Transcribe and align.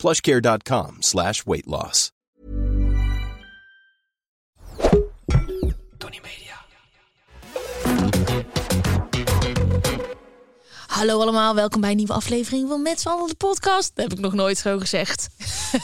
plushcare.com 0.00 1.02
slash 1.02 1.44
weight 1.44 1.66
loss. 1.66 2.10
Tony 5.98 6.20
Media. 6.22 6.56
Hallo 10.86 11.20
allemaal, 11.20 11.54
welkom 11.54 11.80
bij 11.80 11.90
een 11.90 11.96
nieuwe 11.96 12.12
aflevering 12.12 12.68
van 12.68 12.82
Met 12.82 13.00
z'n 13.00 13.08
allen 13.08 13.28
de 13.28 13.34
podcast. 13.34 13.90
Dat 13.94 14.04
heb 14.04 14.18
ik 14.18 14.24
nog 14.24 14.32
nooit 14.32 14.58
zo 14.58 14.78
gezegd. 14.78 15.28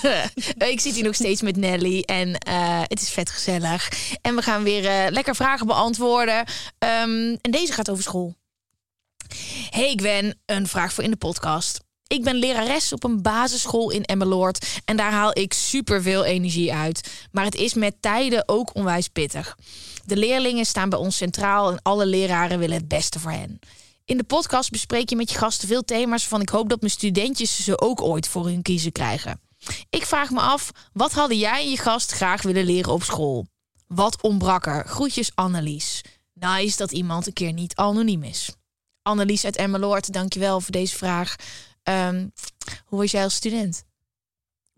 ik 0.73 0.81
zit 0.81 0.95
hier 0.95 1.05
nog 1.05 1.15
steeds 1.15 1.43
met 1.43 1.57
Nelly 1.57 2.01
en 2.01 2.39
eh, 2.39 2.81
het 2.83 3.01
is 3.01 3.11
vet 3.11 3.31
gezellig. 3.31 3.89
En 4.23 4.35
we 4.35 4.43
gaan 4.43 4.63
weer 4.63 4.87
eh, 4.87 5.11
lekker 5.11 5.37
vragen 5.37 5.67
beantwoorden. 5.67 6.45
Ehm, 6.79 7.37
en 7.41 7.51
deze 7.51 7.73
gaat 7.73 7.91
over 7.91 8.03
school. 8.03 8.35
Hey 9.71 9.93
Gwen, 9.97 10.41
een 10.47 10.67
vraag 10.67 10.93
voor 10.93 11.05
in 11.05 11.11
de 11.11 11.17
podcast. 11.17 11.86
Ik 12.07 12.25
ben 12.25 12.35
lerares 12.37 12.93
op 12.93 13.05
een 13.05 13.23
basisschool 13.23 13.91
in 13.91 14.05
Emmeloord 14.05 14.81
en 14.85 14.97
daar 14.97 15.13
haal 15.13 15.39
ik 15.39 15.53
superveel 15.53 16.25
energie 16.25 16.73
uit. 16.75 17.27
Maar 17.33 17.45
het 17.45 17.55
is 17.55 17.75
met 17.75 17.95
tijden 18.01 18.49
ook 18.49 18.75
onwijs 18.75 19.09
pittig. 19.09 19.59
De 20.05 20.17
leerlingen 20.17 20.67
staan 20.67 20.89
bij 20.89 20.99
ons 20.99 21.17
centraal 21.17 21.71
en 21.71 21.83
alle 21.83 22.07
leraren 22.07 22.59
willen 22.59 22.77
het 22.77 22.89
beste 22.89 23.21
voor 23.21 23.31
hen. 23.31 23.59
In 24.05 24.17
de 24.17 24.25
podcast 24.25 24.71
bespreek 24.71 25.09
je 25.09 25.17
met 25.17 25.31
je 25.31 25.39
gasten 25.39 25.69
veel 25.69 25.85
thema's 25.85 26.29
van 26.29 26.41
ik 26.41 26.49
hoop 26.49 26.69
dat 26.69 26.81
mijn 26.81 26.93
studentjes 26.93 27.65
ze 27.65 27.81
ook 27.81 28.03
ooit 28.03 28.29
voor 28.29 28.45
hun 28.45 28.63
kiezen 28.63 28.93
krijgen. 28.93 29.41
Ik 29.91 30.07
vraag 30.07 30.31
me 30.31 30.41
af, 30.41 30.71
wat 30.93 31.13
hadden 31.13 31.39
jij 31.39 31.63
en 31.63 31.71
je 31.71 31.77
gast 31.77 32.13
graag 32.13 32.43
willen 32.43 32.65
leren 32.65 32.93
op 32.93 33.03
school? 33.03 33.47
Wat 33.87 34.23
ontbrak 34.23 34.67
er? 34.67 34.85
Groetjes 34.87 35.31
Annelies. 35.35 36.03
Nice 36.33 36.77
dat 36.77 36.93
iemand 36.93 37.27
een 37.27 37.33
keer 37.33 37.53
niet 37.53 37.75
anoniem 37.75 38.23
is. 38.23 38.51
Annelies 39.03 39.45
uit 39.45 39.57
Emmeloord, 39.57 40.13
dankjewel 40.13 40.61
voor 40.61 40.73
deze 40.73 40.97
vraag. 40.97 41.37
Ehm, 41.87 42.29
hoe 42.85 42.99
was 42.99 43.11
jij 43.11 43.23
als 43.23 43.35
student? 43.35 43.85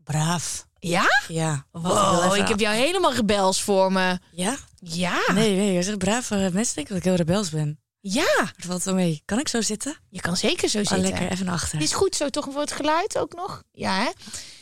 Braaf. 0.04 0.66
Ja? 0.78 1.06
Ja. 1.28 1.66
Wow, 1.70 2.36
ik 2.36 2.48
heb 2.48 2.60
jou 2.60 2.76
helemaal 2.76 3.12
rebels 3.14 3.62
voor 3.62 3.92
me. 3.92 4.18
Ja? 4.30 4.56
Ja. 4.80 5.32
Nee, 5.32 5.56
nee, 5.56 5.72
je 5.72 5.82
zegt 5.82 5.98
braaf. 5.98 6.30
eh, 6.30 6.38
mensen 6.50 6.74
denken 6.74 6.94
dat 6.94 6.96
ik 6.96 7.04
heel 7.04 7.14
rebels 7.14 7.50
ben. 7.50 7.80
Ja. 8.00 8.36
Dat 8.36 8.66
valt 8.66 8.82
wel 8.82 8.94
mee. 8.94 9.22
Kan 9.24 9.38
ik 9.38 9.48
zo 9.48 9.60
zitten? 9.60 9.96
Je 10.10 10.20
kan 10.20 10.36
zeker 10.36 10.68
zo 10.68 10.78
Oh, 10.78 10.84
zitten. 10.86 11.10
lekker, 11.10 11.30
even 11.30 11.44
naar 11.44 11.54
achter. 11.54 11.80
Is 11.80 11.92
goed 11.92 12.14
zo, 12.16 12.28
toch 12.28 12.44
voor 12.50 12.60
het 12.60 12.72
geluid 12.72 13.18
ook 13.18 13.34
nog? 13.34 13.62
Ja, 13.72 13.94
hè? 14.02 14.10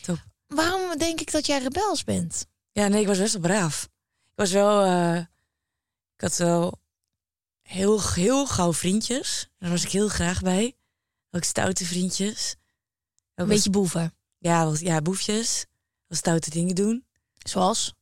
Top. 0.02 0.19
Waarom 0.47 0.98
denk 0.98 1.20
ik 1.20 1.33
dat 1.33 1.47
jij 1.47 1.58
rebels 1.58 2.05
bent? 2.05 2.47
Ja, 2.72 2.86
nee, 2.89 3.00
ik 3.00 3.06
was 3.06 3.19
best 3.19 3.33
wel 3.33 3.42
braaf. 3.42 3.83
Ik 4.24 4.33
was 4.34 4.50
wel... 4.50 4.83
eh, 4.84 5.17
ik 6.17 6.20
had 6.20 6.36
wel 6.36 6.80
heel, 7.62 8.02
heel 8.12 8.47
gauw 8.47 8.72
vriendjes. 8.72 9.48
Daar 9.58 9.70
was 9.70 9.83
ik 9.84 9.91
heel 9.91 10.08
graag 10.08 10.41
bij. 10.42 10.77
Ook 11.37 11.45
stoute 11.45 11.84
vriendjes. 11.84 12.55
Ook 13.34 13.34
Een 13.34 13.47
beetje 13.47 13.70
boeven. 13.70 14.15
Ja, 14.39 14.65
wel- 14.65 14.77
ja, 14.79 15.01
boefjes. 15.03 15.67
Wel 16.06 16.19
stoute 16.19 16.51
dingen 16.51 16.75
doen. 16.75 17.05
Zoals? 17.34 17.95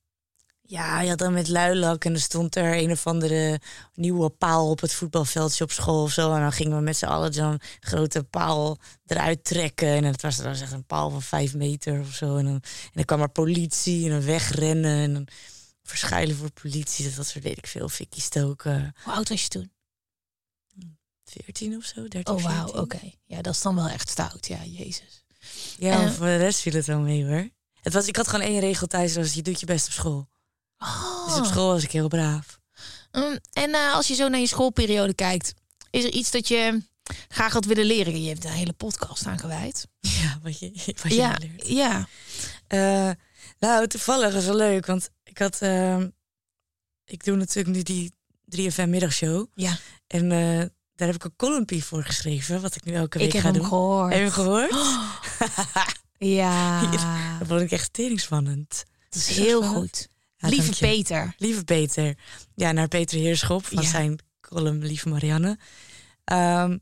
Ja, 0.60 1.00
je 1.00 1.08
had 1.08 1.18
dan 1.18 1.32
met 1.32 1.48
luilak 1.48 2.04
en 2.04 2.12
er 2.12 2.20
stond 2.20 2.56
er 2.56 2.78
een 2.82 2.90
of 2.90 3.06
andere 3.06 3.60
nieuwe 3.94 4.30
paal 4.30 4.70
op 4.70 4.80
het 4.80 4.92
voetbalveldje 4.94 5.64
op 5.64 5.70
school 5.70 6.02
of 6.02 6.12
zo. 6.12 6.34
En 6.34 6.40
dan 6.40 6.52
gingen 6.52 6.76
we 6.76 6.82
met 6.82 6.96
z'n 6.96 7.04
allen 7.04 7.32
zo'n 7.32 7.60
grote 7.80 8.22
paal 8.22 8.78
eruit 9.06 9.44
trekken. 9.44 9.88
En 9.88 10.04
het 10.04 10.22
was 10.22 10.36
dan 10.36 10.46
echt 10.46 10.72
een 10.72 10.84
paal 10.86 11.10
van 11.10 11.22
vijf 11.22 11.54
meter 11.54 12.00
of 12.00 12.14
zo. 12.14 12.36
En 12.36 12.44
dan, 12.44 12.54
en 12.54 12.90
dan 12.92 13.04
kwam 13.04 13.20
er 13.20 13.28
politie 13.28 14.04
en 14.04 14.10
dan 14.10 14.24
wegrennen 14.24 15.02
en 15.02 15.12
dan 15.12 15.26
verschuilen 15.82 16.36
voor 16.36 16.50
politie. 16.50 17.04
Dat, 17.04 17.14
dat 17.14 17.26
soort 17.26 17.44
weet 17.44 17.58
ik 17.58 17.66
veel, 17.66 17.88
fikkie 17.88 18.22
stoken. 18.22 18.94
Hoe 19.04 19.12
oud 19.12 19.28
was 19.28 19.42
je 19.42 19.48
toen? 19.48 19.72
14 21.24 21.76
of 21.76 21.84
zo, 21.84 22.08
13, 22.08 22.34
Oh, 22.34 22.42
wauw, 22.42 22.64
14. 22.64 22.80
oké. 22.80 23.00
Ja, 23.24 23.42
dat 23.42 23.54
is 23.54 23.62
dan 23.62 23.74
wel 23.74 23.88
echt 23.88 24.08
stout. 24.08 24.46
Ja, 24.46 24.64
jezus. 24.64 25.24
Ja, 25.78 25.98
maar 25.98 26.12
voor 26.12 26.26
de 26.26 26.36
rest 26.36 26.60
viel 26.60 26.72
het 26.72 26.86
wel 26.86 26.98
mee 27.00 27.26
hoor. 27.26 27.48
Het 27.82 27.92
was, 27.92 28.06
ik 28.06 28.16
had 28.16 28.28
gewoon 28.28 28.46
één 28.46 28.60
regel 28.60 28.86
thuis, 28.86 29.14
was 29.16 29.32
je 29.34 29.42
doet 29.42 29.60
je 29.60 29.66
best 29.66 29.86
op 29.86 29.92
school. 29.92 30.28
Oh. 30.78 31.26
Dus 31.26 31.36
op 31.38 31.44
school 31.44 31.68
was 31.72 31.82
ik 31.82 31.90
heel 31.90 32.08
braaf. 32.08 32.58
Mm, 33.12 33.38
en 33.52 33.74
eh, 33.74 33.92
als 33.94 34.06
je 34.06 34.14
zo 34.14 34.28
naar 34.28 34.40
je 34.40 34.46
schoolperiode 34.46 35.14
kijkt, 35.14 35.52
is 35.90 36.04
er 36.04 36.10
iets 36.12 36.30
dat 36.30 36.48
je 36.48 36.82
graag 37.28 37.52
had 37.52 37.64
willen 37.64 37.84
leren? 37.84 38.22
Je 38.22 38.28
hebt 38.28 38.44
een 38.44 38.50
hele 38.50 38.72
podcast 38.72 39.26
aan 39.26 39.38
gewijd. 39.38 39.86
Ja, 40.00 40.38
wat 40.42 40.58
je, 40.58 40.70
wat 41.02 41.12
je 41.12 41.14
Ja, 41.14 41.36
leert. 41.40 41.68
ja. 41.68 42.08
Eh, 42.66 43.10
nou, 43.58 43.86
toevallig 43.86 44.32
was 44.34 44.44
wel 44.44 44.56
leuk, 44.56 44.86
want 44.86 45.10
ik 45.22 45.38
had, 45.38 45.62
ehm, 45.62 46.08
ik 47.04 47.24
doe 47.24 47.36
natuurlijk 47.36 47.76
nu 47.76 47.82
die 47.82 48.12
3FM 48.44 48.88
middagshow 48.90 49.46
Ja, 49.54 49.78
en 50.06 50.32
eh, 50.32 50.66
daar 50.94 51.06
heb 51.08 51.16
ik 51.16 51.24
een 51.24 51.36
columnpie 51.36 51.84
voor 51.84 52.02
geschreven, 52.04 52.60
wat 52.60 52.74
ik 52.76 52.84
nu 52.84 52.92
elke 52.92 53.18
week 53.18 53.26
ik 53.26 53.32
heb 53.32 53.42
ga 53.42 53.48
hem 53.50 53.58
doen. 53.58 53.66
gehoord. 53.68 54.12
Heb 54.12 54.18
je 54.18 54.24
hem 54.24 54.32
gehoord? 54.34 54.72
Ja, 56.18 56.80
Dat 57.38 57.48
vond 57.48 57.60
ik 57.60 57.70
echt 57.70 57.92
teringsspannend. 57.92 58.84
dat 59.08 59.18
is 59.20 59.28
heel 59.36 59.62
goed. 59.62 60.08
Ja, 60.36 60.48
Lieve. 60.48 60.78
Peter. 60.78 61.34
Lieve 61.38 61.64
Peter. 61.64 62.18
Ja, 62.54 62.72
naar 62.72 62.88
Peter 62.88 63.18
Heerschop 63.18 63.66
van 63.66 63.82
Ja. 63.82 63.88
zijn 63.88 64.18
column 64.40 64.84
Lieve 64.84 65.08
Marianne. 65.08 65.58
Ehm, 66.24 66.78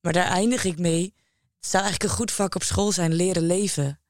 maar 0.00 0.12
daar 0.12 0.26
eindig 0.26 0.64
ik 0.64 0.78
mee. 0.78 1.14
Het 1.60 1.70
zou 1.70 1.82
eigenlijk 1.82 2.12
een 2.12 2.18
goed 2.18 2.32
vak 2.32 2.54
op 2.54 2.62
school 2.62 2.92
zijn, 2.92 3.14
leren 3.14 3.46
leven. 3.46 4.00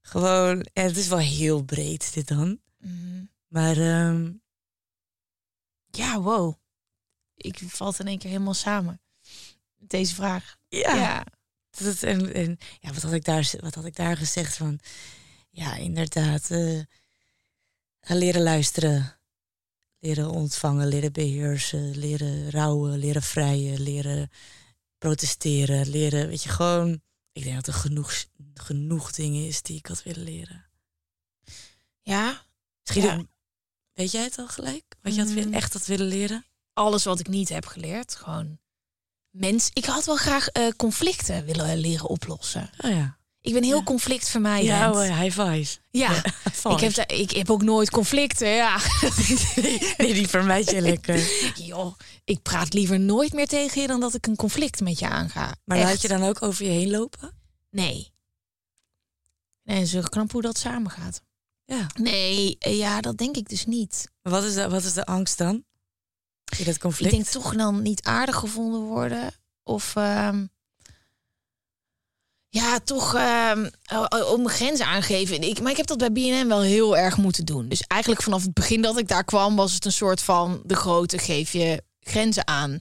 Gewoon, 0.00 0.66
en 0.72 0.84
het 0.86 0.96
is 0.96 1.08
wel 1.08 1.18
heel 1.18 1.62
breed 1.62 2.14
dit 2.14 2.28
dan. 2.28 2.60
Mhm. 2.78 3.24
Maar 3.48 3.76
ehm, 3.76 4.30
Ja, 5.90 6.20
wow. 6.20 6.54
Ik 7.36 7.58
valt 7.66 7.98
in 7.98 8.06
één 8.06 8.18
keer 8.18 8.30
helemaal 8.30 8.54
samen. 8.54 9.00
Deze 9.76 10.14
vraag. 10.14 10.56
ja, 10.68 10.94
ja. 10.94 11.24
Dat, 11.70 12.02
en, 12.02 12.34
en, 12.34 12.58
ja 12.80 12.92
wat, 12.92 13.02
had 13.02 13.12
ik 13.12 13.24
daar, 13.24 13.50
wat 13.60 13.74
had 13.74 13.84
ik 13.84 13.96
daar 13.96 14.16
gezegd 14.16 14.56
van? 14.56 14.78
Ja, 15.50 15.74
inderdaad. 15.76 16.50
eh, 16.50 16.80
leren 18.00 18.42
luisteren. 18.42 19.16
Leren 19.98 20.30
ontvangen, 20.30 20.86
leren 20.86 21.12
beheersen, 21.12 21.96
leren 21.98 22.50
rouwen, 22.50 22.98
leren 22.98 23.22
vrijen, 23.22 23.80
leren 23.80 24.30
protesteren, 24.98 25.88
leren, 25.88 26.28
weet 26.28 26.42
je, 26.42 26.48
gewoon... 26.48 27.02
Ik 27.32 27.42
denk 27.42 27.54
dat 27.54 27.66
er 27.66 27.72
genoeg, 27.80 28.24
genoeg 28.54 29.12
dingen 29.12 29.46
is 29.46 29.62
die 29.62 29.76
ik 29.76 29.86
had 29.86 30.02
willen 30.02 30.24
leren. 30.24 30.64
Ja, 32.02 32.44
Misschien, 32.84 33.04
Ja. 33.18 33.24
weet 33.92 34.10
jij 34.10 34.22
het 34.22 34.38
al 34.38 34.48
gelijk? 34.48 34.84
Wat 35.02 35.14
je 35.14 35.20
had, 35.24 35.30
Mm. 35.46 35.52
echt 35.54 35.72
had 35.72 35.86
willen 35.86 36.06
leren? 36.06 36.44
Alles 36.72 37.04
wat 37.04 37.20
ik 37.20 37.28
niet 37.28 37.48
heb 37.48 37.66
geleerd. 37.66 38.14
Gewoon 38.14 38.58
mens. 39.30 39.70
Ik 39.72 39.84
had 39.84 40.04
wel 40.04 40.16
graag 40.16 40.48
eh, 40.48 40.68
conflicten 40.76 41.44
willen 41.44 41.76
leren 41.78 42.08
oplossen. 42.08 42.70
Oh 42.78 42.90
ja. 42.90 43.20
Ik 43.40 43.52
ben 43.52 43.62
heel 43.62 43.76
Ja. 43.76 43.82
conflictvermijdend. 43.82 44.68
Ja, 44.68 44.90
oh 44.90 45.20
high 45.20 45.40
five. 45.40 45.78
Ja, 45.90 46.24
ik 46.70 46.80
heb, 46.80 47.10
ik 47.10 47.30
heb 47.30 47.50
ook 47.50 47.62
nooit 47.62 47.90
conflicten. 47.90 48.48
Ja. 48.48 48.78
Nee, 49.96 50.14
die 50.14 50.28
vermijd 50.28 50.70
je 50.70 50.80
lekker. 50.80 51.28
Joh, 51.66 51.94
ik 52.24 52.42
praat 52.42 52.72
liever 52.74 53.00
nooit 53.00 53.32
meer 53.32 53.46
tegen 53.46 53.80
je 53.80 53.86
dan 53.86 54.00
dat 54.00 54.14
ik 54.14 54.26
een 54.26 54.36
conflict 54.36 54.80
met 54.80 54.98
je 54.98 55.08
aanga. 55.08 55.54
Maar 55.64 55.78
Echt. 55.78 55.88
laat 55.88 56.02
je 56.02 56.08
dan 56.08 56.22
ook 56.22 56.42
over 56.42 56.64
je 56.64 56.70
heen 56.70 56.90
lopen? 56.90 57.32
Nee. 57.70 58.12
Nee, 59.62 59.78
het 59.80 59.94
is 59.94 60.08
knap 60.08 60.32
hoe 60.32 60.42
dat 60.42 60.58
samengaat. 60.58 61.22
Ja. 61.64 61.86
Nee, 61.94 62.56
eh, 62.58 62.78
ja, 62.78 63.00
dat 63.00 63.16
denk 63.16 63.36
ik 63.36 63.48
dus 63.48 63.66
niet. 63.66 64.08
Wat 64.22 64.44
is 64.44 64.54
de, 64.54 64.68
wat 64.68 64.84
is 64.84 64.92
de 64.92 65.04
angst 65.04 65.38
dan? 65.38 65.64
Conflict? 66.80 67.12
Ik 67.12 67.18
denk 67.18 67.26
toch 67.26 67.54
dan 67.54 67.82
niet 67.82 68.02
aardig 68.02 68.36
gevonden 68.36 68.80
worden. 68.80 69.30
Of 69.62 69.96
ehm, 69.96 70.46
ja, 72.48 72.78
toch 72.80 73.14
ehm, 73.14 73.68
o- 73.92 74.06
o- 74.08 74.32
op 74.32 74.36
mijn 74.36 74.48
grenzen 74.48 74.86
aangeven. 74.86 75.42
Ik, 75.42 75.60
maar 75.60 75.70
ik 75.70 75.76
heb 75.76 75.86
dat 75.86 75.98
bij 75.98 76.12
BNN 76.12 76.48
wel 76.48 76.60
heel 76.60 76.96
erg 76.96 77.16
moeten 77.16 77.44
doen. 77.44 77.68
Dus 77.68 77.80
eigenlijk 77.86 78.22
vanaf 78.22 78.42
het 78.42 78.54
begin 78.54 78.82
dat 78.82 78.98
ik 78.98 79.08
daar 79.08 79.24
kwam, 79.24 79.56
was 79.56 79.72
het 79.74 79.84
een 79.84 79.92
soort 79.92 80.22
van 80.22 80.62
de 80.64 80.74
grote 80.76 81.18
geef 81.18 81.52
je 81.52 81.82
grenzen 82.00 82.46
aan 82.46 82.78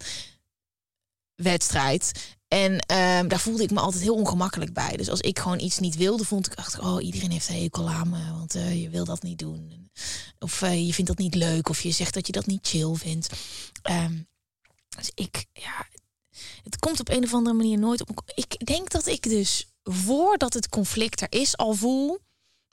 wedstrijd. 1.36 2.12
En 2.54 2.80
ehm, 2.80 3.28
daar 3.28 3.40
voelde 3.40 3.64
ik 3.64 3.72
me 3.72 3.80
altijd 3.80 4.04
heel 4.04 4.16
ongemakkelijk 4.16 4.74
bij. 4.74 4.98
Dus 4.98 5.10
als 5.10 5.22
ik 5.22 5.40
gewoon 5.40 5.60
iets 5.60 5.80
niet 5.80 5.96
wilde, 5.96 6.26
vond 6.26 6.52
ik 6.52 6.56
achter, 6.56 6.84
oh, 6.84 7.04
iedereen 7.04 7.32
heeft 7.32 7.50
een 7.50 7.62
hekel 7.62 7.90
aan 7.90 8.10
me, 8.10 8.32
want 8.32 8.56
eh, 8.56 8.82
je 8.82 8.90
wil 8.90 9.06
dat 9.06 9.24
niet 9.24 9.40
doen. 9.40 9.90
Of 10.40 10.62
eh, 10.62 10.86
je 10.86 10.94
vindt 10.94 11.10
dat 11.10 11.20
niet 11.20 11.36
leuk, 11.36 11.70
of 11.70 11.82
je 11.82 11.92
zegt 11.92 12.14
dat 12.14 12.28
je 12.28 12.32
dat 12.32 12.46
niet 12.46 12.68
chill 12.68 12.94
vindt. 12.94 13.30
Ehm, 13.82 14.18
dus 14.98 15.12
ik, 15.16 15.46
ja, 15.54 15.88
het 16.64 16.80
komt 16.80 17.00
op 17.00 17.10
een 17.10 17.24
of 17.24 17.34
andere 17.34 17.56
manier 17.56 17.80
nooit 17.80 18.02
op. 18.02 18.32
Ik 18.36 18.66
denk 18.66 18.90
dat 18.90 19.08
ik 19.08 19.24
dus 19.24 19.68
voordat 19.84 20.54
het 20.54 20.70
conflict 20.70 21.22
er 21.22 21.32
is 21.32 21.58
al 21.58 21.74
voel 21.74 22.20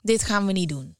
dit 0.01 0.23
gaan 0.23 0.45
we 0.45 0.51
niet 0.51 0.69
doen. 0.69 0.97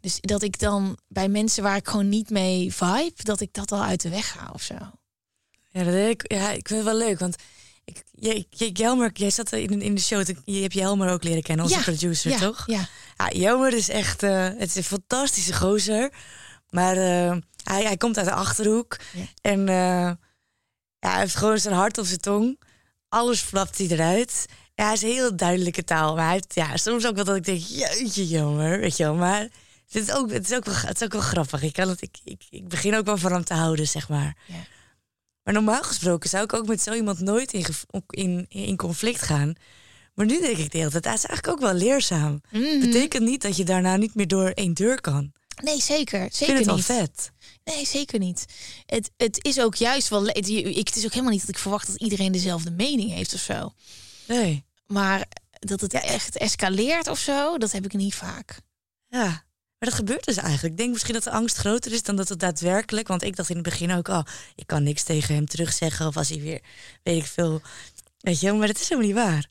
Dus 0.00 0.18
dat 0.20 0.42
ik 0.42 0.58
dan 0.58 0.98
bij 1.08 1.28
mensen 1.28 1.62
waar 1.62 1.76
ik 1.76 1.88
gewoon 1.88 2.08
niet 2.08 2.30
mee 2.30 2.74
vibe, 2.74 3.22
dat 3.22 3.40
ik 3.40 3.52
dat 3.52 3.72
al 3.72 3.82
uit 3.82 4.00
de 4.00 4.08
weg 4.08 4.32
ga 4.32 4.50
of 4.52 4.62
zo. 4.62 4.76
Ja, 5.78 5.84
dat 5.84 5.94
ik, 5.94 6.32
ja, 6.32 6.50
ik 6.50 6.68
vind 6.68 6.84
het 6.84 6.96
wel 6.96 7.06
leuk, 7.06 7.18
want 7.18 7.36
ik, 7.84 8.02
jij, 8.12 8.46
jij, 8.50 8.68
Jelmer, 8.68 9.10
jij 9.14 9.30
zat 9.30 9.52
in, 9.52 9.82
in 9.82 9.94
de 9.94 10.00
show, 10.00 10.26
je 10.44 10.60
hebt 10.60 10.72
Jelmer 10.74 11.10
ook 11.10 11.24
leren 11.24 11.42
kennen, 11.42 11.64
onze 11.64 11.78
Ja, 11.78 11.84
producer, 11.84 12.30
ja, 12.30 12.38
toch? 12.38 12.62
Ja. 12.66 12.88
Ja, 13.16 13.30
Jelmer 13.30 13.72
is 13.72 13.88
echt, 13.88 14.22
eh, 14.22 14.44
het 14.44 14.68
is 14.68 14.74
een 14.76 14.84
fantastische 14.84 15.52
gozer, 15.54 16.12
maar 16.70 16.96
eh, 16.96 17.36
hij, 17.62 17.82
hij 17.82 17.96
komt 17.96 18.16
uit 18.16 18.26
de 18.26 18.32
Achterhoek 18.32 18.96
Ja. 19.12 19.24
en 19.40 19.68
eh, 19.68 20.10
ja, 20.98 21.10
hij 21.10 21.18
heeft 21.18 21.36
gewoon 21.36 21.58
zijn 21.58 21.74
hart 21.74 21.98
op 21.98 22.06
zijn 22.06 22.20
tong. 22.20 22.60
Alles 23.08 23.40
flapt 23.40 23.78
hij 23.78 23.86
eruit. 23.86 24.46
Ja, 24.74 24.84
hij 24.84 24.92
is 24.92 25.02
een 25.02 25.08
heel 25.08 25.36
duidelijke 25.36 25.84
taal, 25.84 26.14
maar 26.14 26.24
hij 26.24 26.32
heeft, 26.32 26.54
ja, 26.54 26.76
soms 26.76 27.06
ook 27.06 27.14
wel 27.14 27.24
dat 27.24 27.36
ik 27.36 27.44
denk, 27.44 27.60
jeetje 27.60 28.26
Jelmer, 28.28 28.80
weet 28.80 28.96
je 28.96 29.04
wel, 29.04 29.14
maar... 29.14 29.48
Het 29.90 30.02
is, 30.08 30.14
ook, 30.14 30.30
het, 30.30 30.50
is 30.50 30.56
ook 30.56 30.64
wel, 30.64 30.74
het 30.74 30.96
is 31.00 31.02
ook 31.02 31.12
wel 31.12 31.20
grappig. 31.20 31.62
Ik, 31.62 31.72
kan 31.72 31.88
het, 31.88 32.02
ik, 32.02 32.16
ik, 32.24 32.42
ik 32.50 32.68
begin 32.68 32.96
ook 32.96 33.04
wel 33.04 33.16
van 33.16 33.32
hem 33.32 33.44
te 33.44 33.54
houden, 33.54 33.88
zeg 33.88 34.08
maar. 34.08 34.36
Ja. 34.46 34.54
Maar 35.48 35.56
normaal 35.56 35.82
gesproken 35.82 36.28
zou 36.30 36.44
ik 36.44 36.52
ook 36.52 36.66
met 36.66 36.82
zo 36.82 36.92
iemand 36.92 37.20
nooit 37.20 37.52
in, 37.52 37.64
in, 38.08 38.46
in 38.48 38.76
conflict 38.76 39.22
gaan. 39.22 39.54
Maar 40.14 40.26
nu 40.26 40.40
denk 40.40 40.56
ik 40.56 40.70
de 40.70 40.78
hele 40.78 40.90
tijd, 40.90 41.04
dat 41.04 41.14
is 41.14 41.24
eigenlijk 41.24 41.48
ook 41.48 41.60
wel 41.60 41.74
leerzaam. 41.74 42.40
Mhm. 42.50 42.80
Betekent 42.80 43.24
niet 43.24 43.42
dat 43.42 43.56
je 43.56 43.64
daarna 43.64 43.96
niet 43.96 44.14
meer 44.14 44.26
door 44.28 44.48
één 44.50 44.74
deur 44.74 45.00
kan. 45.00 45.32
Nee, 45.62 45.80
zeker. 45.80 46.24
Ik 46.24 46.34
Zeker 46.34 46.46
vind 46.46 46.58
het 46.58 46.66
wel 46.66 46.76
niet. 46.76 46.84
vet. 46.84 47.30
Nee, 47.64 47.86
zeker 47.86 48.18
niet. 48.18 48.44
Het, 48.86 49.10
het 49.16 49.44
is 49.44 49.60
ook 49.60 49.74
juist 49.74 50.08
wel. 50.08 50.26
Het, 50.26 50.48
ik, 50.48 50.88
het 50.88 50.96
is 50.96 51.04
ook 51.04 51.12
helemaal 51.12 51.32
niet 51.32 51.40
dat 51.40 51.50
ik 51.50 51.58
verwacht 51.58 51.86
dat 51.86 51.96
iedereen 51.96 52.32
dezelfde 52.32 52.70
mening 52.70 53.10
heeft 53.10 53.34
of 53.34 53.40
zo. 53.40 53.72
Nee. 54.26 54.64
Maar 54.86 55.26
dat 55.50 55.80
het 55.80 55.92
echt 55.92 56.36
escaleert 56.36 57.08
of 57.08 57.18
zo, 57.18 57.58
dat 57.58 57.72
heb 57.72 57.84
ik 57.84 57.92
niet 57.92 58.14
vaak. 58.14 58.60
Ja. 59.08 59.44
Maar 59.78 59.88
dat 59.88 59.98
gebeurt 59.98 60.24
dus 60.24 60.36
eigenlijk. 60.36 60.72
Ik 60.72 60.76
denk 60.76 60.92
misschien 60.92 61.14
dat 61.14 61.24
de 61.24 61.30
angst 61.30 61.56
groter 61.56 61.92
is 61.92 62.02
dan 62.02 62.16
dat 62.16 62.28
het 62.28 62.40
daadwerkelijk... 62.40 63.08
Want 63.08 63.22
ik 63.22 63.36
dacht 63.36 63.48
in 63.48 63.54
het 63.54 63.64
begin 63.64 63.92
ook, 63.92 64.08
oh, 64.08 64.22
ik 64.54 64.66
kan 64.66 64.82
niks 64.82 65.02
tegen 65.02 65.34
hem 65.34 65.46
terugzeggen. 65.46 66.06
Of 66.06 66.16
als 66.16 66.28
hij 66.28 66.40
weer, 66.40 66.60
weet 67.02 67.16
ik 67.16 67.26
veel... 67.26 67.60
Weet 68.18 68.40
je 68.40 68.52
maar 68.52 68.66
dat 68.66 68.80
is 68.80 68.88
helemaal 68.88 69.10
niet 69.10 69.18
waar. 69.18 69.50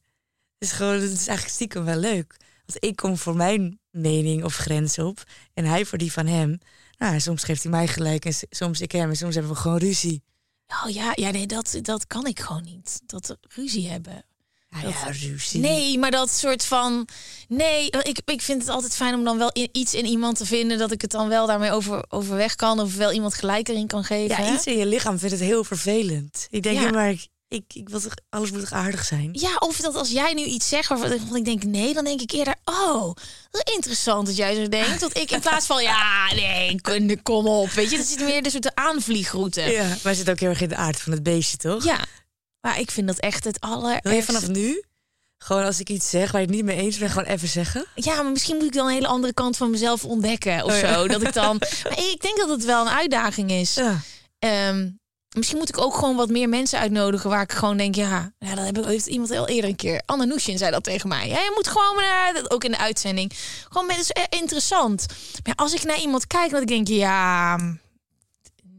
Het 0.58 0.70
is 0.70 0.72
gewoon, 0.72 0.94
het 0.94 1.12
is 1.12 1.28
eigenlijk 1.28 1.50
stiekem 1.50 1.86
wel 1.86 1.98
leuk. 1.98 2.36
Want 2.66 2.84
ik 2.84 2.96
kom 2.96 3.18
voor 3.18 3.36
mijn 3.36 3.80
mening 3.92 4.44
of 4.44 4.56
grens 4.56 5.00
op. 5.00 5.24
En 5.54 5.66
hij 5.66 5.86
voor 5.86 5.98
die 5.98 6.12
van 6.12 6.28
hem. 6.28 6.60
Nou, 6.98 7.20
soms 7.20 7.44
geeft 7.44 7.64
hij 7.64 7.72
mij 7.72 7.88
gelijk 7.88 8.26
en 8.26 8.34
soms 8.50 8.82
ik 8.82 8.92
hem. 8.92 9.10
En 9.10 9.16
soms 9.16 9.34
hebben 9.34 9.54
we 9.54 9.60
gewoon 9.60 9.78
ruzie. 9.78 10.24
Oh 10.84 10.90
ja, 10.90 11.12
ja 11.16 11.32
nee, 11.32 11.46
dat, 11.46 11.80
dat 11.82 12.08
kan 12.08 12.26
ik 12.26 12.40
gewoon 12.40 12.64
niet. 12.64 13.02
Dat 13.06 13.38
ruzie 13.42 13.90
hebben. 13.90 14.26
Ja, 14.82 14.84
Dat- 14.84 14.94
ja, 15.22 15.28
ruzie. 15.30 15.60
Nee, 15.60 15.98
maar 16.00 16.12
dat 16.12 16.30
soort 16.32 16.66
van. 16.66 17.08
Nee, 17.48 17.90
ik, 17.90 18.20
ik 18.26 18.42
vind 18.42 18.62
het 18.62 18.70
altijd 18.70 18.96
fijn 18.96 19.14
om 19.14 19.24
dan 19.24 19.38
wel 19.38 19.50
in, 19.52 19.70
iets 19.72 19.94
in 19.94 20.06
iemand 20.06 20.38
te 20.38 20.46
vinden 20.46 20.78
dat 20.78 20.92
ik 20.92 21.02
het 21.02 21.12
dan 21.12 21.28
wel 21.28 21.48
daarmee 21.48 21.72
over, 21.72 22.04
overweg 22.10 22.56
kan. 22.56 22.80
Of 22.80 22.96
wel 22.96 23.12
iemand 23.12 23.34
gelijk 23.34 23.68
erin 23.70 23.88
kan 23.88 24.04
geven. 24.04 24.44
Ja, 24.44 24.54
iets 24.54 24.66
in 24.66 24.78
je 24.78 24.86
lichaam 24.86 25.20
vindt 25.20 25.36
het 25.40 25.44
heel 25.44 25.64
vervelend. 25.64 26.48
Ik 26.50 26.64
denk, 26.64 26.76
Ja. 26.76 26.82
ja, 26.84 26.92
maar 26.92 27.10
ik, 27.10 27.28
ik, 27.48 27.64
ik 27.74 27.90
wil 27.90 28.00
toch, 28.00 28.14
alles 28.30 28.52
moet 28.52 28.60
toch 28.60 28.72
aardig 28.72 29.06
zijn? 29.06 29.30
Ja, 29.32 29.56
of 29.60 29.78
dat 29.78 29.96
als 29.96 30.10
jij 30.10 30.34
nu 30.34 30.44
iets 30.44 30.68
zegt 30.70 30.90
waarvan 30.90 31.36
ik 31.36 31.46
denk 31.46 31.64
nee, 31.64 31.94
dan 31.94 32.04
denk 32.04 32.22
ik 32.22 32.32
eerder, 32.32 32.56
oh, 32.66 33.14
dat 33.52 33.70
interessant 33.76 34.26
dat 34.28 34.36
jij 34.38 34.56
zo 34.56 34.68
denkt. 34.70 35.00
Dat 35.00 35.18
ik 35.18 35.32
in 35.32 35.40
plaats 35.40 35.66
van, 35.66 35.84
ja, 35.84 36.34
nee, 36.34 36.82
kom- 36.82 37.22
kom 37.24 37.48
op. 37.48 37.70
Weet 37.70 37.92
je, 37.92 37.98
dat 37.98 38.06
zit 38.06 38.20
meer 38.20 38.44
de 38.44 38.50
soort 38.50 38.76
aanvliegroute. 38.76 39.62
Ja. 39.62 39.68
Ja, 39.68 39.96
maar 40.04 40.16
zit 40.16 40.30
ook 40.30 40.40
heel 40.40 40.50
erg 40.50 40.62
in 40.62 40.70
de 40.70 40.76
aard 40.76 41.02
van 41.02 41.12
het 41.12 41.24
beestje, 41.24 41.58
toch? 41.58 41.84
Maar 42.68 42.80
ik 42.80 42.92
vind 42.92 43.08
dat 43.08 43.18
echt 43.20 43.44
het 43.44 43.60
aller. 43.60 44.00
Wil 44.02 44.14
je 44.14 44.24
vanaf 44.24 44.48
nu, 44.48 44.84
gewoon 45.38 45.64
als 45.64 45.80
ik 45.80 45.90
iets 45.90 46.10
zeg 46.10 46.32
waar 46.32 46.42
je 46.42 46.48
het 46.48 46.56
niet 46.56 46.66
mee 46.66 46.78
eens 46.78 46.98
bent, 46.98 47.12
gewoon 47.12 47.28
even 47.28 47.48
zeggen? 47.48 47.86
Ja, 47.96 48.22
maar 48.22 48.32
misschien 48.32 48.56
moet 48.56 48.66
ik 48.66 48.74
dan 48.74 48.88
een 48.88 48.94
hele 48.94 49.08
andere 49.08 49.34
kant 49.34 49.58
van 49.58 49.70
mezelf 49.70 50.06
ontdekken 50.06 50.64
of 50.64 50.74
Oh 50.74 50.80
ja. 50.80 50.94
zo. 50.94 51.08
Dat 51.08 51.22
ik 51.22 51.34
dan. 51.34 51.62
Maar 51.84 52.00
ik 52.00 52.18
denk 52.22 52.38
dat 52.38 52.50
het 52.50 52.66
wel 52.66 52.82
een 52.82 52.92
uitdaging 52.92 53.52
is. 53.52 53.74
Ja. 53.74 54.00
Ehm, 54.40 54.90
misschien 55.36 55.58
moet 55.58 55.70
ik 55.70 55.78
ook 55.78 55.96
gewoon 55.96 56.16
wat 56.16 56.30
meer 56.30 56.50
mensen 56.50 56.80
uitnodigen 56.80 57.30
waar 57.30 57.42
ik 57.42 57.52
gewoon 57.52 57.78
denk, 57.78 57.96
ja, 57.96 58.34
ja 58.40 58.56
dat 58.56 58.66
heb 58.66 58.78
ik, 58.78 58.86
heeft 58.86 59.08
iemand 59.08 59.30
heel 59.30 59.48
eerder 59.48 59.70
een 59.70 59.76
keer. 59.76 60.02
Anne 60.06 60.26
Noesjen 60.26 60.58
zei 60.58 60.72
dat 60.72 60.84
tegen 60.84 61.10
mij. 61.10 61.28
Ja, 61.28 61.40
je 61.40 61.52
moet 61.56 61.68
gewoon 61.68 61.96
naar, 61.96 62.34
dat 62.34 62.52
ook 62.52 62.64
in 62.64 62.72
de 62.72 62.78
uitzending, 62.78 63.32
gewoon 63.70 63.88
mensen 63.88 64.16
is 64.16 64.40
interessant. 64.40 65.06
Maar 65.44 65.56
als 65.56 65.74
ik 65.74 65.84
naar 65.84 66.00
iemand 66.00 66.28
kijk, 66.28 66.52
dat 66.52 66.62
ik 66.62 66.68
denk, 66.68 66.88
ja, 66.88 67.58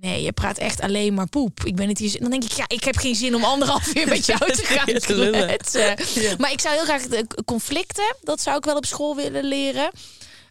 nee, 0.00 0.22
je 0.22 0.32
praat 0.32 0.58
echt 0.58 0.80
alleen 0.80 1.14
maar 1.14 1.28
poep. 1.28 1.64
Ik 1.64 1.76
ben 1.76 1.88
het 1.88 1.98
hier, 1.98 2.20
dan 2.20 2.30
denk 2.30 2.44
ik, 2.44 2.52
ja, 2.52 2.64
ik 2.68 2.84
heb 2.84 2.96
geen 2.96 3.14
zin 3.14 3.34
om 3.34 3.44
anderhalf 3.44 3.94
uur 3.94 4.08
met 4.08 4.26
jou 4.26 4.52
te 4.52 4.64
gaan 4.74 4.84
kletsen. 4.84 6.22
Ja. 6.22 6.34
Maar 6.38 6.52
ik 6.52 6.60
zou 6.60 6.74
heel 6.74 6.84
graag 6.84 7.06
de 7.06 7.26
conflicten, 7.44 8.16
dat 8.20 8.40
zou 8.40 8.56
ik 8.56 8.64
wel 8.64 8.76
op 8.76 8.86
school 8.86 9.16
willen 9.16 9.44
leren. 9.44 9.90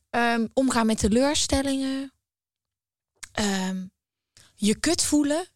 Ehm, 0.09 0.47
omgaan 0.53 0.85
met 0.85 0.99
teleurstellingen. 0.99 2.13
Ehm, 3.31 3.85
je 4.55 4.75
kut 4.79 5.03
voelen. 5.03 5.47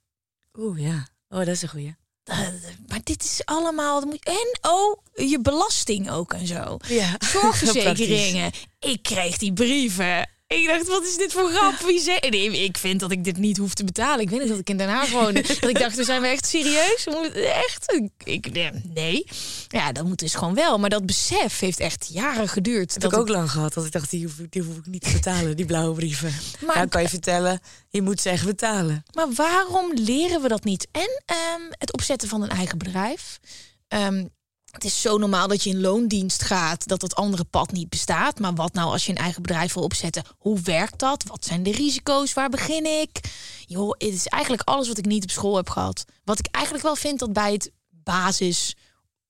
Oeh, 0.60 0.82
ja. 0.82 1.08
Oh, 1.30 1.38
dat 1.38 1.48
is 1.48 1.62
een 1.62 1.70
goeie. 1.70 1.96
Eh, 2.24 2.40
maar 2.88 3.00
dit 3.04 3.24
is 3.24 3.42
allemaal. 3.46 4.02
En 4.02 4.60
oh, 4.62 4.98
je 5.14 5.40
belasting 5.42 6.12
ook 6.12 6.34
en 6.34 6.48
zo. 6.48 6.78
Ja. 6.88 7.16
Zorgverzekeringen. 7.32 8.52
ik 8.80 9.04
kreeg 9.04 9.38
die 9.38 9.54
brieven. 9.54 10.30
Ik 10.52 10.68
dacht, 10.68 10.88
wat 10.88 11.04
is 11.04 11.16
dit 11.18 11.32
voor 11.34 11.50
grap? 11.50 11.78
Wie 11.80 12.00
zei... 12.00 12.20
nee, 12.30 12.64
ik 12.64 12.78
vind 12.78 13.00
dat 13.00 13.12
ik 13.12 13.24
dit 13.24 13.38
niet 13.38 13.58
hoef 13.58 13.74
te 13.74 13.84
betalen. 13.84 14.20
Ik 14.20 14.30
weet 14.30 14.40
niet 14.40 14.50
dat 14.50 14.60
ik 14.60 14.70
in 14.70 14.78
Den 14.78 14.90
Haag 14.90 15.10
woonde. 15.12 15.42
dat 15.60 15.70
ik 15.70 15.80
dacht, 15.80 15.96
we 15.96 16.04
zijn 16.04 16.22
we 16.22 16.28
echt 16.28 16.46
serieus? 16.48 17.08
Echt? 17.34 18.02
Ik, 18.24 18.52
nee. 18.94 19.26
Ja, 19.68 19.92
dat 19.92 20.06
moet 20.06 20.20
dus 20.20 20.34
gewoon 20.36 20.54
wel. 20.54 20.78
Maar 20.80 20.90
dat 20.90 21.06
besef 21.06 21.60
heeft 21.60 21.80
echt 21.80 22.10
jaren 22.14 22.48
geduurd. 22.48 22.92
Dat 22.94 23.02
dat 23.02 23.12
heb 23.12 23.20
ik 23.22 23.28
ook 23.28 23.36
lang 23.36 23.52
gehad. 23.52 23.74
Dat 23.74 23.86
ik 23.86 23.92
dacht, 23.92 24.10
die 24.10 24.24
hoef, 24.26 24.40
ik- 24.40 24.52
die 24.52 24.62
hoef 24.62 24.76
ik 24.78 24.86
niet 24.86 25.02
te 25.04 25.12
betalen, 25.12 25.56
die 25.56 25.66
blauwe 25.66 25.96
brieven. 25.96 26.34
Maar- 26.66 26.76
nou, 26.76 26.88
kan 26.88 27.02
je 27.02 27.10
vertellen, 27.10 27.60
je 27.90 28.02
moet 28.02 28.22
ze 28.22 28.30
echt 28.30 28.46
betalen. 28.46 29.04
Maar 29.14 29.28
waarom 29.36 29.92
leren 29.96 30.42
we 30.42 30.48
dat 30.48 30.64
niet? 30.64 30.88
En 30.92 31.22
ehm, 31.26 31.62
het 31.70 31.94
opzetten 31.94 32.30
van 32.30 32.42
een 32.42 32.50
eigen 32.50 32.78
bedrijf. 32.78 33.40
Ehm, 33.88 34.26
het 34.72 34.84
is 34.84 35.02
zo 35.02 35.18
normaal 35.18 35.48
dat 35.48 35.64
je 35.64 35.70
in 35.70 35.82
loondienst 35.82 36.44
gaat, 36.44 36.88
dat 36.88 37.02
het 37.02 37.16
andere 37.16 37.44
pad 37.44 37.72
niet 37.72 37.90
bestaat. 37.90 38.40
Maar 38.40 38.54
wat 38.54 38.74
nou 38.74 38.92
als 38.92 39.06
je 39.06 39.12
een 39.12 39.18
eigen 39.18 39.42
bedrijf 39.42 39.74
wil 39.74 39.84
opzetten? 39.84 40.24
Hoe 40.38 40.60
werkt 40.60 41.00
dat? 41.00 41.24
Wat 41.24 41.46
zijn 41.46 41.64
de 41.64 41.72
risico's? 41.72 42.34
Waar 42.34 42.50
begin 42.50 42.86
ik? 42.86 43.20
Joh, 43.66 43.90
het 43.90 44.14
is 44.14 44.28
eigenlijk 44.28 44.64
alles 44.64 44.88
wat 44.88 44.98
ik 44.98 45.06
niet 45.06 45.24
op 45.24 45.30
school 45.30 45.56
heb 45.56 45.70
gehad. 45.70 46.06
Wat 46.24 46.40
ik 46.40 46.48
eigenlijk 46.52 46.86
wel 46.86 46.96
vind 46.96 47.20
dat 47.20 47.34
bij 47.34 47.52
het 47.52 47.72
basis 47.90 48.76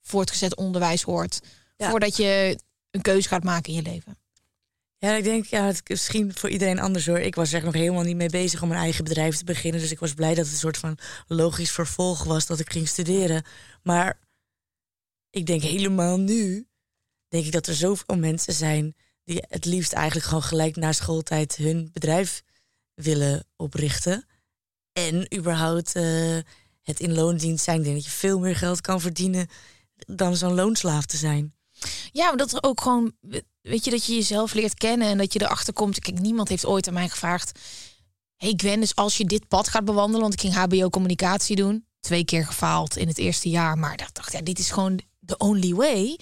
voortgezet 0.01 0.55
onderwijs 0.55 1.01
hoort. 1.01 1.39
Ja. 1.77 1.89
Voordat 1.89 2.17
je 2.17 2.59
een 2.91 3.01
keuze 3.01 3.27
gaat 3.27 3.43
maken 3.43 3.73
in 3.73 3.83
je 3.83 3.89
leven. 3.89 4.17
Ja, 4.97 5.15
ik 5.15 5.23
denk, 5.23 5.45
ja, 5.45 5.65
het 5.65 5.75
is 5.75 5.89
misschien 5.89 6.31
voor 6.35 6.49
iedereen 6.49 6.79
anders 6.79 7.05
hoor. 7.05 7.19
Ik 7.19 7.35
was 7.35 7.53
er 7.53 7.63
nog 7.63 7.73
helemaal 7.73 8.03
niet 8.03 8.15
mee 8.15 8.29
bezig 8.29 8.61
om 8.61 8.71
een 8.71 8.77
eigen 8.77 9.03
bedrijf 9.03 9.37
te 9.37 9.43
beginnen. 9.43 9.81
Dus 9.81 9.91
ik 9.91 9.99
was 9.99 10.13
blij 10.13 10.33
dat 10.33 10.43
het 10.45 10.53
een 10.53 10.59
soort 10.59 10.77
van 10.77 10.97
logisch 11.27 11.71
vervolg 11.71 12.23
was 12.23 12.45
dat 12.45 12.59
ik 12.59 12.71
ging 12.71 12.87
studeren. 12.87 13.43
Maar 13.83 14.19
ik 15.31 15.45
denk 15.45 15.61
helemaal 15.61 16.17
nu, 16.17 16.67
denk 17.27 17.45
ik 17.45 17.51
dat 17.51 17.67
er 17.67 17.75
zoveel 17.75 18.17
mensen 18.17 18.53
zijn 18.53 18.95
die 19.23 19.43
het 19.47 19.65
liefst 19.65 19.93
eigenlijk 19.93 20.25
gewoon 20.25 20.43
gelijk 20.43 20.75
na 20.75 20.91
schooltijd 20.91 21.55
hun 21.55 21.89
bedrijf 21.93 22.43
willen 22.93 23.47
oprichten. 23.55 24.25
En 24.93 25.35
überhaupt 25.37 25.95
eh, 25.95 26.37
het 26.81 26.99
in 26.99 27.13
loondienst 27.13 27.63
zijn. 27.63 27.83
Denk 27.83 27.95
dat 27.95 28.05
je 28.05 28.11
veel 28.11 28.39
meer 28.39 28.55
geld 28.55 28.81
kan 28.81 29.01
verdienen 29.01 29.47
dan 29.95 30.35
zo'n 30.35 30.53
loonslaaf 30.53 31.05
te 31.05 31.17
zijn. 31.17 31.53
Ja, 32.11 32.27
maar 32.27 32.37
dat 32.37 32.51
er 32.51 32.63
ook 32.63 32.81
gewoon, 32.81 33.13
weet 33.61 33.85
je, 33.85 33.91
dat 33.91 34.05
je 34.05 34.13
jezelf 34.13 34.53
leert 34.53 34.73
kennen 34.73 35.07
en 35.07 35.17
dat 35.17 35.33
je 35.33 35.41
erachter 35.41 35.73
komt. 35.73 35.99
Kijk, 35.99 36.19
niemand 36.19 36.49
heeft 36.49 36.65
ooit 36.65 36.87
aan 36.87 36.93
mij 36.93 37.09
gevraagd. 37.09 37.59
hey 38.35 38.53
Gwen, 38.55 38.79
dus 38.79 38.95
als 38.95 39.17
je 39.17 39.25
dit 39.25 39.47
pad 39.47 39.67
gaat 39.67 39.85
bewandelen, 39.85 40.21
want 40.21 40.33
ik 40.33 40.39
ging 40.39 40.53
HBO 40.53 40.89
communicatie 40.89 41.55
doen, 41.55 41.85
twee 41.99 42.25
keer 42.25 42.45
gefaald 42.45 42.97
in 42.97 43.07
het 43.07 43.17
eerste 43.17 43.49
jaar, 43.49 43.77
maar 43.77 43.93
ik 43.93 44.13
dacht, 44.13 44.31
ja, 44.31 44.41
dit 44.41 44.59
is 44.59 44.71
gewoon 44.71 44.99
the 45.31 45.37
only 45.45 45.73
way. 45.73 46.19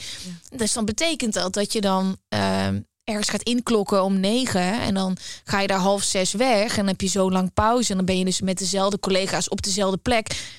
Dus 0.55 0.73
dan 0.73 0.85
betekent 0.85 1.33
dat 1.33 1.53
dat 1.53 1.73
je 1.73 1.81
dan 1.81 2.17
ehm, 2.29 2.81
ergens 3.03 3.29
gaat 3.29 3.43
inklokken 3.43 4.03
om 4.03 4.19
negen 4.19 4.79
en 4.81 4.93
dan 4.93 5.17
ga 5.43 5.59
je 5.61 5.67
daar 5.67 5.79
half 5.79 6.03
zes 6.03 6.31
weg 6.33 6.69
en 6.71 6.75
dan 6.77 6.87
heb 6.87 7.01
je 7.01 7.07
zo 7.07 7.31
lang 7.31 7.53
pauze 7.53 7.89
en 7.91 7.95
dan 7.97 8.05
ben 8.05 8.17
je 8.17 8.25
dus 8.25 8.41
met 8.41 8.57
dezelfde 8.57 8.99
collega's 8.99 9.49
op 9.49 9.61
dezelfde 9.61 9.97
plek 9.97 10.57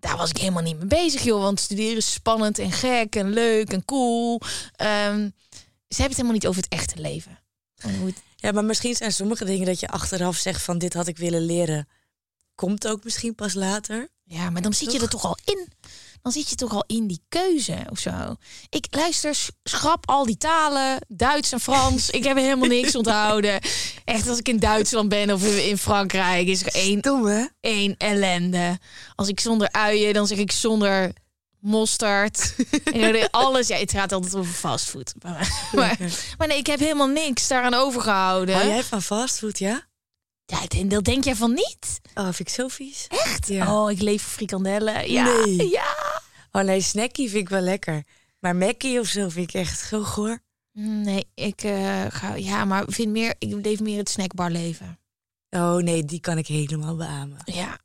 daar 0.00 0.16
was 0.16 0.30
ik 0.30 0.36
helemaal 0.36 0.62
niet 0.62 0.78
mee 0.78 0.86
bezig, 0.86 1.22
joh. 1.22 1.42
Want 1.42 1.60
studeren 1.60 1.96
is 1.96 2.12
spannend 2.12 2.58
en 2.58 2.72
gek 2.72 3.16
en 3.16 3.30
leuk 3.30 3.72
en 3.72 3.84
cool. 3.84 4.40
Ehm, 4.76 5.16
ze 5.88 6.00
hebben 6.02 6.06
het 6.06 6.16
helemaal 6.16 6.32
niet 6.32 6.46
over 6.46 6.62
het 6.62 6.72
echte 6.72 7.00
leven. 7.00 7.38
Het- 7.76 8.22
Ja, 8.36 8.52
maar 8.52 8.64
misschien 8.64 8.94
zijn 8.96 9.12
sommige 9.12 9.44
dingen 9.44 9.66
dat 9.66 9.80
je 9.80 9.88
achteraf 9.88 10.36
zegt 10.36 10.62
van 10.62 10.78
dit 10.78 10.94
had 10.94 11.06
ik 11.06 11.16
willen 11.16 11.44
leren. 11.44 11.88
Komt 12.54 12.86
ook 12.88 13.04
misschien 13.04 13.34
pas 13.34 13.54
later. 13.54 14.08
Ja, 14.24 14.50
maar 14.50 14.62
dan 14.62 14.74
zit 14.74 14.92
je 14.92 15.00
er 15.00 15.08
toch 15.08 15.24
al 15.24 15.38
in. 15.44 15.68
Dan 16.22 16.32
zit 16.32 16.48
je 16.48 16.54
toch 16.54 16.72
al 16.72 16.84
in 16.86 17.06
die 17.06 17.22
keuze 17.28 17.76
of 17.90 17.98
zo. 17.98 18.34
Ik 18.68 18.86
luister, 18.90 19.34
sch- 19.34 19.48
schrap 19.64 20.08
al 20.08 20.26
die 20.26 20.36
talen, 20.36 20.98
Duits 21.08 21.52
en 21.52 21.60
Frans. 21.60 22.10
ik 22.10 22.24
heb 22.24 22.36
helemaal 22.36 22.68
niks 22.68 22.94
onthouden. 22.96 23.60
Echt, 24.04 24.28
als 24.28 24.38
ik 24.38 24.48
in 24.48 24.58
Duitsland 24.58 25.08
ben 25.08 25.30
of 25.32 25.56
in 25.56 25.78
Frankrijk, 25.78 26.46
is 26.46 26.62
er 26.62 26.74
één, 26.74 27.00
één 27.60 27.94
ellende. 27.96 28.78
Als 29.14 29.28
ik 29.28 29.40
zonder 29.40 29.68
uien, 29.72 30.14
dan 30.14 30.26
zeg 30.26 30.38
ik 30.38 30.52
zonder 30.52 31.12
mosterd. 31.60 32.54
en 32.84 33.30
alles. 33.30 33.68
Ja, 33.68 33.76
het 33.76 33.92
gaat 33.92 34.12
altijd 34.12 34.34
over 34.36 34.52
fastfood. 34.52 35.14
Maar, 35.22 35.68
maar, 35.72 35.96
maar 36.38 36.48
nee, 36.48 36.58
ik 36.58 36.66
heb 36.66 36.78
helemaal 36.78 37.06
niks 37.06 37.48
daaraan 37.48 37.74
overgehouden. 37.74 38.54
Hou 38.54 38.68
jij 38.68 38.84
van 38.84 39.02
fastfood, 39.02 39.58
ja? 39.58 39.86
Ja, 40.50 40.66
dat- 40.66 40.90
dat 40.90 41.04
denk 41.04 41.24
jij 41.24 41.36
van 41.36 41.52
niet? 41.54 42.00
Oh, 42.14 42.24
vind 42.24 42.38
ik 42.40 42.48
zo 42.48 42.68
vies. 42.68 43.06
Echt? 43.08 43.46
Ja. 43.48 43.74
Oh, 43.82 43.90
ik 43.90 44.00
leef 44.00 44.22
voor 44.22 44.32
frikandellen. 44.32 45.10
Ja, 45.10 45.24
Nee. 45.44 45.70
ja. 45.70 46.20
Oh 46.52 46.62
nee, 46.62 46.80
snackie 46.80 47.28
vind 47.30 47.42
ik 47.42 47.48
wel 47.48 47.60
lekker. 47.60 48.04
Maar 48.38 48.56
Mackie 48.56 49.00
of 49.00 49.06
zo 49.06 49.28
vind 49.28 49.48
ik 49.48 49.54
echt 49.60 49.78
zo 49.88 50.02
goor. 50.02 50.38
Nee, 50.72 51.28
ik 51.34 51.62
eh, 51.62 52.04
ga... 52.08 52.34
Ja, 52.34 52.64
maar 52.64 52.84
vind 52.86 53.10
meer... 53.12 53.34
Ik 53.38 53.64
leef 53.64 53.80
meer 53.80 53.98
het 53.98 54.08
snackbar 54.08 54.50
leven. 54.50 54.98
Oh 55.50 55.76
nee, 55.76 56.04
die 56.04 56.20
kan 56.20 56.38
ik 56.38 56.46
helemaal 56.46 56.96
beamen. 56.96 57.38
Ja. 57.44 57.78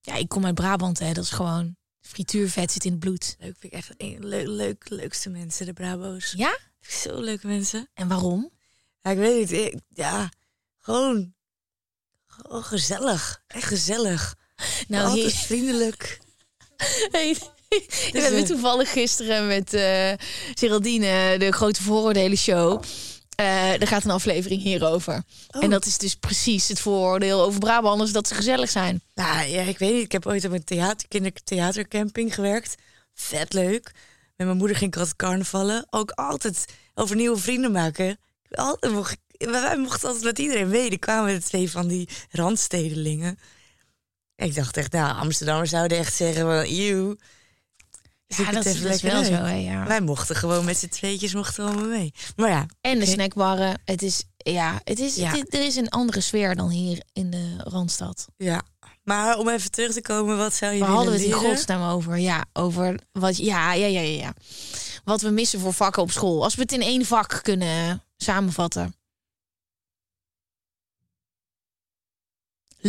Ja, 0.00 0.14
ik 0.14 0.28
kom 0.28 0.44
uit 0.44 0.54
Brabant, 0.54 0.98
hè. 0.98 1.12
Dat 1.12 1.24
is 1.24 1.30
gewoon... 1.30 1.76
Frituurvet 2.00 2.72
zit 2.72 2.84
in 2.84 2.90
het 2.90 3.00
bloed. 3.00 3.36
Leuk, 3.38 3.56
vind 3.58 3.72
ik 3.72 3.78
echt 3.78 3.94
een 3.96 4.16
leuk, 4.26 4.46
leuk, 4.46 4.88
leukste 4.88 5.30
mensen, 5.30 5.66
de 5.66 5.72
Brabo's. 5.72 6.32
Ja? 6.36 6.58
Zo 6.80 7.20
leuke 7.20 7.46
mensen. 7.46 7.88
En 7.94 8.08
waarom? 8.08 8.50
Ja, 9.00 9.10
ik 9.10 9.18
weet 9.18 9.38
niet. 9.38 9.52
ik- 9.52 9.80
ja, 9.88 10.28
gewoon, 10.78 11.34
gewoon 12.42 12.64
gezellig. 12.64 13.42
Echt 13.46 13.64
gezellig. 13.66 14.34
Nou, 14.88 15.04
Altijd 15.08 15.32
hier- 15.32 15.44
vriendelijk. 15.46 16.18
Hey, 17.10 17.36
we 17.68 18.10
Dus, 18.12 18.22
hebben 18.22 18.40
eh, 18.40 18.46
toevallig 18.46 18.92
gisteren 18.92 19.46
met 19.46 19.74
eh 19.74 20.12
Geraldine 20.54 21.38
de 21.38 21.52
grote 21.52 21.82
vooroordelen 21.82 22.38
show. 22.38 22.82
eh 23.36 23.80
er 23.80 23.86
gaat 23.86 24.04
een 24.04 24.10
aflevering 24.10 24.62
hierover. 24.62 25.22
Oh. 25.50 25.62
En 25.62 25.70
dat 25.70 25.86
is 25.86 25.98
dus 25.98 26.14
precies 26.14 26.68
het 26.68 26.80
vooroordeel 26.80 27.42
over 27.42 27.60
Brabanders 27.60 28.12
dat 28.12 28.28
ze 28.28 28.34
gezellig 28.34 28.70
zijn. 28.70 29.02
Nou 29.14 29.46
ja, 29.48 29.62
ik 29.62 29.78
weet 29.78 29.92
niet. 29.92 30.04
Ik 30.04 30.12
heb 30.12 30.26
ooit 30.26 30.44
op 30.44 30.52
een 30.52 30.64
theater, 30.64 31.08
kindertheatercamping 31.08 32.34
gewerkt. 32.34 32.74
Vet 33.14 33.52
leuk. 33.52 33.90
Met 34.36 34.46
mijn 34.46 34.58
moeder 34.58 34.76
ging 34.76 34.92
ik 34.92 34.98
altijd 34.98 35.16
carnavallen. 35.16 35.86
Ook 35.90 36.10
altijd 36.10 36.64
over 36.94 37.16
nieuwe 37.16 37.36
vrienden 37.38 37.72
maken. 37.72 38.18
Altijd 38.50 38.92
mocht, 38.92 39.12
ik- 39.12 39.25
wij 39.38 39.76
mochten 39.78 40.06
altijd 40.08 40.24
met 40.24 40.38
iedereen 40.38 40.68
mee. 40.68 40.90
Er 40.90 40.98
kwamen 40.98 41.32
er 41.34 41.42
twee 41.44 41.70
van 41.70 41.86
die 41.88 42.08
randstedelingen. 42.30 43.38
Ik 44.36 44.54
dacht 44.54 44.76
echt, 44.76 44.92
nou, 44.92 45.16
Amsterdammers 45.16 45.70
zouden 45.70 45.98
echt 45.98 46.14
zeggen 46.14 46.40
van, 46.42 46.64
eeuw. 46.66 47.16
Ja, 48.28 48.36
Zoek 48.36 48.46
het 48.46 48.54
dat, 48.54 48.64
is- 48.66 48.80
lekker 48.80 49.10
wel 49.12 49.24
zo, 49.24 49.32
hè, 49.32 49.54
ja. 49.54 49.86
Wij 49.86 50.00
mochten 50.00 50.36
gewoon 50.36 50.64
met 50.64 50.78
z'n 50.78 50.88
tweetjes 50.88 51.34
mochten 51.34 51.64
we 51.64 51.70
allemaal 51.70 51.88
mee. 51.88 52.12
Maar 52.36 52.50
ja, 52.50 52.66
En 52.80 52.98
de 52.98 53.06
snackbarren. 53.06 53.80
Het 53.84 54.02
is, 54.02 54.24
ja, 54.36 54.80
het 54.84 54.98
is, 54.98 55.14
Ja. 55.16 55.30
het- 55.30 55.54
er 55.54 55.64
is 55.64 55.76
een 55.76 55.88
andere 55.88 56.20
sfeer 56.20 56.54
dan 56.54 56.68
hier 56.70 57.02
in 57.12 57.30
de 57.30 57.54
Randstad. 57.58 58.26
ja. 58.36 58.62
Maar 59.02 59.38
om 59.38 59.48
even 59.48 59.70
terug 59.70 59.92
te 59.92 60.02
komen, 60.02 60.36
wat 60.36 60.54
zou 60.54 60.72
je 60.72 60.78
Waar 60.78 60.88
willen 60.88 61.04
hadden 61.04 61.20
we 61.28 61.34
het 61.34 61.42
in 61.42 61.48
godsnaam 61.48 61.90
over? 61.94 62.18
Ja, 62.18 62.44
over 62.52 62.98
wat, 63.12 63.36
ja, 63.36 63.72
ja, 63.72 63.86
ja, 63.86 64.00
ja, 64.00 64.18
ja. 64.22 64.34
Wat 65.04 65.20
we 65.20 65.30
missen 65.30 65.60
voor 65.60 65.72
vakken 65.72 66.02
op 66.02 66.10
school. 66.10 66.42
Als 66.42 66.54
we 66.54 66.62
het 66.62 66.72
in 66.72 66.82
één 66.82 67.04
vak 67.04 67.38
kunnen 67.42 68.02
samenvatten. 68.16 68.94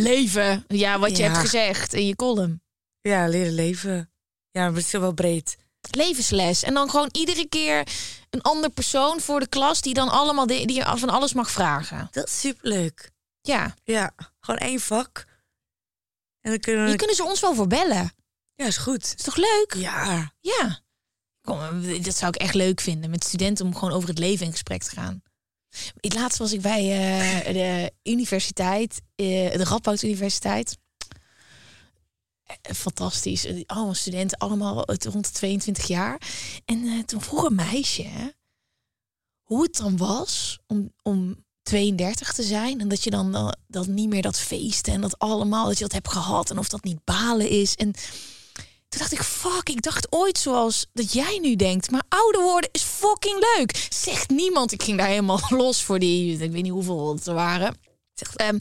Leven. 0.02 0.64
Ja, 0.68 0.98
wat 0.98 1.10
je 1.16 1.22
Ja. 1.22 1.28
hebt 1.28 1.38
gezegd 1.40 1.92
in 1.94 2.06
je 2.06 2.16
column. 2.16 2.62
Ja, 3.00 3.26
leren 3.28 3.52
leven. 3.54 4.10
Ja, 4.50 4.60
maar 4.68 4.74
het 4.74 4.84
is 4.84 4.90
wel 4.92 5.12
breed. 5.12 5.56
Levensles. 5.90 6.62
En 6.62 6.74
dan 6.74 6.90
gewoon 6.90 7.08
iedere 7.12 7.48
keer 7.48 7.88
een 8.30 8.42
ander 8.42 8.70
persoon 8.70 9.20
voor 9.20 9.40
de 9.40 9.46
klas 9.48 9.80
die 9.80 9.94
dan 9.94 10.08
allemaal 10.08 10.46
de, 10.46 10.64
die 10.66 10.82
van 10.84 11.08
alles 11.10 11.32
mag 11.32 11.50
vragen. 11.50 12.08
Dat 12.10 12.26
is 12.26 12.40
superleuk. 12.40 13.10
Ja, 13.40 13.74
Ja, 13.84 14.14
gewoon 14.40 14.60
één 14.60 14.80
vak. 14.80 15.24
En 16.40 16.50
dan 16.50 16.60
kunnen 16.60 16.82
we... 16.82 16.88
hier 16.88 16.98
kunnen 16.98 17.16
ze 17.16 17.24
ons 17.24 17.40
wel 17.40 17.54
voor 17.54 17.66
bellen. 17.66 18.12
Ja, 18.54 18.66
is 18.66 18.76
goed. 18.76 19.14
Is 19.16 19.22
toch 19.24 19.36
leuk? 19.36 19.74
Ja, 19.76 20.32
Ja. 20.40 20.80
Kom, 21.40 21.82
dat 22.02 22.16
zou 22.16 22.32
ik 22.34 22.40
echt 22.40 22.54
leuk 22.54 22.80
vinden. 22.80 23.10
Met 23.10 23.24
studenten 23.24 23.66
om 23.66 23.74
gewoon 23.74 23.92
over 23.94 24.08
het 24.08 24.18
leven 24.18 24.46
in 24.46 24.52
gesprek 24.52 24.82
te 24.82 24.90
gaan. 24.90 25.22
Laatst 26.00 26.38
was 26.38 26.52
ik 26.52 26.60
bij 26.60 26.82
eh, 26.82 27.52
de 27.52 27.92
universiteit, 28.02 29.00
eh, 29.14 29.26
de 29.52 29.64
Radboud 29.64 30.02
Universiteit. 30.02 30.78
Eh, 32.42 32.74
Fantastisch. 32.74 33.66
Allemaal 33.66 33.94
studenten, 33.94 34.38
allemaal 34.38 34.84
rond 34.86 35.24
de 35.24 35.32
22 35.32 35.86
jaar. 35.86 36.20
En 36.64 37.04
toen 37.06 37.20
vroeg 37.20 37.44
een 37.44 37.54
meisje 37.54 38.34
hoe 39.42 39.62
het 39.62 39.76
dan 39.76 39.96
was 39.96 40.58
om, 40.66 40.92
om 41.02 41.44
32 41.62 42.32
te 42.32 42.42
zijn. 42.42 42.80
En 42.80 42.88
dat 42.88 43.04
je 43.04 43.10
dan 43.10 43.56
dat 43.66 43.86
niet 43.86 44.08
meer 44.08 44.22
dat 44.22 44.38
feesten 44.38 44.92
en 44.92 45.00
dat 45.00 45.18
allemaal, 45.18 45.66
dat 45.66 45.78
je 45.78 45.84
dat 45.84 45.92
hebt 45.92 46.08
gehad. 46.08 46.50
En 46.50 46.58
of 46.58 46.68
dat 46.68 46.84
niet 46.84 47.04
balen 47.04 47.48
is. 47.48 47.74
En 47.74 47.94
toen 48.88 49.00
dacht 49.00 49.12
ik, 49.12 49.22
fuck, 49.22 49.68
ik 49.68 49.82
dacht 49.82 50.06
ooit 50.12 50.38
zoals 50.38 50.86
dat 50.92 51.12
jij 51.12 51.38
nu 51.42 51.56
denkt. 51.56 51.90
Maar 51.90 52.02
ouder 52.08 52.42
worden 52.42 52.68
is 52.72 52.82
fucking 52.82 53.46
leuk. 53.56 53.86
Zegt 53.90 54.30
niemand. 54.30 54.72
Ik 54.72 54.82
ging 54.82 54.98
daar 54.98 55.06
helemaal 55.06 55.40
los 55.64 55.82
voor 55.84 55.98
die, 55.98 56.38
ik 56.38 56.52
weet 56.52 56.62
niet 56.62 56.72
hoeveel 56.72 57.14
het 57.14 57.26
er 57.26 57.34
waren. 57.34 57.76
Zegt, 58.14 58.36
ehm, 58.36 58.58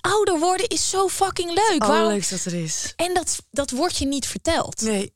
ouder 0.00 0.38
worden 0.38 0.68
is 0.68 0.90
zo 0.90 1.08
fucking 1.08 1.48
leuk. 1.48 1.78
Waarom- 1.78 1.96
allerleukste 1.96 2.34
wat 2.36 2.44
er 2.44 2.62
is. 2.62 2.92
En 2.96 3.14
dat, 3.14 3.38
dat 3.50 3.70
wordt 3.70 3.96
je 3.98 4.06
niet 4.06 4.26
verteld. 4.26 4.80
Nee. 4.80 5.12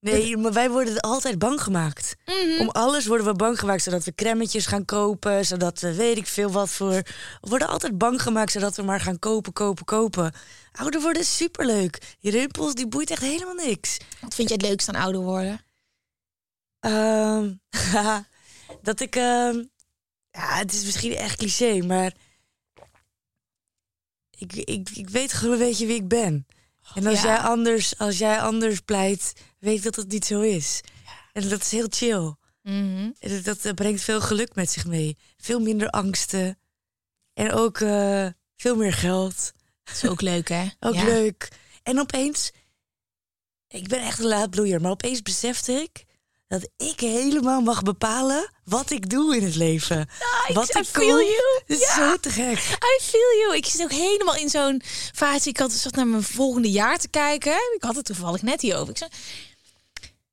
Nee, 0.00 0.36
maar 0.36 0.52
wij 0.52 0.70
worden 0.70 1.00
altijd 1.00 1.38
bang 1.38 1.62
gemaakt. 1.62 2.14
Mhm. 2.24 2.60
Om 2.60 2.68
alles 2.68 3.06
worden 3.06 3.26
we 3.26 3.32
bang 3.34 3.58
gemaakt, 3.58 3.82
zodat 3.82 4.04
we 4.04 4.14
cremmetjes 4.14 4.66
gaan 4.66 4.84
kopen, 4.84 5.46
zodat 5.46 5.80
we 5.80 5.94
weet 5.94 6.16
ik 6.16 6.26
veel 6.26 6.50
wat 6.50 6.70
voor. 6.70 6.90
We 6.90 7.04
worden 7.40 7.68
altijd 7.68 7.98
bang 7.98 8.22
gemaakt, 8.22 8.52
zodat 8.52 8.76
we 8.76 8.82
maar 8.82 9.00
gaan 9.00 9.18
kopen, 9.18 9.52
kopen, 9.52 9.84
kopen. 9.84 10.32
Ouder 10.72 11.00
worden 11.00 11.22
is 11.22 11.36
superleuk. 11.36 12.16
Die 12.20 12.30
rimpels, 12.30 12.74
die 12.74 12.88
boeit 12.88 13.10
echt 13.10 13.22
helemaal 13.22 13.54
niks. 13.54 13.96
Wat 14.20 14.34
vind 14.34 14.48
je 14.48 14.54
het 14.54 14.64
leukst 14.64 14.88
aan 14.88 15.02
ouder 15.02 15.20
worden? 15.20 15.60
Ehm, 16.80 17.54
dat 18.82 19.00
ik. 19.00 19.16
ehm, 19.16 19.64
ja, 20.30 20.56
het 20.56 20.72
is 20.72 20.84
misschien 20.84 21.16
echt 21.16 21.36
cliché, 21.36 21.86
maar. 21.86 22.12
Ik, 24.38 24.52
ik, 24.52 24.90
ik 24.90 25.08
weet 25.08 25.32
gewoon 25.32 25.52
een 25.52 25.66
beetje 25.66 25.86
wie 25.86 25.96
ik 25.96 26.08
ben. 26.08 26.46
En 26.94 27.06
als, 27.06 27.22
Ja. 27.22 27.26
jij 27.26 27.38
anders, 27.38 27.98
als 27.98 28.18
jij 28.18 28.40
anders 28.40 28.80
pleit, 28.80 29.32
weet 29.58 29.76
ik 29.76 29.82
dat 29.82 29.96
het 29.96 30.08
niet 30.08 30.24
zo 30.24 30.40
is. 30.40 30.80
En 31.32 31.48
dat 31.48 31.60
is 31.60 31.70
heel 31.70 31.86
chill. 31.90 32.34
Mhm. 32.62 33.10
Dat 33.42 33.74
brengt 33.74 34.02
veel 34.02 34.20
geluk 34.20 34.54
met 34.54 34.70
zich 34.70 34.86
mee. 34.86 35.16
Veel 35.36 35.60
minder 35.60 35.90
angsten. 35.90 36.58
En 37.34 37.52
ook 37.52 37.80
eh, 37.80 38.26
veel 38.56 38.76
meer 38.76 38.92
geld. 38.92 39.52
Dat 39.84 39.94
is 39.94 40.08
ook 40.08 40.20
leuk, 40.20 40.48
hè? 40.48 40.66
Ook 40.80 40.94
Ja. 40.94 41.04
leuk. 41.04 41.48
En 41.82 42.00
opeens, 42.00 42.50
ik 43.68 43.88
ben 43.88 44.00
echt 44.02 44.18
een 44.18 44.26
laadbloeier, 44.26 44.80
maar 44.80 44.90
opeens 44.90 45.22
besefte 45.22 45.72
ik 45.72 46.04
dat 46.48 46.68
ik 46.76 47.00
helemaal 47.00 47.60
mag 47.60 47.82
bepalen 47.82 48.50
wat 48.64 48.90
ik 48.90 49.10
doe 49.10 49.36
in 49.36 49.44
het 49.44 49.54
leven. 49.54 50.08
wat 50.52 50.74
I 50.74 50.78
ik 50.78 50.84
feel 50.86 51.16
koop. 51.18 51.26
you. 51.28 51.60
Het 51.66 51.80
is 51.80 51.86
Ja. 51.86 51.94
zo 52.10 52.16
te 52.16 52.30
gek. 52.30 52.58
I 52.98 52.98
feel 53.02 53.38
you. 53.42 53.56
Ik 53.56 53.66
zit 53.66 53.82
ook 53.82 53.90
helemaal 53.92 54.34
in 54.36 54.48
zo'n 54.48 54.82
fase. 55.14 55.48
Ik 55.48 55.58
had 55.58 55.72
zat 55.72 55.94
naar 55.94 56.06
mijn 56.06 56.22
volgende 56.22 56.70
jaar 56.70 56.98
te 56.98 57.08
kijken. 57.08 57.52
Ik 57.76 57.82
had 57.82 57.96
het 57.96 58.04
toevallig 58.04 58.42
net 58.42 58.60
hierover. 58.60 58.90
Ik 58.90 58.96
zei, 58.98 59.10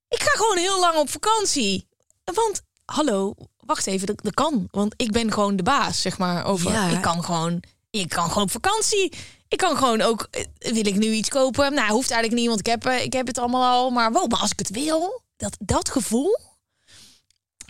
ik 0.10 0.22
ga 0.22 0.32
gewoon 0.32 0.58
heel 0.58 0.80
lang 0.80 0.98
op 0.98 1.10
vakantie. 1.10 1.88
Want, 2.24 2.62
hallo, 2.86 3.36
wacht 3.58 3.88
even, 3.88 4.08
dat, 4.08 4.20
dat 4.24 4.34
kan. 4.34 4.68
Want 4.72 4.94
ik 4.98 5.12
ben 5.12 5.32
gewoon 5.34 5.56
de 5.56 5.64
baas, 5.64 6.02
zeg 6.02 6.18
maar. 6.18 6.46
Over, 6.46 6.72
Ja. 6.72 6.88
Ik 6.90 7.02
kan 7.02 7.24
gewoon, 7.24 7.64
ik 7.90 8.10
kan 8.10 8.28
gewoon 8.28 8.44
op 8.44 8.52
vakantie. 8.52 9.14
Ik 9.48 9.58
kan 9.58 9.78
gewoon 9.78 10.02
ook, 10.02 10.28
eh, 10.32 10.74
wil 10.74 10.88
ik 10.88 10.96
nu 10.96 11.12
iets 11.12 11.30
kopen? 11.30 11.74
Nou, 11.74 11.92
hoeft 11.92 12.12
eigenlijk 12.12 12.42
niet, 12.42 12.48
want 12.50 12.60
ik 12.60 12.66
heb, 12.66 12.86
eh, 12.86 13.04
ik 13.04 13.14
heb 13.14 13.28
het 13.28 13.38
allemaal 13.38 13.72
al. 13.72 13.90
Maar 13.90 14.12
wow, 14.12 14.32
maar 14.32 14.40
als 14.40 14.52
ik 14.52 14.60
het 14.60 14.70
wil, 14.70 15.22
dat, 15.38 15.58
dat 15.60 15.90
gevoel... 15.90 16.40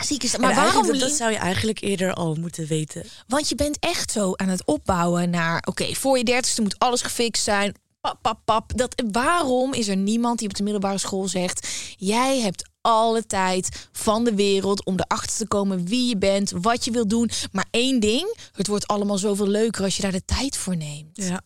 Zie 0.03 0.15
ik 0.15 0.23
eens, 0.23 0.37
maar 0.37 0.55
waarom 0.55 0.87
dat, 0.87 0.99
dat 0.99 1.11
zou 1.11 1.31
je 1.31 1.37
eigenlijk 1.37 1.81
eerder 1.81 2.13
al 2.13 2.35
moeten 2.35 2.67
weten. 2.67 3.05
want 3.27 3.49
je 3.49 3.55
bent 3.55 3.77
echt 3.79 4.11
zo 4.11 4.33
aan 4.35 4.47
het 4.47 4.65
opbouwen 4.65 5.29
naar... 5.29 5.63
oké, 5.67 5.93
voor 5.95 6.17
je 6.17 6.23
dertigste 6.23 6.61
moet 6.61 6.79
alles 6.79 7.01
gefixt 7.01 7.43
zijn. 7.43 7.75
Pap, 8.01 8.17
pap, 8.21 8.39
pap. 8.45 8.71
Dat, 8.77 9.03
waarom 9.11 9.73
is 9.73 9.87
er 9.87 9.95
niemand 9.97 10.39
die 10.39 10.47
op 10.47 10.55
de 10.55 10.63
middelbare 10.63 10.97
school 10.97 11.27
zegt... 11.27 11.67
jij 11.97 12.39
hebt 12.39 12.69
alle 12.89 13.25
tijd 13.25 13.87
van 13.91 14.23
de 14.23 14.35
wereld 14.35 14.85
om 14.85 14.93
erachter 14.99 15.37
te 15.37 15.47
komen 15.47 15.85
wie 15.85 16.07
je 16.09 16.17
bent, 16.17 16.51
wat 16.51 16.85
je 16.85 16.91
wilt 16.91 17.09
doen. 17.09 17.29
Maar 17.51 17.67
één 17.71 17.99
ding, 17.99 18.35
het 18.51 18.67
wordt 18.67 18.87
allemaal 18.87 19.17
zoveel 19.17 19.47
leuker 19.47 19.83
als 19.83 19.95
je 19.95 20.01
daar 20.01 20.11
de 20.11 20.25
tijd 20.25 20.57
voor 20.57 20.77
neemt. 20.77 21.17
Ja. 21.17 21.41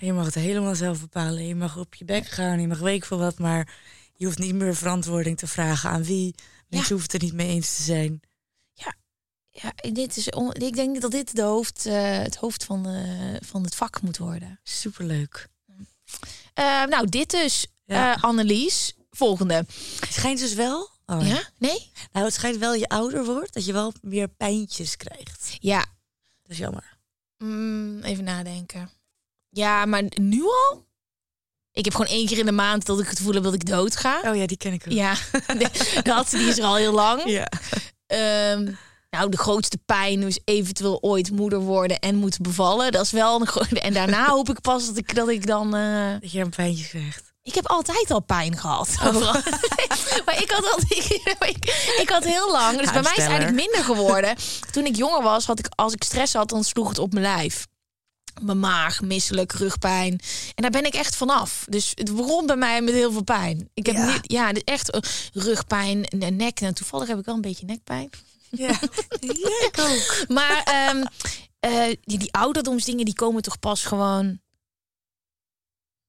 Je 0.00 0.12
mag 0.12 0.24
het 0.24 0.34
helemaal 0.34 0.74
zelf 0.74 1.00
bepalen. 1.00 1.46
Je 1.46 1.54
mag 1.54 1.76
op 1.76 1.94
je 1.94 2.04
bek 2.04 2.26
gaan, 2.26 2.60
je 2.60 2.66
mag 2.68 2.78
weet 2.78 2.96
ik 2.96 3.04
veel 3.04 3.18
wat, 3.18 3.38
maar 3.38 3.74
je 4.16 4.24
hoeft 4.24 4.38
niet 4.38 4.54
meer 4.54 4.74
verantwoording 4.76 5.38
te 5.38 5.46
vragen 5.46 5.90
aan 5.90 6.04
wie. 6.04 6.34
Mensen 6.68 6.92
hoeven 6.94 7.10
het 7.12 7.22
er 7.22 7.28
niet 7.28 7.36
mee 7.36 7.48
eens 7.48 7.76
te 7.76 7.82
zijn. 7.82 8.20
Ja, 9.50 9.72
dit 9.92 10.16
is 10.16 10.30
on- 10.30 10.52
ik 10.54 10.74
denk 10.74 11.00
dat 11.00 11.10
dit 11.10 11.36
de 11.36 11.42
hoofd, 11.42 11.86
eh, 11.86 12.18
het 12.18 12.36
hoofd 12.36 12.64
van, 12.64 12.86
eh, 12.86 13.36
van 13.40 13.62
het 13.64 13.74
vak 13.74 14.00
moet 14.02 14.18
worden. 14.18 14.60
Superleuk. 14.62 15.48
Eh, 16.54 16.84
nou, 16.84 17.08
dit 17.08 17.30
dus, 17.30 17.66
Ja. 17.84 18.12
Annelies. 18.20 18.94
Volgende. 19.18 19.66
Schijnt 20.10 20.38
dus 20.38 20.54
wel. 20.54 20.88
Oh, 21.06 21.26
Ja? 21.26 21.42
Nee? 21.58 21.90
Nou, 22.12 22.24
het 22.24 22.34
schijnt 22.34 22.56
wel 22.56 22.74
je 22.74 22.88
ouder 22.88 23.24
wordt, 23.24 23.54
dat 23.54 23.64
je 23.64 23.72
wel 23.72 23.92
meer 24.02 24.28
pijntjes 24.28 24.96
krijgt. 24.96 25.56
Ja, 25.60 25.78
Dat 26.42 26.50
is 26.50 26.58
jammer. 26.58 26.96
Mm, 27.38 28.02
even 28.02 28.24
nadenken. 28.24 28.90
Ja, 29.50 29.84
maar 29.84 30.02
nu 30.14 30.42
al? 30.42 30.86
Ik 31.72 31.84
heb 31.84 31.94
gewoon 31.94 32.10
één 32.12 32.26
keer 32.26 32.38
in 32.38 32.46
de 32.46 32.52
maand 32.52 32.86
dat 32.86 33.00
ik 33.00 33.08
het 33.08 33.16
gevoel 33.18 33.34
heb 33.34 33.42
dat 33.42 33.54
ik 33.54 33.66
dood 33.66 33.96
ga. 33.96 34.20
Oh 34.24 34.36
ja, 34.36 34.46
die 34.46 34.56
ken 34.56 34.72
ik 34.72 34.82
ook. 34.86 34.92
Ja, 34.92 35.14
dat 36.02 36.30
die 36.30 36.46
is 36.48 36.58
er 36.58 36.64
al 36.64 36.76
heel 36.76 36.92
lang. 36.92 37.22
Ja. 37.24 37.48
Ehm, 38.06 38.72
nou, 39.10 39.30
de 39.30 39.36
grootste 39.36 39.78
pijn 39.86 40.22
is 40.22 40.38
eventueel 40.44 41.02
ooit 41.02 41.30
moeder 41.30 41.58
worden 41.58 41.98
en 41.98 42.14
moeten 42.16 42.42
bevallen. 42.42 42.92
Dat 42.92 43.04
is 43.04 43.10
wel 43.10 43.40
een 43.40 43.46
grote. 43.46 43.80
En 43.88 43.92
daarna 43.92 44.28
hoop 44.28 44.48
ik 44.50 44.60
pas 44.60 44.86
dat 44.86 44.96
ik, 44.96 45.14
dat 45.14 45.28
ik 45.28 45.46
dan. 45.46 45.74
eh, 45.74 46.12
Dat 46.20 46.32
je 46.32 46.40
een 46.40 46.50
pijntje 46.50 46.86
krijgt. 46.88 47.27
Ik 47.48 47.54
heb 47.54 47.66
altijd 47.66 48.10
al 48.10 48.20
pijn 48.20 48.56
gehad. 48.58 48.88
overal. 49.04 49.32
maar 50.26 50.42
ik 50.42 50.50
had, 50.50 50.72
altijd, 50.72 51.10
ik, 51.54 51.90
ik 52.00 52.08
had 52.08 52.24
heel 52.24 52.50
lang. 52.50 52.78
Dus 52.78 52.92
bij 52.92 53.02
mij 53.02 53.12
is 53.16 53.22
het 53.22 53.30
eigenlijk 53.32 53.54
minder 53.66 53.84
geworden. 53.84 54.36
Toen 54.70 54.86
ik 54.86 54.96
jonger 54.96 55.22
was, 55.22 55.46
had 55.46 55.58
ik 55.58 55.68
als 55.74 55.92
ik 55.92 56.02
stress 56.04 56.32
had, 56.32 56.48
dan 56.48 56.64
sloeg 56.64 56.88
het 56.88 56.98
op 56.98 57.12
mijn 57.12 57.24
lijf. 57.24 57.66
Mijn 58.40 58.60
maag, 58.60 59.00
misselijk, 59.00 59.52
rugpijn. 59.52 60.12
En 60.54 60.62
daar 60.62 60.70
ben 60.70 60.84
ik 60.84 60.94
echt 60.94 61.16
vanaf. 61.16 61.64
Dus 61.68 61.92
het 61.94 62.16
begon 62.16 62.46
bij 62.46 62.56
mij 62.56 62.82
met 62.82 62.94
heel 62.94 63.12
veel 63.12 63.22
pijn. 63.24 63.68
Ik 63.74 63.86
heb 63.86 63.94
Ja. 63.94 64.06
niet, 64.12 64.20
ja, 64.22 64.52
dus 64.52 64.62
echt 64.64 64.90
eh, 64.90 65.00
rugpijn 65.32 66.04
en 66.04 66.36
nek. 66.36 66.60
En 66.60 66.74
toevallig 66.74 67.08
heb 67.08 67.18
ik 67.18 67.24
wel 67.24 67.34
een 67.34 67.40
beetje 67.40 67.66
nekpijn. 67.66 68.10
Ja, 68.50 68.66
ja 69.20 69.68
ik 69.68 69.74
ook. 69.78 70.24
Maar 70.28 70.62
ehm, 70.64 71.04
eh, 71.60 71.96
die, 72.02 72.18
die 72.18 72.32
ouderdomsdingen, 72.32 73.04
die 73.04 73.14
komen 73.14 73.42
toch 73.42 73.58
pas 73.58 73.84
gewoon 73.84 74.40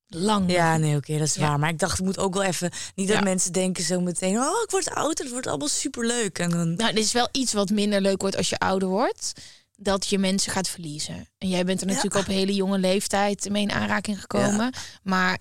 lang. 0.10 0.52
Ja, 0.52 0.78
nee, 0.78 0.96
oké, 0.96 1.18
dat 1.18 1.28
is 1.28 1.36
Ja. 1.36 1.42
waar. 1.48 1.60
Maar 1.60 1.70
ik 1.70 1.80
dacht, 1.80 2.00
ik 2.00 2.06
moet 2.06 2.18
ook 2.18 2.34
wel 2.34 2.44
even... 2.44 2.72
Niet 2.96 3.08
dat 3.08 3.18
Ja. 3.18 3.24
mensen 3.24 3.52
denken 3.52 3.84
zo 3.84 4.00
meteen... 4.00 4.38
Oh, 4.38 4.62
ik 4.64 4.70
word 4.72 4.90
oud, 4.90 5.18
het 5.18 5.30
wordt 5.30 5.48
allemaal 5.48 5.68
superleuk. 5.68 6.40
En 6.40 6.50
dan... 6.50 6.76
Nou, 6.76 6.94
dit 6.94 7.04
is 7.04 7.12
wel 7.12 7.28
iets 7.32 7.54
wat 7.54 7.70
minder 7.70 8.02
leuk 8.02 8.22
wordt 8.22 8.38
als 8.38 8.50
je 8.50 8.60
ouder 8.60 8.88
wordt. 8.90 9.34
Dat 9.82 10.08
je 10.08 10.18
mensen 10.18 10.52
gaat 10.52 10.68
verliezen. 10.68 11.28
En 11.38 11.50
jij 11.50 11.66
bent 11.66 11.82
er 11.82 11.88
Ja. 11.88 11.94
natuurlijk 11.94 12.22
op 12.22 12.28
een 12.32 12.38
hele 12.40 12.54
jonge 12.54 12.78
leeftijd 12.78 13.50
mee 13.50 13.62
in 13.62 13.72
aanraking 13.72 14.20
gekomen. 14.22 14.74
Maar 15.04 15.40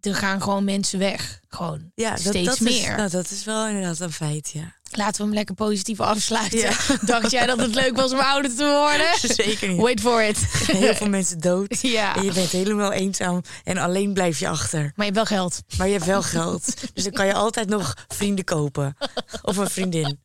er 0.00 0.14
gaan 0.14 0.42
gewoon 0.42 0.64
mensen 0.64 0.98
weg. 0.98 1.40
Gewoon 1.48 1.90
Ja, 1.94 2.10
dat, 2.10 2.20
steeds 2.20 2.46
dat 2.48 2.60
meer. 2.60 2.90
Is, 2.90 2.96
nou, 2.96 3.10
dat 3.10 3.30
is 3.30 3.44
wel 3.44 3.66
inderdaad 3.66 4.00
een 4.00 4.12
feit, 4.12 4.50
ja. 4.54 4.76
Laten 4.90 5.16
we 5.16 5.22
hem 5.22 5.34
lekker 5.34 5.54
positief 5.54 6.00
afsluiten. 6.00 6.58
Ja. 6.58 6.72
Dacht 7.00 7.30
jij 7.30 7.46
dat 7.46 7.58
het 7.58 7.74
leuk 7.74 7.96
was 7.96 8.12
om 8.12 8.18
ouder 8.18 8.54
te 8.56 8.64
worden? 8.64 9.30
Zeker 9.44 9.68
niet. 9.68 9.80
Wait 9.80 10.00
for 10.00 10.22
it. 10.22 10.38
Heel 10.66 10.94
veel 10.94 11.08
mensen 11.08 11.40
dood. 11.40 11.80
Ja. 11.80 12.16
En 12.16 12.24
je 12.24 12.32
bent 12.32 12.50
helemaal 12.50 12.92
eenzaam. 12.92 13.42
En 13.64 13.78
alleen 13.78 14.12
blijf 14.12 14.38
je 14.38 14.48
achter. 14.48 14.92
Maar 14.96 15.06
je 15.06 15.12
hebt 15.12 15.14
wel 15.14 15.38
geld. 15.38 15.62
Maar 15.76 15.86
je 15.86 15.92
hebt 15.92 16.04
wel 16.04 16.22
geld. 16.22 16.74
Dus 16.94 17.04
dan 17.04 17.12
kan 17.12 17.26
je 17.26 17.34
altijd 17.34 17.68
nog 17.68 17.94
vrienden 18.08 18.44
kopen. 18.44 18.96
Of 19.42 19.56
een 19.56 19.70
vriendin. 19.70 20.20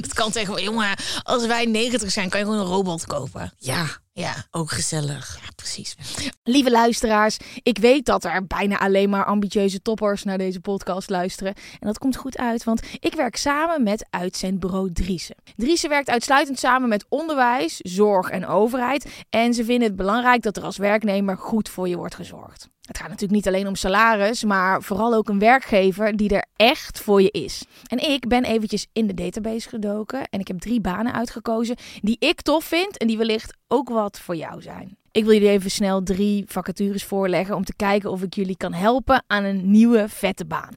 Dat 0.00 0.14
kan 0.14 0.30
tegen 0.30 0.62
jongen, 0.62 0.96
als 1.22 1.46
wij 1.46 1.64
90 1.64 2.12
zijn, 2.12 2.28
kan 2.28 2.40
je 2.40 2.46
gewoon 2.46 2.60
een 2.60 2.66
robot 2.66 3.06
kopen. 3.06 3.52
Ja, 3.58 3.86
Ja. 4.22 4.34
ook 4.50 4.70
gezellig. 4.70 5.38
Ja, 5.42 5.48
precies. 5.56 5.96
Lieve 6.42 6.70
luisteraars, 6.70 7.36
ik 7.62 7.78
weet 7.78 8.04
dat 8.06 8.24
er 8.24 8.46
bijna 8.46 8.78
alleen 8.78 9.10
maar 9.10 9.24
ambitieuze 9.24 9.82
toppers 9.82 10.22
naar 10.22 10.38
deze 10.38 10.60
podcast 10.60 11.10
luisteren. 11.10 11.54
En 11.54 11.86
dat 11.86 11.98
komt 11.98 12.16
goed 12.16 12.38
uit, 12.38 12.64
want 12.64 12.82
ik 13.00 13.14
werk 13.14 13.36
samen 13.36 13.82
met 13.82 14.06
uitzendbureau 14.10 14.92
Driessen. 14.92 15.36
Driessen 15.56 15.88
werkt 15.88 16.10
uitsluitend 16.10 16.58
samen 16.58 16.88
met 16.88 17.06
onderwijs, 17.08 17.76
zorg 17.76 18.30
en 18.30 18.46
overheid. 18.46 19.24
En 19.30 19.54
ze 19.54 19.64
vinden 19.64 19.88
het 19.88 19.96
belangrijk 19.96 20.42
dat 20.42 20.56
er 20.56 20.62
als 20.64 20.76
werknemer 20.76 21.36
goed 21.36 21.68
voor 21.68 21.88
je 21.88 21.96
wordt 21.96 22.14
gezorgd. 22.14 22.68
Het 22.86 22.98
gaat 22.98 23.08
natuurlijk 23.08 23.32
niet 23.32 23.46
alleen 23.46 23.66
om 23.66 23.74
salaris, 23.74 24.44
maar 24.44 24.82
vooral 24.82 25.14
ook 25.14 25.28
een 25.28 25.38
werkgever 25.38 26.16
die 26.16 26.28
er 26.28 26.44
echt 26.56 27.00
voor 27.00 27.22
je 27.22 27.30
is. 27.30 27.64
En 27.86 28.10
ik 28.10 28.28
ben 28.28 28.44
eventjes 28.44 28.86
in 28.92 29.06
de 29.06 29.14
database 29.14 29.68
gedoken 29.68 30.24
en 30.28 30.40
ik 30.40 30.48
heb 30.48 30.58
drie 30.58 30.80
banen 30.80 31.12
uitgekozen 31.12 31.76
die 32.00 32.16
ik 32.18 32.42
tof 32.42 32.64
vind 32.64 32.98
en 32.98 33.06
die 33.06 33.18
wellicht 33.18 33.56
ook 33.68 33.88
wat 33.88 34.20
voor 34.20 34.36
jou 34.36 34.62
zijn. 34.62 34.96
Ik 35.12 35.24
wil 35.24 35.32
jullie 35.32 35.48
even 35.48 35.70
snel 35.70 36.02
drie 36.02 36.44
vacatures 36.46 37.04
voorleggen 37.04 37.54
om 37.54 37.64
te 37.64 37.74
kijken 37.76 38.10
of 38.10 38.22
ik 38.22 38.34
jullie 38.34 38.56
kan 38.56 38.72
helpen 38.72 39.24
aan 39.26 39.44
een 39.44 39.70
nieuwe 39.70 40.08
vette 40.08 40.46
baan. 40.46 40.72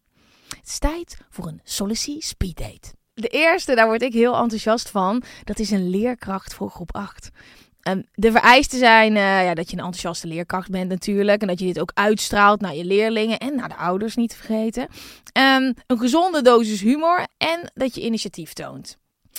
Het 0.48 0.68
is 0.68 0.80
tijd 0.80 1.18
voor 1.30 1.48
een 1.48 1.62
Solicy 1.64 2.20
Speed 2.20 2.58
Date. 2.58 2.98
De 3.14 3.28
eerste, 3.28 3.76
daar 3.76 3.88
word 3.88 4.02
ik 4.02 4.14
heel 4.14 4.36
enthousiast 4.36 4.90
van, 4.90 5.24
dat 5.44 5.60
is 5.60 5.72
een 5.72 5.90
leerkracht 5.90 6.54
voor 6.54 6.70
groep 6.70 6.96
8. 6.96 7.30
Ehm, 7.80 8.02
de 8.14 8.32
vereisten 8.32 8.80
zijn 8.80 9.16
eh, 9.16 9.44
ja, 9.44 9.54
dat 9.54 9.70
je 9.70 9.78
een 9.78 9.84
enthousiaste 9.84 10.28
leerkracht 10.28 10.70
bent 10.70 10.90
natuurlijk. 10.90 11.42
En 11.42 11.48
dat 11.48 11.60
je 11.60 11.66
dit 11.66 11.80
ook 11.80 11.92
uitstraalt 11.94 12.62
naar 12.62 12.76
je 12.76 12.86
leerlingen 12.86 13.38
en 13.38 13.56
naar 13.56 13.70
de 13.70 13.76
ouders 13.76 14.16
niet 14.16 14.30
te 14.30 14.36
vergeten. 14.36 14.88
Ehm, 15.32 15.74
een 15.88 15.98
gezonde 15.98 16.42
dosis 16.42 16.82
humor 16.82 17.28
en 17.38 17.72
dat 17.74 17.96
je 17.96 18.02
initiatief 18.02 18.54
toont. 18.54 18.98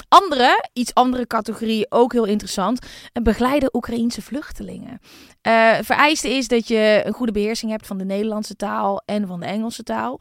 Andere, 0.08 0.64
iets 0.72 0.94
andere 0.94 1.26
categorie, 1.26 1.86
ook 1.90 2.12
heel 2.12 2.24
interessant. 2.24 2.86
eh, 3.12 3.22
Begeleiden 3.22 3.76
Oekraïense 3.76 4.22
vluchtelingen. 4.22 5.00
Eh 5.40 5.78
vereiste 5.82 6.28
is 6.28 6.48
dat 6.48 6.68
je 6.68 7.02
een 7.04 7.12
goede 7.12 7.32
beheersing 7.32 7.70
hebt 7.70 7.86
van 7.86 7.98
de 7.98 8.04
Nederlandse 8.04 8.56
taal 8.56 9.02
en 9.04 9.26
van 9.26 9.40
de 9.40 9.46
Engelse 9.46 9.82
taal. 9.82 10.20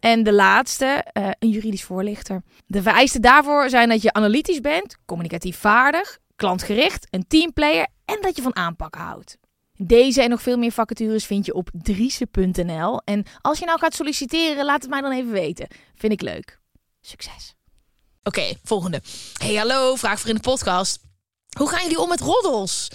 En 0.00 0.22
de 0.22 0.32
laatste, 0.32 1.04
een 1.38 1.48
juridisch 1.48 1.84
voorlichter. 1.84 2.42
De 2.66 2.82
vereisten 2.82 3.22
daarvoor 3.22 3.68
zijn 3.68 3.88
dat 3.88 4.02
je 4.02 4.12
analytisch 4.12 4.60
bent, 4.60 4.96
communicatief 5.06 5.56
vaardig, 5.56 6.18
klantgericht, 6.40 7.06
een 7.10 7.26
teamplayer 7.28 7.86
en 8.04 8.18
dat 8.20 8.36
je 8.36 8.42
van 8.42 8.56
aanpakken 8.56 9.00
houdt. 9.00 9.38
Deze 9.76 10.22
en 10.22 10.30
nog 10.30 10.42
veel 10.42 10.56
meer 10.56 10.72
vacatures 10.72 11.24
vind 11.24 11.46
je 11.46 11.54
op 11.54 11.70
driese.nl. 11.72 13.00
En 13.04 13.24
als 13.40 13.58
je 13.58 13.64
nou 13.64 13.78
gaat 13.78 13.94
solliciteren, 13.94 14.64
laat 14.64 14.82
het 14.82 14.90
mij 14.90 15.00
dan 15.00 15.12
even 15.12 15.30
weten. 15.30 15.68
Vind 15.94 16.12
ik 16.12 16.20
leuk. 16.20 16.60
Succes! 17.00 17.54
Oké, 18.22 18.52
volgende. 18.64 19.02
Hey, 19.32 19.54
hallo, 19.54 19.94
vraag 19.94 20.20
voor 20.20 20.28
in 20.28 20.34
de 20.34 20.40
podcast. 20.40 20.98
Hoe 21.58 21.68
gaan 21.68 21.82
jullie 21.82 22.00
om 22.00 22.08
met 22.08 22.20
roddels? 22.20 22.88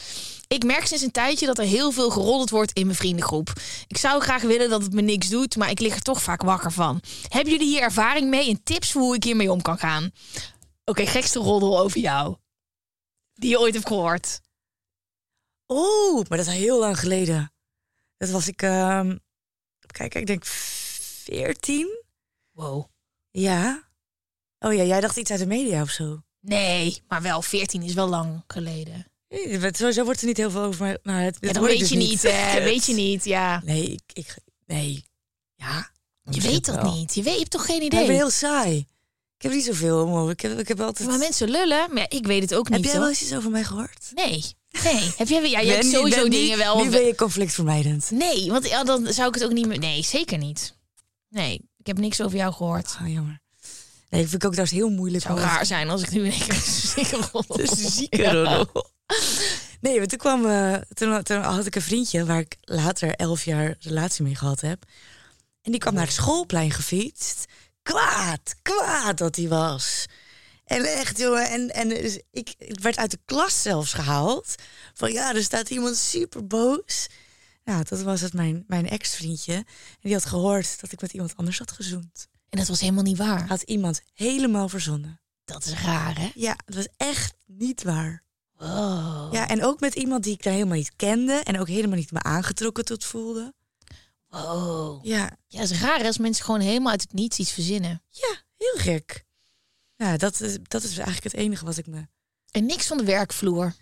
Ik 0.47 0.63
merk 0.63 0.85
sinds 0.85 1.03
een 1.03 1.11
tijdje 1.11 1.45
dat 1.45 1.57
er 1.57 1.65
heel 1.65 1.91
veel 1.91 2.09
geroddeld 2.09 2.49
wordt 2.49 2.71
in 2.71 2.85
mijn 2.85 2.97
vriendengroep. 2.97 3.53
Ik 3.87 3.97
zou 3.97 4.21
graag 4.21 4.41
willen 4.41 4.69
dat 4.69 4.83
het 4.83 4.93
me 4.93 5.01
niks 5.01 5.29
doet, 5.29 5.55
maar 5.55 5.69
ik 5.69 5.79
lig 5.79 5.95
er 5.95 6.01
toch 6.01 6.21
vaak 6.21 6.41
wakker 6.41 6.71
van. 6.71 7.01
Hebben 7.27 7.51
jullie 7.51 7.67
hier 7.67 7.81
ervaring 7.81 8.29
mee 8.29 8.49
en 8.49 8.63
tips 8.63 8.91
voor 8.91 9.01
hoe 9.01 9.15
ik 9.15 9.23
hiermee 9.23 9.51
om 9.51 9.61
kan 9.61 9.77
gaan? 9.77 10.11
Oké, 10.85 11.05
gekste 11.05 11.39
roddel 11.39 11.79
over 11.79 11.99
jou. 11.99 12.35
Die 13.35 13.49
je 13.49 13.59
ooit 13.59 13.73
hebt 13.73 13.87
gehoord. 13.87 14.41
Oh, 15.65 16.15
maar 16.29 16.37
dat 16.37 16.47
is 16.47 16.53
heel 16.53 16.79
lang 16.79 16.99
geleden. 16.99 17.53
Dat 18.17 18.29
was 18.29 18.47
ik, 18.47 18.61
ehm, 18.61 19.17
kijk, 19.87 20.15
ik 20.15 20.25
denk 20.27 20.45
14. 20.45 22.03
Wow. 22.51 22.85
Ja. 23.31 23.83
Oh 24.59 24.73
ja, 24.73 24.83
jij 24.83 25.01
dacht 25.01 25.17
iets 25.17 25.31
uit 25.31 25.39
de 25.39 25.45
media 25.45 25.81
of 25.81 25.89
zo. 25.89 26.21
Nee, 26.39 27.01
maar 27.07 27.21
wel, 27.21 27.41
14 27.41 27.81
is 27.83 27.93
wel 27.93 28.07
lang 28.07 28.43
geleden. 28.47 29.07
Nee, 29.27 29.59
Sowieso 29.73 30.03
wordt 30.03 30.21
er 30.21 30.27
niet 30.27 30.37
heel 30.37 30.51
veel 30.51 30.61
over. 30.61 30.81
mij- 30.85 30.99
Nou, 31.03 31.19
het, 31.21 31.37
Ja, 31.39 31.51
dat 31.53 31.63
weet 31.65 31.79
dus 31.79 31.89
je 31.89 31.95
niet, 31.97 32.21
hè? 32.21 32.63
Weet 32.63 32.85
je 32.85 32.93
niet, 32.93 33.23
ja. 33.23 33.61
Nee, 33.63 33.83
ik, 33.91 34.01
ik 34.13 34.35
nee. 34.65 35.03
Ja. 35.55 35.91
Je 36.23 36.41
weet 36.41 36.65
dat 36.65 36.75
wel. 36.75 36.93
niet. 36.93 37.13
Je, 37.15 37.23
weet, 37.23 37.33
je 37.33 37.39
hebt 37.39 37.51
toch 37.51 37.65
geen 37.65 37.77
Maar 37.77 37.85
idee? 37.85 38.01
ik 38.01 38.07
ben 38.07 38.15
heel 38.15 38.29
saai. 38.29 38.87
Ik 39.37 39.41
heb 39.41 39.51
niet 39.51 39.63
zoveel 39.65 40.03
om. 40.05 40.29
Ik 40.29 40.39
heb, 40.41 40.59
ik 40.59 40.67
heb 40.67 40.79
altijd. 40.79 41.09
Maar 41.09 41.17
mensen 41.17 41.49
lullen, 41.49 41.87
maar 41.93 41.97
ja, 42.01 42.09
ik 42.09 42.25
weet 42.25 42.41
het 42.41 42.53
ook 42.55 42.67
heb 42.69 42.77
niet. 42.77 42.83
jij 42.85 42.93
hoor. 42.93 43.01
wel 43.01 43.09
eens 43.09 43.21
iets 43.21 43.33
over 43.35 43.51
mij 43.51 43.63
gehoord? 43.63 44.11
Nee, 44.13 44.43
nee. 44.83 45.11
Heb 45.17 45.27
jij, 45.27 45.49
ja, 45.49 45.59
je 45.59 45.71
hebt 45.71 45.85
sowieso 45.85 46.21
ben- 46.21 46.31
dingen 46.31 46.57
wel. 46.57 46.83
Nu 46.83 46.89
ben 46.89 47.05
je 47.05 47.15
conflictvermijdend. 47.15 48.11
Nee, 48.11 48.51
want 48.51 48.67
ja, 48.69 48.83
dan 48.83 49.13
zou 49.13 49.27
ik 49.27 49.33
het 49.33 49.43
ook 49.43 49.51
niet 49.53 49.67
meer. 49.67 49.79
Nee, 49.79 50.03
zeker 50.03 50.37
niet. 50.37 50.73
Nee, 51.29 51.53
ik 51.77 51.87
heb 51.87 51.97
niks 51.97 52.21
over 52.21 52.37
jou 52.37 52.53
gehoord. 52.53 52.97
Oh, 53.01 53.07
jammer. 53.13 53.41
Nee, 54.09 54.21
ik 54.21 54.29
vind 54.29 54.43
ik 54.43 54.49
ook 54.49 54.55
dat 54.55 54.69
heel 54.69 54.89
moeilijk. 54.89 55.23
Het 55.23 55.31
zou 55.33 55.45
om- 55.45 55.53
raar 55.53 55.65
zijn 55.65 55.89
als 55.89 56.01
ik 56.01 56.11
nu 56.11 56.25
in 56.25 56.31
één 56.31 56.39
keer 56.39 56.55
een 56.55 56.61
zieke 56.61 58.09
een 58.09 58.23
Ja. 58.23 58.65
Nee, 59.81 59.97
want 59.97 60.09
toen 60.09 60.17
kwam, 60.19 60.45
eh, 60.45 60.73
toen, 60.93 61.23
toen 61.23 61.41
had 61.41 61.65
ik 61.65 61.75
een 61.75 61.81
vriendje 61.81 62.25
waar 62.25 62.39
ik 62.39 62.57
later 62.61 63.15
elf 63.15 63.45
jaar 63.45 63.75
relatie 63.79 64.23
mee 64.23 64.35
gehad 64.35 64.61
heb. 64.61 64.83
En 65.61 65.71
die 65.71 65.79
kwam 65.79 65.93
naar 65.93 66.05
het 66.05 66.13
schoolplein 66.13 66.71
gefietst. 66.71 67.45
Kwaad, 67.85 68.55
kwaad 68.61 69.17
dat 69.17 69.35
hij 69.35 69.47
was. 69.47 70.05
En 70.65 70.83
echt, 70.83 71.17
jongen, 71.17 71.49
en, 71.49 71.73
en 71.73 71.89
dus 71.89 72.19
ik, 72.31 72.53
ik 72.57 72.79
werd 72.79 72.97
uit 72.97 73.11
de 73.11 73.19
klas 73.25 73.61
zelfs 73.61 73.93
gehaald. 73.93 74.55
Van 74.93 75.11
ja, 75.11 75.35
er 75.35 75.43
staat 75.43 75.69
iemand 75.69 75.97
super 75.97 76.47
boos. 76.47 77.07
Nou, 77.63 77.83
dat 77.89 78.01
was 78.01 78.21
het 78.21 78.33
mijn, 78.33 78.63
mijn 78.67 78.89
ex-vriendje. 78.89 79.53
En 79.53 79.65
die 80.01 80.13
had 80.13 80.25
gehoord 80.25 80.81
dat 80.81 80.91
ik 80.91 81.01
met 81.01 81.13
iemand 81.13 81.35
anders 81.35 81.59
had 81.59 81.71
gezoend. 81.71 82.27
En 82.49 82.59
dat 82.59 82.67
was 82.67 82.79
helemaal 82.79 83.03
niet 83.03 83.17
waar. 83.17 83.47
Had 83.47 83.61
iemand 83.61 84.01
helemaal 84.13 84.69
verzonnen. 84.69 85.19
Dat 85.45 85.65
is 85.65 85.73
raar, 85.73 86.19
hè? 86.19 86.31
Ja, 86.35 86.55
dat 86.65 86.75
was 86.75 86.87
echt 86.97 87.33
niet 87.45 87.83
waar. 87.83 88.23
Wow. 88.57 89.33
Ja, 89.33 89.47
en 89.47 89.63
ook 89.63 89.79
met 89.79 89.95
iemand 89.95 90.23
die 90.23 90.33
ik 90.33 90.43
daar 90.43 90.53
helemaal 90.53 90.77
niet 90.77 90.95
kende 90.95 91.33
en 91.33 91.59
ook 91.59 91.67
helemaal 91.67 91.97
niet 91.97 92.11
me 92.11 92.21
aangetrokken 92.21 92.85
tot 92.85 93.05
voelde. 93.05 93.53
Wow. 94.43 95.05
Ja, 95.05 95.37
Ja, 95.47 95.59
het 95.59 95.69
is 95.71 95.81
raar 95.81 96.05
als 96.05 96.17
mensen 96.17 96.45
gewoon 96.45 96.59
helemaal 96.59 96.91
uit 96.91 97.01
het 97.01 97.13
niets 97.13 97.39
iets 97.39 97.51
verzinnen. 97.51 98.01
ja, 98.09 98.35
heel 98.57 98.75
gek. 98.75 99.25
Ja, 99.95 100.17
dat 100.17 100.41
is, 100.41 100.57
dat 100.61 100.83
is 100.83 100.89
eigenlijk 100.97 101.23
het 101.23 101.33
enige 101.33 101.65
wat 101.65 101.77
ik 101.77 101.87
me. 101.87 102.07
En 102.51 102.65
niks 102.65 102.87
van 102.87 102.97
de 102.97 103.03
werkvloer. 103.03 103.73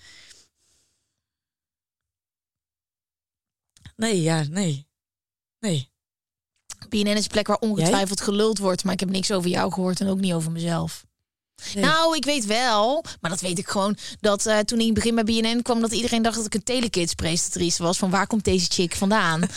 Nee, 3.96 4.22
ja, 4.22 4.44
nee. 4.50 4.88
Nee. 5.60 5.92
BNN 6.89 7.08
is 7.08 7.24
een 7.24 7.30
plek 7.30 7.48
waar 7.48 7.58
ongetwijfeld 7.58 8.22
geluld 8.22 8.58
wordt, 8.58 8.84
maar 8.84 8.94
ik 8.94 9.00
heb 9.00 9.10
niks 9.10 9.32
over 9.32 9.50
jou 9.50 9.74
gehoord 9.74 10.00
en 10.02 10.08
ook 10.08 10.20
niet 10.20 10.34
over 10.34 10.52
mezelf. 10.52 11.06
Nee. 11.74 11.84
Nou, 11.84 12.16
ik 12.16 12.26
weet 12.26 12.46
wel, 12.46 13.04
maar 13.22 13.32
dat 13.32 13.42
weet 13.42 13.58
ik 13.58 13.68
gewoon, 13.68 13.98
dat 14.20 14.46
eh, 14.46 14.60
toen 14.60 14.80
ik 14.80 14.86
in 14.86 14.94
het 14.94 15.04
begin 15.04 15.16
bij 15.16 15.24
BNN 15.24 15.62
kwam, 15.62 15.82
dat 15.82 15.92
iedereen 15.92 16.22
dacht 16.22 16.36
dat 16.36 16.46
ik 16.46 16.54
een 16.54 16.63
Telekids-presentatrice 16.63 17.84
was. 17.84 17.98
Van 17.98 18.10
waar 18.10 18.28
komt 18.28 18.44
deze 18.44 18.68
chick 18.70 18.96
vandaan? 18.96 19.42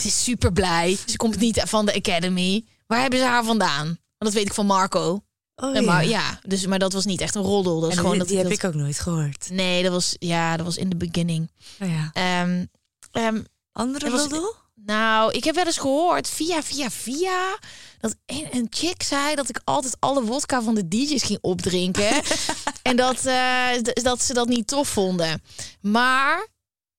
ze 0.00 0.06
is 0.06 0.22
super 0.24 0.52
blij. 0.52 0.98
Ze 1.06 1.16
komt 1.16 1.38
niet 1.38 1.62
van 1.66 1.86
de 1.86 1.94
Academy. 1.94 2.64
Waar 2.86 3.00
hebben 3.00 3.18
ze 3.18 3.24
haar 3.24 3.44
vandaan? 3.44 3.86
Want 3.86 3.96
dat 4.18 4.32
weet 4.32 4.46
ik 4.46 4.54
van 4.54 4.66
Marco. 4.66 5.22
Oh, 5.56 5.76
Eh, 5.76 5.84
Maar 5.86 6.06
ja, 6.06 6.38
dus, 6.42 6.66
maar 6.66 6.78
dat 6.78 6.92
was 6.92 7.04
niet 7.04 7.20
echt 7.20 7.34
een 7.34 7.42
roddel. 7.42 7.80
Dat 7.80 7.90
En 7.90 7.96
gewoon 7.96 8.10
die, 8.10 8.18
dat 8.18 8.28
die 8.28 8.36
heb 8.38 8.46
dat- 8.48 8.56
ik 8.58 8.64
ook 8.64 8.74
nooit 8.74 8.98
gehoord. 8.98 9.48
Nee, 9.50 9.82
dat 9.82 9.92
was, 9.92 10.16
ja, 10.18 10.56
dat 10.56 10.66
was 10.66 10.76
in 10.76 10.88
de 10.88 10.96
beginning. 10.96 11.50
Oh, 11.80 11.88
ja. 11.88 12.10
Ehm, 12.12 12.64
ehm, 13.12 13.42
Andere 13.72 14.04
Er 14.06 14.10
was- 14.12 14.20
roddel? 14.20 14.54
nou, 14.74 15.32
ik 15.32 15.44
heb 15.44 15.54
wel 15.54 15.64
eens 15.66 15.78
gehoord, 15.78 16.28
via, 16.28 16.62
via, 16.62 16.90
via, 16.90 17.58
dat 18.00 18.16
een, 18.26 18.46
een 18.50 18.66
chick 18.70 19.02
zei 19.02 19.34
dat 19.34 19.48
ik 19.48 19.60
altijd 19.64 19.96
alle 19.98 20.22
wodka 20.22 20.62
van 20.62 20.74
de 20.74 20.88
DJ's 20.88 21.22
ging 21.22 21.38
opdrinken. 21.40 22.22
en 22.82 22.96
dat, 22.96 23.26
eh, 23.26 23.68
dat 24.02 24.22
ze 24.22 24.34
dat 24.34 24.48
niet 24.48 24.66
tof 24.66 24.88
vonden. 24.88 25.42
Maar, 25.80 26.48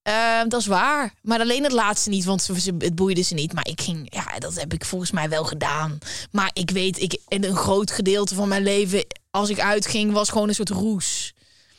eh, 0.04 0.42
dat 0.48 0.60
is 0.60 0.66
waar. 0.66 1.14
Maar 1.22 1.40
alleen 1.40 1.64
het 1.64 1.72
laatste 1.72 2.10
niet, 2.10 2.26
want 2.26 2.42
ze, 2.42 2.76
het 2.78 2.96
boeide 2.96 3.22
ze 3.22 3.34
niet. 3.34 3.54
Maar 3.54 3.68
ik 3.68 3.82
ging, 3.82 4.08
ja, 4.14 4.40
dat 4.40 4.56
heb 4.56 4.74
ik 4.74 4.86
volgens 4.86 5.12
mij 5.12 5.30
wel 5.30 5.44
gedaan. 5.44 5.98
Maar 6.32 6.50
ik 6.54 6.70
weet, 6.70 7.02
ik, 7.02 7.18
en 7.28 7.44
een 7.44 7.56
groot 7.56 7.92
gedeelte 7.92 8.36
van 8.36 8.48
mijn 8.48 8.64
leven, 8.64 9.06
als 9.32 9.50
ik 9.50 9.60
uitging, 9.60 10.12
was 10.12 10.30
gewoon 10.30 10.48
een 10.48 10.56
soort 10.56 10.70
roes. 10.70 11.34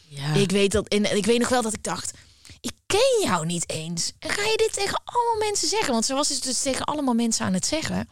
Ja. 0.09 0.35
Ik 0.35 0.51
weet 0.51 0.73
dat 0.73 0.89
en 0.89 1.17
ik 1.17 1.27
weet 1.27 1.39
nog 1.39 1.49
wel 1.49 1.63
dat 1.63 1.73
ik 1.73 1.83
dacht. 1.83 2.13
Ik 2.61 2.73
ken 2.87 3.21
jou 3.23 3.47
niet 3.47 3.71
eens. 3.71 4.13
En 4.19 4.31
ga 4.31 4.43
je 4.43 4.57
dit 4.57 4.73
tegen 4.73 5.03
allemaal 5.05 5.49
mensen 5.49 5.69
zeggen? 5.69 5.93
Want 5.93 6.05
ze 6.05 6.15
was 6.15 6.29
dus, 6.29 6.41
dus 6.41 6.63
tegen 6.63 6.85
allemaal 6.85 7.15
mensen 7.15 7.47
aan 7.47 7.53
het 7.53 7.67
zeggen. 7.67 8.09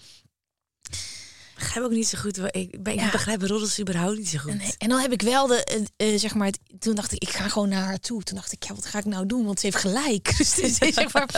Begrijp 1.65 1.85
ook 1.87 1.93
niet 1.93 2.09
zo 2.09 2.19
goed. 2.19 2.39
Ik, 2.51 2.83
ben, 2.83 2.95
Ja. 2.95 3.05
ik 3.07 3.13
begrijp 3.13 3.43
roddels 3.43 3.81
überhaupt 3.81 4.19
niet 4.19 4.29
zo 4.29 4.39
goed. 4.39 4.51
En, 4.53 4.61
en 4.79 4.89
dan 4.89 4.99
heb 5.01 5.13
ik 5.13 5.23
wel 5.23 5.47
de, 5.47 5.65
eh, 5.97 6.13
eh, 6.13 6.19
zeg 6.19 6.35
maar, 6.35 6.47
het- 6.47 6.59
toen 6.79 6.95
dacht 6.95 7.13
ik, 7.13 7.23
ik 7.23 7.29
ga 7.29 7.49
gewoon 7.49 7.69
naar 7.69 7.85
haar 7.85 7.99
toe. 8.01 8.23
Toen 8.23 8.37
dacht 8.37 8.53
ik, 8.53 8.63
ja, 8.65 8.75
wat 8.75 8.87
ga 8.87 8.99
ik 8.99 9.05
nou 9.05 9.27
doen? 9.27 9.45
Want 9.45 9.61
ze 9.61 9.67
heeft 9.67 9.79
gelijk. 9.79 10.33
Dus 10.39 10.55
zeg 10.95 11.13
maar, 11.13 11.29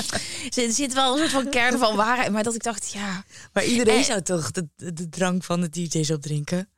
er 0.54 0.70
zit 0.72 0.94
wel 0.94 1.12
een 1.12 1.18
soort 1.18 1.30
van 1.42 1.50
kern 1.50 1.78
van 1.78 1.96
waarheid. 1.96 2.32
Maar 2.32 2.42
dat 2.42 2.54
ik 2.54 2.62
dacht, 2.62 2.92
ja, 2.92 3.24
Maar 3.52 3.64
iedereen 3.64 3.98
Eh. 3.98 4.04
zou 4.04 4.22
toch 4.22 4.50
de, 4.50 4.68
de, 4.76 4.92
de 4.92 5.08
drank 5.08 5.44
van 5.44 5.60
de 5.60 5.68
DJ's 5.70 6.10
opdrinken? 6.10 6.68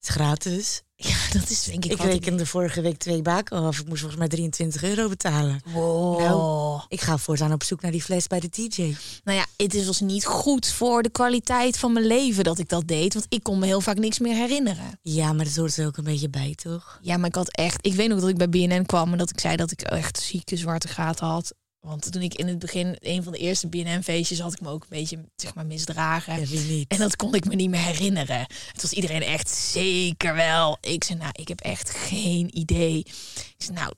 Het 0.00 0.08
is 0.08 0.14
gratis. 0.14 0.82
ja, 1.10 1.16
dat 1.32 1.50
is 1.50 1.64
denk 1.64 1.84
ik, 1.84 1.90
Ik 1.90 1.96
wat 1.96 2.06
ik... 2.06 2.12
rekende 2.12 2.46
vorige 2.46 2.80
week 2.80 2.96
twee 2.96 3.22
baken 3.22 3.56
af. 3.56 3.78
Ik 3.78 3.88
moest 3.88 4.00
volgens 4.00 4.20
mij 4.20 4.28
23 4.28 4.82
euro 4.82 5.08
betalen. 5.08 5.60
Wow. 5.64 6.18
Nou. 6.18 6.80
Ik 6.88 7.00
ga 7.00 7.18
voortaan 7.18 7.52
op 7.52 7.62
zoek 7.62 7.80
naar 7.80 7.90
die 7.90 8.02
fles 8.02 8.26
bij 8.26 8.40
de 8.40 8.48
DJ. 8.48 8.96
Nou 9.24 9.38
ja, 9.38 9.46
het 9.56 9.74
is 9.74 9.86
was 9.86 10.00
niet 10.00 10.26
goed 10.26 10.66
voor 10.66 11.02
de 11.02 11.10
kwaliteit 11.10 11.78
van 11.78 11.92
mijn 11.92 12.06
leven 12.06 12.44
dat 12.44 12.58
ik 12.58 12.68
dat 12.68 12.86
deed. 12.86 13.14
Want 13.14 13.26
ik 13.28 13.42
kon 13.42 13.58
me 13.58 13.66
heel 13.66 13.80
vaak 13.80 13.98
niks 13.98 14.18
meer 14.18 14.34
herinneren. 14.34 14.98
Ja, 15.02 15.32
maar 15.32 15.44
dat 15.44 15.56
hoort 15.56 15.76
er 15.76 15.86
ook 15.86 15.96
een 15.96 16.04
beetje 16.04 16.30
bij, 16.30 16.54
toch? 16.62 16.98
Ja, 17.02 17.16
maar 17.16 17.28
ik 17.28 17.34
had 17.34 17.50
echt. 17.50 17.86
Ik 17.86 17.94
weet 17.94 18.08
nog 18.08 18.20
dat 18.20 18.28
ik 18.28 18.36
bij 18.36 18.48
BNN 18.48 18.86
kwam 18.86 19.12
en 19.12 19.18
dat 19.18 19.30
ik 19.30 19.40
zei 19.40 19.56
dat 19.56 19.70
ik 19.70 19.80
echt 19.80 20.20
zieke 20.20 20.56
zwarte 20.56 20.88
gaten 20.88 21.26
had. 21.26 21.54
Want 21.80 22.12
toen 22.12 22.22
ik 22.22 22.34
in 22.34 22.48
het 22.48 22.58
begin 22.58 22.96
een 22.98 23.22
van 23.22 23.32
de 23.32 23.38
eerste 23.38 23.68
BNN-feestjes 23.68 24.40
had 24.40 24.52
ik 24.52 24.60
me 24.60 24.68
ook 24.68 24.82
een 24.82 24.88
beetje 24.98 25.24
zeg 25.36 25.54
maar 25.54 25.66
misdragen. 25.66 26.48
Ja? 26.48 26.84
En 26.88 26.98
dat 26.98 27.16
kon 27.16 27.34
ik 27.34 27.44
me 27.44 27.54
niet 27.54 27.70
meer 27.70 27.80
herinneren. 27.80 28.38
Het 28.72 28.82
was 28.82 28.92
iedereen 28.92 29.22
echt 29.22 29.48
zeker 29.48 30.34
wel. 30.34 30.78
Ik 30.80 31.04
zei, 31.04 31.18
nou, 31.18 31.30
ik 31.32 31.48
heb 31.48 31.60
echt 31.60 31.90
geen 31.90 32.58
idee. 32.58 32.98
Ik 32.98 33.54
zei, 33.58 33.78
nou, 33.78 33.92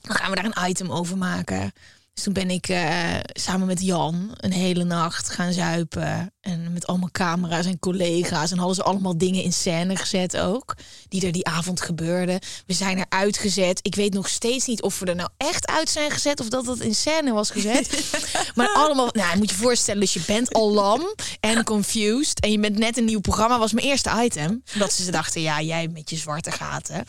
dan 0.00 0.16
gaan 0.16 0.30
we 0.30 0.36
daar 0.36 0.52
een 0.56 0.68
item 0.70 0.92
over 0.92 1.18
maken. 1.18 1.72
Dus 2.18 2.26
toen 2.26 2.36
ben 2.36 2.50
ik 2.50 2.68
eh, 2.68 3.14
samen 3.32 3.66
met 3.66 3.82
Jan 3.82 4.30
een 4.36 4.52
hele 4.52 4.84
nacht 4.84 5.28
gaan 5.28 5.52
zuipen. 5.52 6.32
En 6.40 6.72
met 6.72 6.86
allemaal 6.86 7.10
camera's 7.12 7.66
en 7.66 7.78
collega's. 7.78 8.50
En 8.50 8.58
hadden 8.58 8.76
ze 8.76 8.82
allemaal 8.82 9.18
dingen 9.18 9.42
in 9.42 9.52
scène 9.52 9.96
gezet 9.96 10.36
ook. 10.36 10.76
Die 11.08 11.26
er 11.26 11.32
die 11.32 11.46
avond 11.46 11.80
gebeurden. 11.80 12.40
We 12.66 12.72
zijn 12.74 12.98
er 12.98 13.06
uitgezet. 13.08 13.78
Ik 13.82 13.94
weet 13.94 14.14
nog 14.14 14.28
steeds 14.28 14.66
niet 14.66 14.82
of 14.82 14.98
we 14.98 15.06
er 15.06 15.14
nou 15.14 15.28
echt 15.36 15.66
uit 15.68 15.88
zijn 15.88 16.10
gezet. 16.10 16.40
Of 16.40 16.48
dat 16.48 16.64
dat 16.64 16.80
in 16.80 16.94
scène 16.94 17.32
was 17.32 17.50
gezet. 17.50 18.10
maar 18.54 18.68
allemaal, 18.68 19.08
nou, 19.12 19.30
je 19.30 19.36
moet 19.36 19.50
je 19.50 19.56
voorstellen. 19.56 20.00
Dus 20.00 20.12
je 20.12 20.22
bent 20.26 20.52
al 20.52 20.72
lam 20.72 21.14
en 21.40 21.64
confused. 21.64 22.40
En 22.40 22.50
je 22.50 22.60
bent 22.60 22.78
net 22.78 22.96
een 22.96 23.04
nieuw 23.04 23.20
programma. 23.20 23.58
Was 23.58 23.72
mijn 23.72 23.86
eerste 23.86 24.10
item. 24.24 24.62
Dat 24.74 24.92
ze 24.92 25.10
dachten, 25.10 25.40
ja, 25.40 25.62
jij 25.62 25.88
met 25.88 26.10
je 26.10 26.16
zwarte 26.16 26.50
gaten. 26.50 27.04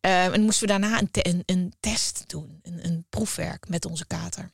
Ehm, 0.00 0.32
en 0.32 0.42
moesten 0.42 0.66
we 0.66 0.72
daarna 0.78 0.98
een, 1.00 1.10
te- 1.10 1.26
een, 1.28 1.42
een 1.46 1.74
test 1.80 2.24
doen. 2.26 2.58
Een, 2.62 2.84
een 2.84 3.06
proefwerk 3.10 3.68
met 3.68 3.84
onze 3.84 4.06
kater. 4.06 4.52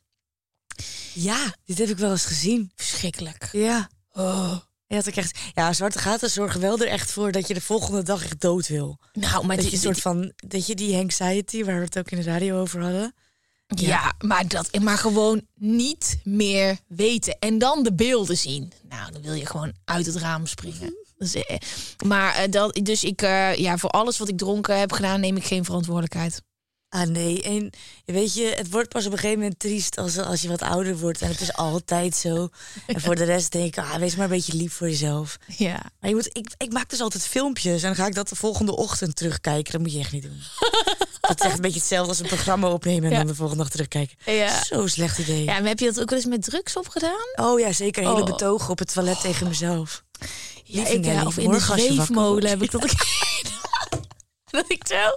Ja, 1.13 1.55
dit 1.65 1.77
heb 1.77 1.89
ik 1.89 1.97
wel 1.97 2.11
eens 2.11 2.25
gezien. 2.25 2.71
Verschrikkelijk. 2.75 3.49
Ja. 3.51 3.89
Oh. 4.11 4.57
Ja, 4.87 4.97
ik 5.05 5.15
echt, 5.15 5.39
ja, 5.53 5.73
zwarte 5.73 5.99
gaten 5.99 6.29
zorgen 6.29 6.61
wel 6.61 6.79
er 6.79 6.87
echt 6.87 7.11
voor 7.11 7.31
dat 7.31 7.47
je 7.47 7.53
de 7.53 7.61
volgende 7.61 8.03
dag 8.03 8.23
echt 8.23 8.41
dood 8.41 8.67
wil. 8.67 8.99
Nou, 9.13 9.45
maar 9.45 9.55
Dat 9.55 9.65
die, 9.65 9.69
je 9.79 9.87
een 9.87 9.93
soort 9.93 10.01
van, 10.01 10.31
dat 10.35 10.67
je 10.67 10.75
die 10.75 10.95
anxiety, 10.97 11.63
waar 11.63 11.77
we 11.77 11.83
het 11.85 11.97
ook 11.97 12.11
in 12.11 12.17
de 12.17 12.23
radio 12.23 12.59
over 12.59 12.81
hadden. 12.81 13.13
Ja, 13.67 14.13
maar, 14.25 14.47
dat, 14.47 14.79
maar 14.79 14.97
gewoon 14.97 15.47
niet 15.55 16.17
meer 16.23 16.77
weten. 16.87 17.39
En 17.39 17.57
dan 17.57 17.83
de 17.83 17.93
beelden 17.93 18.37
zien. 18.37 18.71
Nou, 18.89 19.11
dan 19.11 19.21
wil 19.21 19.33
je 19.33 19.45
gewoon 19.45 19.73
uit 19.85 20.05
het 20.05 20.15
raam 20.15 20.45
springen. 20.45 20.95
Dus, 21.17 21.33
eh, 21.33 21.57
maar 22.05 22.35
eh, 22.35 22.51
dat, 22.51 22.79
dus 22.83 23.03
ik, 23.03 23.21
eh, 23.21 23.55
ja, 23.55 23.77
voor 23.77 23.89
alles 23.89 24.17
wat 24.17 24.29
ik 24.29 24.37
dronken 24.37 24.79
heb 24.79 24.91
gedaan, 24.91 25.19
neem 25.19 25.37
ik 25.37 25.45
geen 25.45 25.65
verantwoordelijkheid. 25.65 26.41
Ah 26.89 27.07
nee, 27.07 27.41
en 27.41 27.69
weet 28.05 28.33
je, 28.33 28.53
het 28.55 28.69
wordt 28.69 28.89
pas 28.89 29.05
op 29.05 29.11
een 29.11 29.17
gegeven 29.17 29.39
moment 29.39 29.59
triest 29.59 29.97
als, 29.97 30.17
als 30.17 30.41
je 30.41 30.47
wat 30.47 30.61
ouder 30.61 30.97
wordt. 30.97 31.21
En 31.21 31.27
het 31.27 31.41
is 31.41 31.53
altijd 31.53 32.15
zo. 32.15 32.49
En 32.85 33.01
voor 33.01 33.15
de 33.15 33.23
rest 33.23 33.51
denk 33.51 33.65
ik, 33.65 33.77
ah, 33.77 33.95
wees 33.95 34.15
maar 34.15 34.25
een 34.25 34.31
beetje 34.31 34.53
lief 34.53 34.73
voor 34.73 34.89
jezelf. 34.89 35.37
Ja. 35.57 35.91
Maar 35.99 36.09
je 36.09 36.15
moet, 36.15 36.29
ik, 36.37 36.53
ik 36.57 36.71
maak 36.71 36.89
dus 36.89 37.01
altijd 37.01 37.27
filmpjes 37.27 37.81
en 37.81 37.87
dan 37.87 37.95
ga 37.95 38.07
ik 38.07 38.15
dat 38.15 38.29
de 38.29 38.35
volgende 38.35 38.75
ochtend 38.75 39.15
terugkijken. 39.15 39.71
Dat 39.71 39.81
moet 39.81 39.93
je 39.93 39.99
echt 39.99 40.11
niet 40.11 40.23
doen. 40.23 40.39
dat 41.27 41.39
is 41.39 41.45
echt 41.45 41.55
een 41.55 41.61
beetje 41.61 41.79
hetzelfde 41.79 42.09
als 42.09 42.19
een 42.19 42.25
programma 42.27 42.69
opnemen 42.69 43.03
en 43.03 43.11
Ja. 43.11 43.17
dan 43.17 43.27
de 43.27 43.35
volgende 43.35 43.63
dag 43.63 43.71
terugkijken. 43.71 44.17
Ja. 44.25 44.63
Zo'n 44.63 44.89
slecht 44.89 45.17
idee. 45.17 45.43
ja, 45.43 45.59
maar 45.59 45.67
heb 45.67 45.79
je 45.79 45.85
dat 45.85 45.99
ook 46.01 46.09
wel 46.09 46.19
eens 46.19 46.27
met 46.27 46.43
drugs 46.43 46.75
opgedaan? 46.77 47.27
Oh 47.35 47.59
ja, 47.59 47.71
zeker. 47.71 48.03
Hele 48.03 48.19
Oh. 48.21 48.25
betogen 48.25 48.69
op 48.69 48.79
het 48.79 48.93
toilet 48.93 49.21
tegen 49.21 49.47
mezelf. 49.47 50.03
Ja, 50.63 50.85
ik, 50.87 51.25
of 51.25 51.37
in 51.37 51.51
de 51.51 51.59
zweefmolen 51.59 52.49
heb 52.49 52.61
ik 52.61 52.71
dat 52.71 52.83
ik... 52.83 52.91
dat 54.57 54.65
ik 54.67 54.81
zo 54.87 55.07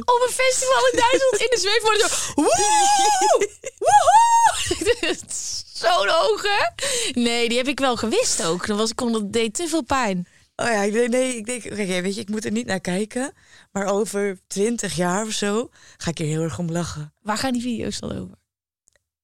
op 0.00 0.24
een 0.26 0.32
festival 0.34 0.86
in 0.92 0.98
Duitsland 0.98 1.36
in 1.40 1.46
de 1.50 1.58
zweefmolen 1.60 2.08
zo... 2.08 2.32
Woe! 2.34 3.48
Woehoe! 3.78 5.16
Zo'n 5.74 6.08
hoge. 6.08 6.72
Nee, 7.12 7.48
die 7.48 7.58
heb 7.58 7.68
ik 7.68 7.78
wel 7.78 7.96
gewist 7.96 8.44
ook. 8.44 8.66
Dat, 8.66 8.76
was, 8.76 8.90
ik 8.90 8.96
kon, 8.96 9.12
dat 9.12 9.32
deed 9.32 9.54
te 9.54 9.68
veel 9.68 9.82
pijn. 9.82 10.28
Oh 10.56 10.66
ja, 10.66 10.82
ik 10.82 11.08
nee, 11.08 11.36
ik 11.36 11.46
denk, 11.46 11.64
oké, 11.64 12.00
weet 12.00 12.14
je, 12.14 12.20
ik 12.20 12.28
moet 12.28 12.44
er 12.44 12.50
niet 12.50 12.66
naar 12.66 12.80
kijken. 12.80 13.32
Maar 13.70 13.86
over 13.86 14.38
twintig 14.46 14.94
jaar 14.96 15.26
of 15.26 15.32
zo 15.32 15.70
ga 15.96 16.10
ik 16.10 16.18
er 16.18 16.26
heel 16.26 16.42
erg 16.42 16.58
om 16.58 16.70
lachen. 16.70 17.14
Waar 17.20 17.38
gaan 17.38 17.52
die 17.52 17.62
video's 17.62 18.00
dan 18.00 18.12
over? 18.12 18.38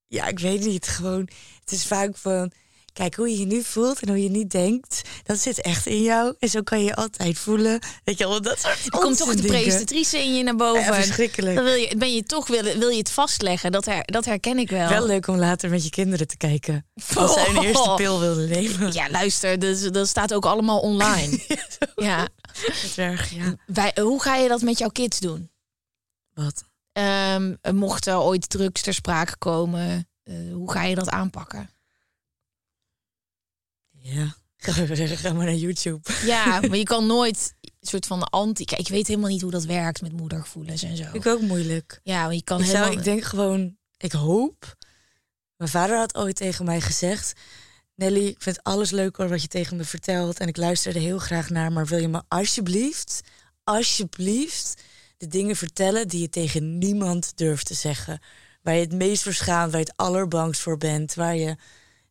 Ja, 0.06 0.26
ik 0.26 0.38
weet 0.38 0.64
niet. 0.64 0.88
Gewoon, 0.88 1.28
het 1.60 1.72
is 1.72 1.86
vaak 1.86 2.16
van, 2.16 2.52
kijk 2.96 3.14
hoe 3.14 3.30
je 3.30 3.38
je 3.38 3.46
nu 3.46 3.62
voelt 3.62 4.00
en 4.00 4.08
hoe 4.08 4.22
je 4.22 4.28
niet 4.30 4.50
denkt. 4.50 5.02
Dat 5.22 5.38
zit 5.38 5.60
echt 5.60 5.86
in 5.86 6.02
jou. 6.02 6.34
En 6.38 6.48
zo 6.48 6.62
kan 6.62 6.78
je 6.78 6.84
je 6.84 6.94
altijd 6.94 7.38
voelen. 7.38 7.80
Weet 8.04 8.18
je 8.18 8.28
wel, 8.28 8.42
dat 8.42 8.60
soort 8.60 8.84
Er 8.84 8.90
komt 8.90 9.16
toch 9.16 9.34
de 9.34 9.46
presentatrice 9.46 10.18
in 10.18 10.34
je 10.34 10.42
naar 10.42 10.56
boven. 10.56 10.82
Ja, 10.82 10.94
verschrikkelijk. 10.94 11.54
Dan 11.54 11.64
wil 11.64 11.74
je, 11.74 11.96
ben 11.96 12.14
je 12.14 12.22
toch 12.22 12.46
wil, 12.46 12.62
wil 12.62 12.88
je 12.88 12.98
het 12.98 13.10
vastleggen. 13.10 13.72
Dat, 13.72 13.84
her, 13.84 14.04
dat 14.04 14.24
herken 14.24 14.58
ik 14.58 14.70
wel. 14.70 14.88
Wel 14.88 15.06
leuk 15.06 15.26
om 15.26 15.36
later 15.36 15.70
met 15.70 15.84
je 15.84 15.90
kinderen 15.90 16.26
te 16.26 16.36
kijken. 16.36 16.86
Als 17.14 17.32
zij 17.32 17.48
een 17.48 17.62
eerste 17.62 17.92
pil 17.96 18.20
wilden 18.20 18.48
nemen. 18.48 18.92
Ja, 18.92 19.10
luister, 19.10 19.58
dus, 19.58 19.80
dat 19.80 20.08
staat 20.08 20.34
ook 20.34 20.46
allemaal 20.46 20.80
online. 20.80 21.38
ja. 21.96 22.28
Erg, 22.96 23.30
ja. 23.30 23.54
Wij, 23.66 23.96
hoe 24.00 24.22
ga 24.22 24.36
je 24.36 24.48
dat 24.48 24.60
met 24.60 24.78
jouw 24.78 24.88
kids 24.88 25.20
doen? 25.20 25.50
Wat? 26.32 26.64
Ehm, 26.92 27.54
mocht 27.72 28.06
er 28.06 28.18
ooit 28.18 28.48
drugs 28.48 28.82
ter 28.82 28.94
sprake 28.94 29.36
komen, 29.38 30.08
eh, 30.22 30.34
hoe 30.52 30.70
ga 30.72 30.82
je 30.82 30.94
dat 30.94 31.10
aanpakken? 31.10 31.70
Ja. 34.06 34.36
Ga 35.16 35.32
maar 35.32 35.44
naar 35.44 35.54
YouTube. 35.54 36.00
Ja, 36.24 36.60
maar 36.60 36.76
je 36.76 36.84
kan 36.84 37.06
nooit 37.06 37.54
een 37.60 37.88
soort 37.88 38.06
van 38.06 38.22
anti... 38.24 38.64
Kijk, 38.64 38.80
ik 38.80 38.88
weet 38.88 39.06
helemaal 39.06 39.30
niet 39.30 39.42
hoe 39.42 39.50
dat 39.50 39.64
werkt 39.64 40.02
met 40.02 40.12
moedergevoelens 40.12 40.82
en 40.82 40.96
zo. 40.96 41.04
Ik 41.12 41.26
ook 41.26 41.40
moeilijk. 41.40 42.00
Ja, 42.02 42.22
maar 42.24 42.34
je 42.34 42.42
kan 42.42 42.60
Ik, 42.60 42.64
zou, 42.64 42.76
helemaal... 42.76 42.98
ik 42.98 43.04
denk 43.04 43.24
gewoon, 43.24 43.76
ik 43.96 44.12
hoop. 44.12 44.76
Mijn 45.56 45.70
vader 45.70 45.96
had 45.96 46.16
ooit 46.16 46.36
tegen 46.36 46.64
mij 46.64 46.80
gezegd: 46.80 47.32
Nelly, 47.94 48.26
ik 48.26 48.42
vind 48.42 48.62
alles 48.62 48.90
leuk 48.90 49.16
hoor 49.16 49.28
wat 49.28 49.42
je 49.42 49.48
tegen 49.48 49.76
me 49.76 49.84
vertelt. 49.84 50.38
En 50.38 50.48
ik 50.48 50.56
luister 50.56 50.94
er 50.94 51.00
heel 51.00 51.18
graag 51.18 51.50
naar. 51.50 51.72
Maar 51.72 51.86
wil 51.86 51.98
je 51.98 52.08
me 52.08 52.22
alsjeblieft, 52.28 53.20
alsjeblieft, 53.64 54.82
de 55.16 55.26
dingen 55.26 55.56
vertellen 55.56 56.08
die 56.08 56.20
je 56.20 56.28
tegen 56.28 56.78
niemand 56.78 57.36
durft 57.36 57.66
te 57.66 57.74
zeggen? 57.74 58.20
Waar 58.62 58.74
je 58.74 58.80
het 58.80 58.92
meest 58.92 59.22
voor 59.22 59.32
schaamt, 59.32 59.70
waar 59.70 59.80
je 59.80 59.86
het 59.86 59.96
allerbangst 59.96 60.60
voor 60.60 60.78
bent. 60.78 61.14
Waar 61.14 61.36
je, 61.36 61.56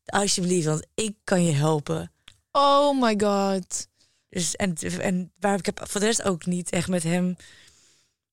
alsjeblieft, 0.06 0.65
want 0.65 0.86
ik 0.94 1.18
kan 1.24 1.44
je 1.44 1.52
helpen. 1.52 2.12
Oh 2.52 3.02
my 3.02 3.20
god. 3.20 3.88
Dus, 4.30 4.56
en, 4.56 4.76
en 4.78 5.32
waar 5.39 5.58
ik 5.58 5.65
heb 5.65 5.80
voor 5.89 6.00
de 6.00 6.06
rest 6.06 6.24
ook 6.24 6.46
niet 6.46 6.70
echt 6.70 6.88
met 6.88 7.04
hem. 7.04 7.30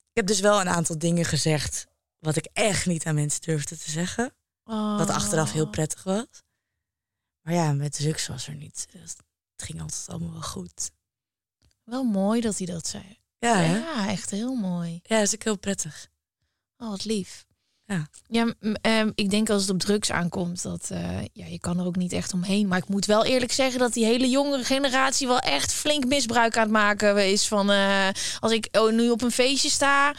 Ik 0.09 0.19
heb 0.19 0.27
dus 0.27 0.41
wel 0.41 0.61
een 0.61 0.69
aantal 0.69 0.99
dingen 0.99 1.25
gezegd. 1.25 1.87
wat 2.19 2.37
ik 2.37 2.49
echt 2.53 2.87
niet 2.87 3.07
aan 3.07 3.15
mensen 3.15 3.41
durfde 3.41 3.79
te 3.79 3.91
zeggen. 3.91 4.35
Wat 4.65 5.11
achteraf 5.11 5.53
heel 5.53 5.69
prettig 5.69 6.03
was. 6.03 6.43
Maar 7.43 7.55
ja, 7.55 7.73
met 7.73 7.93
drugs 7.93 8.27
was 8.27 8.47
er 8.47 8.55
niet. 8.55 8.87
Dus 8.91 9.11
het 9.57 9.63
ging 9.63 9.81
altijd 9.81 10.09
allemaal 10.09 10.33
wel 10.33 10.43
goed. 10.43 10.91
Wel 11.85 12.05
mooi 12.05 12.41
dat 12.41 12.59
hij 12.59 12.67
dat 12.67 12.87
zei. 12.87 13.19
Ja, 13.39 13.57
hè? 13.57 13.77
Ja, 13.79 14.09
echt 14.09 14.31
heel 14.31 14.55
mooi. 14.55 15.01
ja 15.03 15.19
is 15.19 15.35
ook 15.35 15.43
heel 15.43 15.59
prettig. 15.59 16.09
Oh, 16.77 16.89
wat 16.89 17.05
lief. 17.05 17.47
Ja. 17.93 18.09
Ja, 18.29 18.55
ehm, 18.81 19.11
ik 19.15 19.31
denk 19.31 19.51
als 19.51 19.63
het 19.63 19.71
op 19.71 19.79
drugs 19.79 20.11
aankomt, 20.11 20.63
dat 20.63 20.89
eh, 20.91 21.19
ja, 21.33 21.47
je 21.47 21.59
kan 21.61 21.79
er 21.79 21.85
ook 21.87 21.97
niet 21.97 22.13
echt 22.13 22.33
omheen. 22.33 22.69
Maar 22.69 22.79
ik 22.79 22.89
moet 22.89 23.07
wel 23.07 23.25
eerlijk 23.25 23.53
zeggen 23.53 23.79
dat 23.81 23.93
die 23.93 24.05
hele 24.05 24.29
jongere 24.29 24.65
generatie 24.65 25.27
wel 25.27 25.39
echt 25.39 25.73
flink 25.73 26.05
misbruik 26.05 26.57
aan 26.57 26.63
het 26.63 26.73
maken 26.73 27.31
is 27.31 27.49
van 27.49 27.71
eh, 27.71 28.09
als 28.41 28.53
ik 28.53 28.69
oh, 28.73 28.93
nu 28.93 29.11
op 29.11 29.23
een 29.23 29.31
feestje 29.31 29.69
sta. 29.71 30.15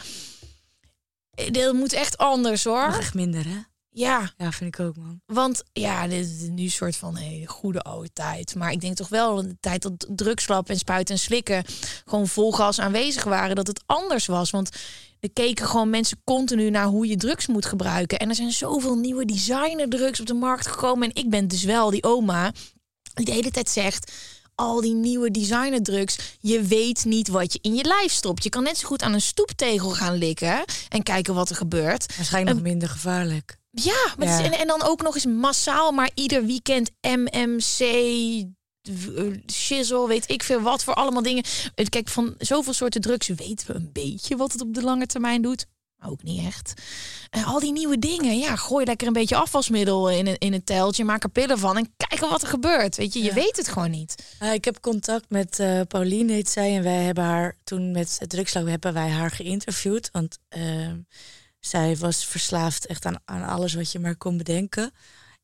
eh, 1.30 1.50
Dat 1.52 1.74
moet 1.74 1.92
echt 1.92 2.18
anders 2.18 2.64
hoor. 2.64 2.86
Mag 2.86 2.98
echt 2.98 3.14
minder, 3.14 3.44
hè? 3.48 3.58
Ja, 3.90 4.32
Ja, 4.36 4.52
vind 4.52 4.74
ik 4.78 4.84
ook, 4.84 4.96
man. 4.96 5.20
want 5.26 5.62
ja, 5.72 6.06
dit 6.08 6.26
is 6.26 6.48
nu 6.48 6.62
een 6.62 6.70
soort 6.70 6.96
van 6.96 7.16
hele 7.16 7.46
goede 7.46 7.80
oude 7.80 8.12
tijd. 8.12 8.54
Maar 8.54 8.72
ik 8.72 8.80
denk 8.80 8.96
toch 8.96 9.08
wel 9.08 9.36
de 9.36 9.56
tijd 9.60 9.82
dat 9.82 10.06
drugslab 10.08 10.68
en 10.68 10.78
spuiten 10.78 11.14
en 11.14 11.20
slikken 11.20 11.64
gewoon 12.04 12.28
vol 12.28 12.52
gas 12.52 12.80
aanwezig 12.80 13.24
waren, 13.24 13.56
dat 13.56 13.66
het 13.66 13.82
anders 13.86 14.26
was. 14.26 14.50
Want 14.50 14.68
er 15.24 15.32
keken 15.32 15.66
gewoon 15.66 15.90
mensen 15.90 16.20
continu 16.24 16.70
naar 16.70 16.86
hoe 16.86 17.06
je 17.06 17.16
drugs 17.16 17.46
moet 17.46 17.66
gebruiken. 17.66 18.18
En 18.18 18.28
er 18.28 18.34
zijn 18.34 18.52
zoveel 18.52 18.96
nieuwe 18.96 19.24
designerdrugs 19.24 20.20
op 20.20 20.26
de 20.26 20.34
markt 20.34 20.66
gekomen. 20.66 21.08
En 21.08 21.22
ik 21.22 21.30
ben 21.30 21.48
dus 21.48 21.62
wel 21.62 21.90
die 21.90 22.02
oma 22.04 22.52
die 23.14 23.24
de 23.24 23.32
hele 23.32 23.50
tijd 23.50 23.70
zegt. 23.70 24.12
Al 24.54 24.80
die 24.80 24.94
nieuwe 24.94 25.30
designerdrugs, 25.30 26.16
je 26.40 26.62
weet 26.62 27.04
niet 27.04 27.28
wat 27.28 27.52
je 27.52 27.58
in 27.62 27.74
je 27.74 27.84
lijf 27.84 28.12
stopt. 28.12 28.42
Je 28.42 28.48
kan 28.50 28.62
net 28.62 28.76
zo 28.78 28.86
goed 28.86 29.02
aan 29.02 29.12
een 29.12 29.20
stoeptegel 29.20 29.90
gaan 29.90 30.14
likken 30.14 30.64
en 30.88 31.02
kijken 31.02 31.34
wat 31.34 31.50
er 31.50 31.56
gebeurt. 31.56 32.16
Waarschijnlijk 32.16 32.56
nog 32.56 32.64
minder 32.66 32.88
gevaarlijk. 32.88 33.56
Ja, 33.70 34.14
maar 34.18 34.40
is- 34.40 34.46
en, 34.46 34.52
en 34.58 34.66
dan 34.66 34.82
ook 34.82 35.02
nog 35.02 35.14
eens 35.14 35.26
massaal, 35.26 35.92
maar 35.92 36.10
ieder 36.14 36.44
weekend 36.46 36.90
MMC, 37.00 37.78
shizzle, 39.52 40.06
weet 40.08 40.30
ik 40.30 40.42
veel 40.42 40.60
wat 40.60 40.84
voor 40.84 40.94
allemaal 40.94 41.22
dingen. 41.22 41.44
Kijk, 41.88 42.08
van 42.08 42.34
zoveel 42.38 42.72
soorten 42.72 43.00
drugs 43.00 43.28
weten 43.28 43.66
we 43.66 43.74
een 43.74 43.90
beetje 43.92 44.36
wat 44.36 44.52
het 44.52 44.60
op 44.60 44.74
de 44.74 44.82
lange 44.82 45.06
termijn 45.06 45.42
doet. 45.42 45.66
Maar 45.96 46.10
Ook 46.10 46.22
niet 46.22 46.46
echt. 46.46 46.72
En 47.30 47.44
al 47.44 47.60
die 47.60 47.72
nieuwe 47.72 47.98
dingen, 47.98 48.38
ja, 48.38 48.56
gooi 48.56 48.84
lekker 48.84 49.06
een 49.06 49.12
beetje 49.12 49.36
afwasmiddel 49.36 50.10
in 50.10 50.26
een, 50.26 50.38
in 50.38 50.52
een 50.52 50.64
teltje, 50.64 51.04
maak 51.04 51.22
er 51.22 51.28
pillen 51.30 51.58
van 51.58 51.76
en 51.76 51.94
kijken 51.96 52.28
wat 52.28 52.42
er 52.42 52.48
gebeurt. 52.48 52.96
Weet 52.96 53.12
je, 53.12 53.18
je 53.18 53.24
Ja. 53.24 53.34
weet 53.34 53.56
het 53.56 53.68
gewoon 53.68 53.90
niet. 53.90 54.36
Ik 54.52 54.64
heb 54.64 54.80
contact 54.80 55.24
met 55.30 55.58
eh 55.58 55.80
Pauline, 55.88 56.32
heet 56.32 56.50
zij. 56.50 56.76
En 56.76 56.82
wij 56.82 57.02
hebben 57.02 57.24
haar 57.24 57.56
toen 57.64 57.92
met 57.92 58.16
het 58.18 58.30
drugslab 58.30 58.66
hebben 58.66 58.92
wij 58.92 59.08
haar 59.10 59.30
geïnterviewd. 59.30 60.08
Want 60.12 60.38
ehm, 60.48 60.96
zij 61.60 61.96
was 61.96 62.26
verslaafd 62.26 62.86
echt 62.86 63.04
aan, 63.04 63.16
aan 63.24 63.44
alles 63.48 63.74
wat 63.74 63.92
je 63.92 63.98
maar 63.98 64.16
kon 64.16 64.36
bedenken. 64.36 64.92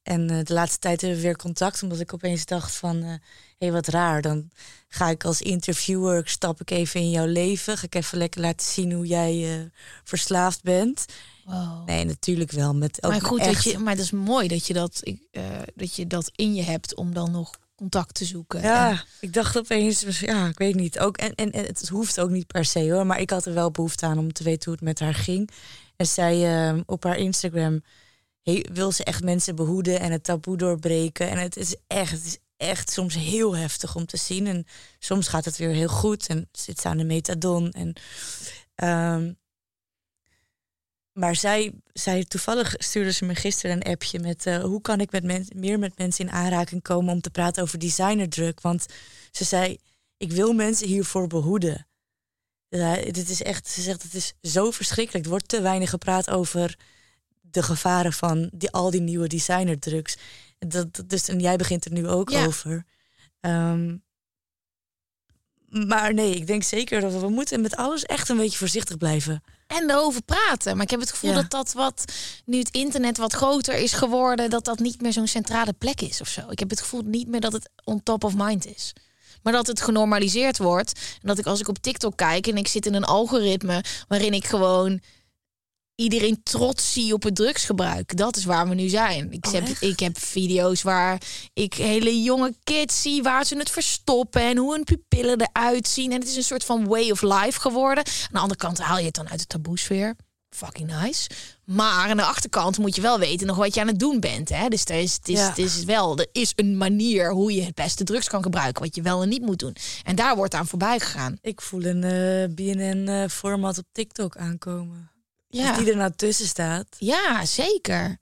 En 0.03 0.31
eh, 0.31 0.45
de 0.45 0.53
laatste 0.53 0.79
tijd 0.79 1.01
hebben 1.01 1.19
we 1.19 1.25
weer 1.25 1.37
contact, 1.37 1.83
omdat 1.83 2.01
ik 2.01 2.15
opeens 2.15 2.45
dacht 2.45 2.75
van... 2.75 3.03
hé, 3.03 3.17
hey, 3.59 3.73
wat 3.73 3.87
raar, 3.87 4.23
dan 4.23 4.51
ga 4.89 5.09
ik 5.09 5.25
als 5.25 5.43
interviewer, 5.43 6.29
stap 6.29 6.61
ik 6.61 6.71
even 6.71 7.01
in 7.01 7.11
jouw 7.11 7.27
leven. 7.27 7.79
Ga 7.79 7.85
ik 7.85 7.95
even 7.95 8.19
lekker 8.19 8.41
laten 8.41 8.67
zien 8.67 8.93
hoe 8.93 9.07
jij 9.07 9.59
eh, 9.59 9.65
verslaafd 10.05 10.63
bent. 10.63 11.05
Wow. 11.45 11.87
Nee, 11.87 12.05
natuurlijk 12.05 12.51
wel. 12.51 12.75
Met 12.75 13.03
ook 13.03 13.11
maar 13.11 13.21
goed, 13.21 13.41
echt, 13.41 13.55
dat 13.55 13.73
je, 13.73 13.79
maar 13.79 13.97
dat 13.97 14.05
is 14.05 14.11
mooi 14.11 14.49
dat 14.49 14.67
je 14.67 14.73
dat, 14.73 15.01
ik, 15.03 15.23
eh, 15.31 15.43
dat 15.75 15.97
je 15.97 16.07
dat 16.07 16.31
in 16.35 16.55
je 16.55 16.63
hebt 16.63 16.95
om 16.95 17.15
dan 17.15 17.31
nog 17.31 17.51
contact 17.75 18.15
te 18.15 18.25
zoeken. 18.25 18.63
Ja, 18.63 18.91
En- 18.91 19.05
ik 19.21 19.33
dacht 19.33 19.59
opeens, 19.59 20.21
ja, 20.21 20.49
ik 20.49 20.59
weet 20.59 20.75
niet. 20.75 20.99
Ook, 20.99 21.17
en, 21.17 21.35
en, 21.35 21.51
en 21.51 21.65
het 21.65 21.89
hoeft 21.89 22.21
ook 22.21 22.31
niet 22.31 22.47
per 22.47 22.65
se 22.65 22.93
hoor, 22.93 23.07
maar 23.07 23.21
ik 23.21 23.31
had 23.31 23.47
er 23.47 23.55
wel 23.55 23.71
behoefte 23.71 24.07
aan 24.07 24.19
om 24.19 24.33
te 24.33 24.43
weten 24.43 24.65
hoe 24.65 24.75
het 24.75 24.85
met 24.85 25.01
haar 25.01 25.15
ging. 25.15 25.51
En 25.97 26.07
zij 26.07 26.69
eh, 26.69 26.79
op 26.87 27.05
haar 27.05 27.17
Instagram 27.17 27.83
he- 28.43 28.65
wil 28.73 28.93
ze 28.93 29.05
echt 29.05 29.25
mensen 29.25 29.57
behoeden 29.57 30.01
en 30.01 30.13
het 30.13 30.25
taboe 30.25 30.57
doorbreken. 30.57 31.29
En 31.29 31.39
het 31.39 31.57
is 31.57 31.77
echt, 31.87 32.11
het 32.11 32.25
is 32.25 32.39
echt 32.57 32.91
soms 32.91 33.15
heel 33.15 33.57
heftig 33.57 33.97
om 33.97 34.07
te 34.07 34.17
zien. 34.17 34.47
En 34.47 34.67
soms 34.99 35.29
gaat 35.29 35.45
het 35.45 35.57
weer 35.57 35.71
heel 35.71 35.89
goed 35.89 36.27
en 36.27 36.49
zit 36.53 36.81
ze 36.81 36.89
aan 36.89 36.97
de 36.97 37.05
methadon. 37.05 37.71
En, 37.71 37.93
ehm, 38.75 39.33
maar 41.13 41.37
zij, 41.37 41.73
zij, 41.93 42.25
toevallig 42.25 42.75
stuurde 42.79 43.13
ze 43.13 43.25
me 43.25 43.35
gisteren 43.35 43.77
een 43.77 43.93
appje 43.93 44.19
met 44.19 44.47
eh, 44.47 44.63
hoe 44.63 44.81
kan 44.81 45.01
ik 45.01 45.11
met 45.11 45.25
men, 45.25 45.47
meer 45.55 45.79
met 45.79 45.99
mensen 45.99 46.27
in 46.27 46.33
aanraking 46.33 46.83
komen 46.83 47.13
om 47.15 47.21
te 47.21 47.31
praten 47.31 47.63
over 47.63 47.79
designerdruk. 47.79 48.61
Want 48.61 48.87
ze 49.31 49.45
zei, 49.45 49.79
ik 50.17 50.33
wil 50.33 50.53
mensen 50.53 50.87
hiervoor 50.87 51.27
behoeden. 51.27 51.87
Ja, 52.69 52.95
dit 52.95 53.29
is 53.29 53.43
echt, 53.43 53.69
ze 53.69 53.83
zegt, 53.83 54.03
het 54.03 54.15
is 54.15 54.33
zo 54.43 54.71
verschrikkelijk. 54.71 55.25
Er 55.25 55.31
wordt 55.31 55.49
te 55.49 55.61
weinig 55.61 55.91
gepraat 55.91 56.31
over 56.31 56.79
de 57.51 57.63
gevaren 57.63 58.13
van 58.13 58.51
die, 58.53 58.71
al 58.71 58.91
die 58.91 59.01
nieuwe 59.01 59.27
designerdrugs. 59.29 60.17
Dat, 60.59 60.95
dat- 60.97 61.09
dus, 61.09 61.29
en 61.29 61.41
jij 61.41 61.57
begint 61.57 61.85
er 61.85 61.93
nu 61.93 62.09
ook 62.09 62.31
Ja. 62.31 62.45
over. 62.45 62.85
Ehm, 63.41 63.97
maar 65.69 66.15
nee, 66.15 66.35
ik 66.35 66.47
denk 66.47 66.63
zeker 66.63 67.01
dat 67.01 67.13
we, 67.13 67.19
we 67.19 67.29
moeten 67.29 67.61
met 67.61 67.77
alles 67.77 68.05
echt 68.05 68.29
een 68.29 68.37
beetje 68.37 68.59
voorzichtig 68.59 68.97
blijven. 68.97 69.43
En 69.67 69.91
erover 69.91 70.23
praten. 70.23 70.75
Maar 70.75 70.85
ik 70.85 70.91
heb 70.91 71.01
het 71.01 71.11
gevoel 71.11 71.31
Ja. 71.31 71.37
dat 71.37 71.51
dat 71.51 71.73
wat 71.73 72.05
nu 72.45 72.59
het 72.59 72.71
internet 72.71 73.17
wat 73.17 73.33
groter 73.33 73.75
is 73.75 73.93
geworden, 73.93 74.51
dat 74.51 74.65
dat 74.65 74.79
niet 74.79 75.01
meer 75.01 75.13
zo'n 75.13 75.27
centrale 75.27 75.73
plek 75.73 76.01
is 76.01 76.21
of 76.21 76.29
zo. 76.29 76.51
Ik 76.51 76.59
heb 76.59 76.71
het 76.71 76.81
gevoel 76.81 77.03
niet 77.05 77.29
meer 77.29 77.41
dat 77.41 77.53
het 77.53 77.71
on 77.85 78.03
top 78.03 78.25
of 78.25 78.35
mind 78.37 78.67
is. 78.67 78.93
Maar 79.43 79.53
dat 79.53 79.67
het 79.67 79.81
genormaliseerd 79.81 80.59
wordt. 80.59 80.93
En 81.23 81.29
dat 81.29 81.39
ik 81.39 81.47
als 81.47 81.61
ik 81.61 81.69
op 81.69 81.79
TikTok 81.79 82.17
kijk 82.17 82.47
en 82.47 82.57
ik 82.57 82.69
zit 82.69 82.87
in 82.87 82.95
een 82.95 83.05
algoritme 83.05 83.85
waarin 84.09 84.33
ik 84.33 84.45
gewoon 84.47 85.01
iedereen 86.01 86.41
trots 86.43 86.93
zie 86.93 87.13
op 87.13 87.23
het 87.23 87.35
drugsgebruik. 87.35 88.17
Dat 88.17 88.37
is 88.37 88.45
waar 88.45 88.69
we 88.69 88.75
nu 88.75 88.89
zijn. 88.89 89.33
Ik, 89.33 89.47
Oh, 89.47 89.53
heb, 89.53 89.63
echt? 89.69 89.83
ik 89.83 90.01
heb 90.01 90.19
video's 90.19 90.83
waar 90.83 91.23
ik 91.55 91.75
hele 91.75 92.23
jonge 92.23 92.55
kids 92.65 93.03
zie 93.03 93.23
waar 93.23 93.45
ze 93.47 93.57
het 93.57 93.71
verstoppen 93.71 94.43
en 94.43 94.57
hoe 94.57 94.73
hun 94.75 94.85
pupillen 94.85 95.41
eruit 95.41 95.89
zien. 95.89 96.13
En 96.13 96.21
het 96.21 96.29
is 96.29 96.37
een 96.37 96.43
soort 96.43 96.65
van 96.65 96.87
way 96.89 97.11
of 97.11 97.23
life 97.23 97.61
geworden. 97.61 98.05
Aan 98.07 98.29
de 98.33 98.39
andere 98.39 98.61
kant 98.61 98.79
haal 98.79 98.99
je 98.99 99.05
het 99.05 99.15
dan 99.15 99.29
uit 99.29 99.39
de 99.41 99.47
taboesfeer. 99.47 100.15
Fucking 100.57 101.01
nice. 101.03 101.31
Maar 101.65 102.09
aan 102.11 102.17
de 102.17 102.23
achterkant 102.25 102.79
moet 102.79 102.95
je 102.95 103.01
wel 103.01 103.19
weten 103.19 103.47
nog 103.47 103.57
wat 103.57 103.75
je 103.75 103.81
aan 103.81 103.87
het 103.87 103.99
doen 103.99 104.21
bent. 104.21 104.49
Hè? 104.49 104.69
Dus 104.69 104.85
er 104.85 104.99
is, 104.99 105.13
het, 105.15 105.29
is, 105.29 105.39
Ja. 105.39 105.49
het 105.49 105.59
is 105.59 105.85
wel, 105.85 106.19
er 106.19 106.29
is 106.33 106.53
een 106.57 106.77
manier 106.77 107.33
hoe 107.33 107.55
je 107.55 107.63
het 107.63 107.75
beste 107.75 108.05
drugs 108.05 108.29
kan 108.29 108.43
gebruiken. 108.43 108.83
Wat 108.83 108.95
je 108.95 109.03
wel 109.03 109.23
en 109.23 109.29
niet 109.29 109.43
moet 109.43 109.59
doen. 109.59 109.77
En 110.05 110.17
daar 110.17 110.37
wordt 110.37 110.55
aan 110.55 110.67
voorbij 110.67 110.99
gegaan. 111.01 111.39
Ik 111.41 111.61
voel 111.61 111.85
een 111.85 112.05
eh, 112.05 112.55
BNN-format 112.55 113.79
op 113.79 113.85
TikTok 113.93 114.37
aankomen. 114.37 115.10
Ja. 115.51 115.77
Die 115.77 115.91
er 115.91 115.97
nou 115.97 116.13
tussen 116.17 116.47
staat. 116.47 116.87
Ja, 116.99 117.45
zeker. 117.45 118.19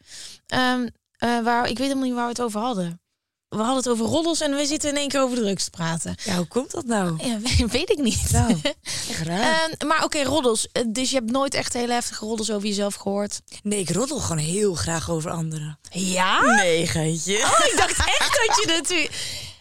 Ehm, 0.47 0.89
eh, 1.19 1.41
waar, 1.41 1.63
ik 1.69 1.79
weet 1.79 1.87
helemaal 1.87 2.05
niet 2.05 2.15
waar 2.15 2.23
we 2.25 2.31
het 2.31 2.41
over 2.43 2.61
hadden. 2.61 3.01
We 3.49 3.57
hadden 3.57 3.77
het 3.77 3.89
over 3.89 4.07
roddels 4.07 4.41
en 4.41 4.55
we 4.55 4.67
zitten 4.67 4.91
in 4.91 4.97
één 4.97 5.09
keer 5.09 5.21
over 5.21 5.37
drugs 5.37 5.65
te 5.65 5.71
praten. 5.71 6.15
Ja, 6.25 6.37
hoe 6.37 6.47
komt 6.47 6.71
dat 6.71 6.85
nou? 6.85 7.27
Ja, 7.29 7.39
weet, 7.39 7.71
weet 7.79 7.91
ik 7.91 7.99
niet. 7.99 8.31
Nou, 8.33 8.61
raar. 9.25 9.69
Ehm, 9.71 9.87
maar 9.87 10.05
oké, 10.05 10.23
roddels. 10.23 10.69
Eh, 10.73 10.83
Dus 10.89 11.11
je 11.11 11.17
hebt 11.17 11.31
nooit 11.31 11.55
echt 11.55 11.73
hele 11.73 11.93
heftige 11.93 12.25
roddels 12.25 12.51
over 12.51 12.69
jezelf 12.69 12.95
gehoord? 12.95 13.41
nee, 13.63 13.81
ik 13.81 13.91
roddel 13.91 14.19
gewoon 14.19 14.39
heel 14.43 14.75
graag 14.75 15.11
over 15.11 15.31
anderen. 15.31 15.79
Ja? 15.91 16.41
Nee, 16.41 16.87
geintje. 16.87 17.37
Oh, 17.37 17.67
ik 17.71 17.75
dacht 17.77 17.99
echt 18.19 18.47
dat 18.47 18.57
je 18.61 18.65
natuurlijk... 18.67 19.11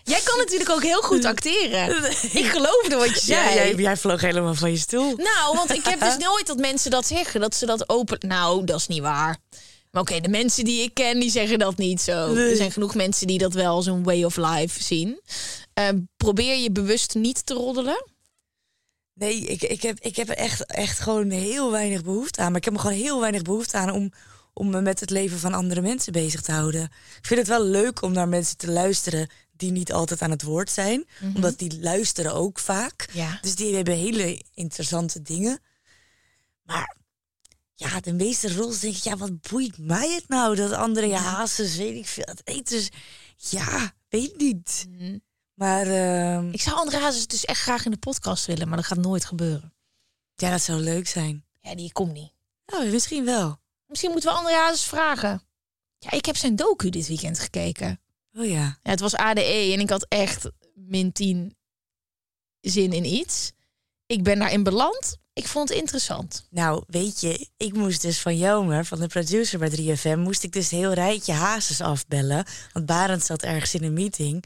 Jij 0.07 0.21
kan 0.23 0.37
natuurlijk 0.37 0.69
ook 0.69 0.83
heel 0.83 1.01
goed 1.01 1.25
acteren. 1.25 1.95
Ik 2.41 2.45
geloofde 2.45 2.95
wat 2.95 3.09
je 3.09 3.19
zei. 3.19 3.55
Ja, 3.55 3.63
jij, 3.63 3.75
jij 3.75 3.97
vloog 3.97 4.21
helemaal 4.21 4.55
van 4.55 4.71
je 4.71 4.77
stoel. 4.77 5.15
Nou, 5.15 5.55
want 5.55 5.73
ik 5.73 5.85
heb 5.85 5.99
dus 5.99 6.17
nooit 6.27 6.47
dat 6.47 6.57
mensen 6.57 6.91
dat 6.91 7.07
zeggen. 7.07 7.41
Dat 7.41 7.55
ze 7.55 7.65
dat 7.65 7.89
open... 7.89 8.17
Nou, 8.27 8.65
dat 8.65 8.79
is 8.79 8.87
niet 8.87 9.01
waar. 9.01 9.37
Maar 9.91 10.01
oké, 10.01 10.19
de 10.19 10.29
mensen 10.29 10.65
die 10.65 10.81
ik 10.81 10.93
ken, 10.93 11.19
die 11.19 11.29
zeggen 11.29 11.59
dat 11.59 11.77
niet 11.77 12.01
zo. 12.01 12.35
Er 12.35 12.55
zijn 12.55 12.71
genoeg 12.71 12.95
mensen 12.95 13.27
die 13.27 13.37
dat 13.37 13.53
wel 13.53 13.75
als 13.75 13.85
een 13.85 14.03
way 14.03 14.23
of 14.23 14.35
life 14.35 14.83
zien. 14.83 15.21
Ehm, 15.73 15.99
probeer 16.17 16.55
je 16.55 16.71
bewust 16.71 17.15
niet 17.15 17.45
te 17.45 17.53
roddelen. 17.53 18.05
Nee, 19.13 19.39
ik, 19.39 19.61
ik, 19.61 19.81
heb, 19.81 19.99
ik 19.99 20.15
heb 20.15 20.29
echt, 20.29 20.65
echt 20.65 20.99
gewoon 20.99 21.29
heel 21.29 21.71
weinig 21.71 22.03
behoefte 22.03 22.41
aan. 22.41 22.47
Maar 22.47 22.57
ik 22.57 22.65
heb 22.65 22.73
er 22.73 22.79
gewoon 22.79 22.95
heel 22.95 23.19
weinig 23.19 23.41
behoefte 23.41 23.77
aan 23.77 23.91
om, 23.91 24.11
om 24.53 24.69
me 24.69 24.81
met 24.81 24.99
het 24.99 25.09
leven 25.09 25.39
van 25.39 25.53
andere 25.53 25.81
mensen 25.81 26.11
bezig 26.11 26.41
te 26.41 26.51
houden. 26.51 26.83
Ik 27.17 27.25
vind 27.25 27.39
het 27.39 27.49
wel 27.49 27.63
leuk 27.63 28.01
om 28.01 28.11
naar 28.11 28.27
mensen 28.27 28.57
te 28.57 28.71
luisteren 28.71 29.29
die 29.57 29.71
niet 29.71 29.93
altijd 29.93 30.21
aan 30.21 30.31
het 30.31 30.41
woord 30.43 30.69
zijn. 30.69 31.07
Omdat 31.35 31.59
die 31.59 31.79
luisteren 31.79 32.33
ook 32.33 32.59
vaak. 32.59 33.09
Ja. 33.13 33.37
Dus 33.41 33.55
die 33.55 33.75
hebben 33.75 33.93
hele 33.97 34.41
interessante 34.53 35.21
dingen. 35.21 35.59
Maar 36.63 36.95
ja, 37.75 37.99
de 37.99 38.13
meeste 38.13 38.53
roles 38.55 38.79
denk 38.79 38.95
ik, 38.95 39.03
ja, 39.03 39.17
wat 39.17 39.41
boeit 39.41 39.77
mij 39.77 40.11
het 40.11 40.27
nou 40.27 40.55
dat 40.55 40.71
anderen 40.71 41.09
je 41.09 41.15
hazen, 41.15 41.77
weet 41.77 41.95
ik 41.97 42.07
veel. 42.07 42.25
Eten 42.43 42.77
dus, 42.77 42.89
ja, 43.35 43.93
weet 44.09 44.37
niet. 44.37 44.87
Maar 45.53 45.87
ehm, 45.87 46.49
Ik 46.51 46.61
zou 46.61 46.75
André 46.75 46.97
Hazes 46.97 47.27
dus 47.27 47.45
echt 47.45 47.61
graag 47.61 47.85
in 47.85 47.91
de 47.91 47.97
podcast 47.97 48.45
willen, 48.45 48.67
maar 48.67 48.77
dat 48.77 48.85
gaat 48.85 48.97
nooit 48.97 49.25
gebeuren. 49.25 49.73
ja, 50.35 50.49
dat 50.49 50.61
zou 50.61 50.79
leuk 50.79 51.07
zijn. 51.07 51.45
Ja, 51.61 51.75
die 51.75 51.91
komt 51.91 52.13
niet. 52.13 52.31
Nou, 52.65 52.89
misschien 52.91 53.25
wel. 53.25 53.59
Misschien 53.87 54.11
moeten 54.11 54.29
we 54.29 54.35
André 54.37 54.53
Hazes 54.53 54.83
vragen. 54.83 55.41
Ja, 55.99 56.11
ik 56.11 56.25
heb 56.25 56.35
zijn 56.37 56.55
docu 56.55 56.89
dit 56.89 57.07
weekend 57.07 57.39
gekeken. 57.39 58.01
Oh 58.37 58.45
ja. 58.45 58.79
Ja, 58.83 58.91
het 58.91 58.99
was 58.99 59.15
ADE 59.15 59.71
en 59.73 59.79
ik 59.79 59.89
had 59.89 60.05
echt 60.09 60.49
min 60.73 61.11
10 61.11 61.55
zin 62.61 62.93
in 62.93 63.05
iets. 63.05 63.51
Ik 64.05 64.23
ben 64.23 64.39
daarin 64.39 64.63
beland. 64.63 65.17
Ik 65.33 65.47
vond 65.47 65.69
het 65.69 65.77
interessant. 65.77 66.47
Nou, 66.49 66.83
weet 66.87 67.21
je, 67.21 67.47
ik 67.57 67.73
moest 67.73 68.01
dus 68.01 68.19
van 68.19 68.37
Jomer, 68.37 68.85
van 68.85 68.99
de 68.99 69.07
producer 69.07 69.59
bij 69.59 69.97
3FM, 69.97 70.17
moest 70.17 70.43
ik 70.43 70.51
dus 70.51 70.69
heel 70.69 70.93
rijtje 70.93 71.33
hazes 71.33 71.81
afbellen. 71.81 72.45
Want 72.73 72.85
Barend 72.85 73.23
zat 73.23 73.43
ergens 73.43 73.73
in 73.73 73.83
een 73.83 73.93
meeting. 73.93 74.43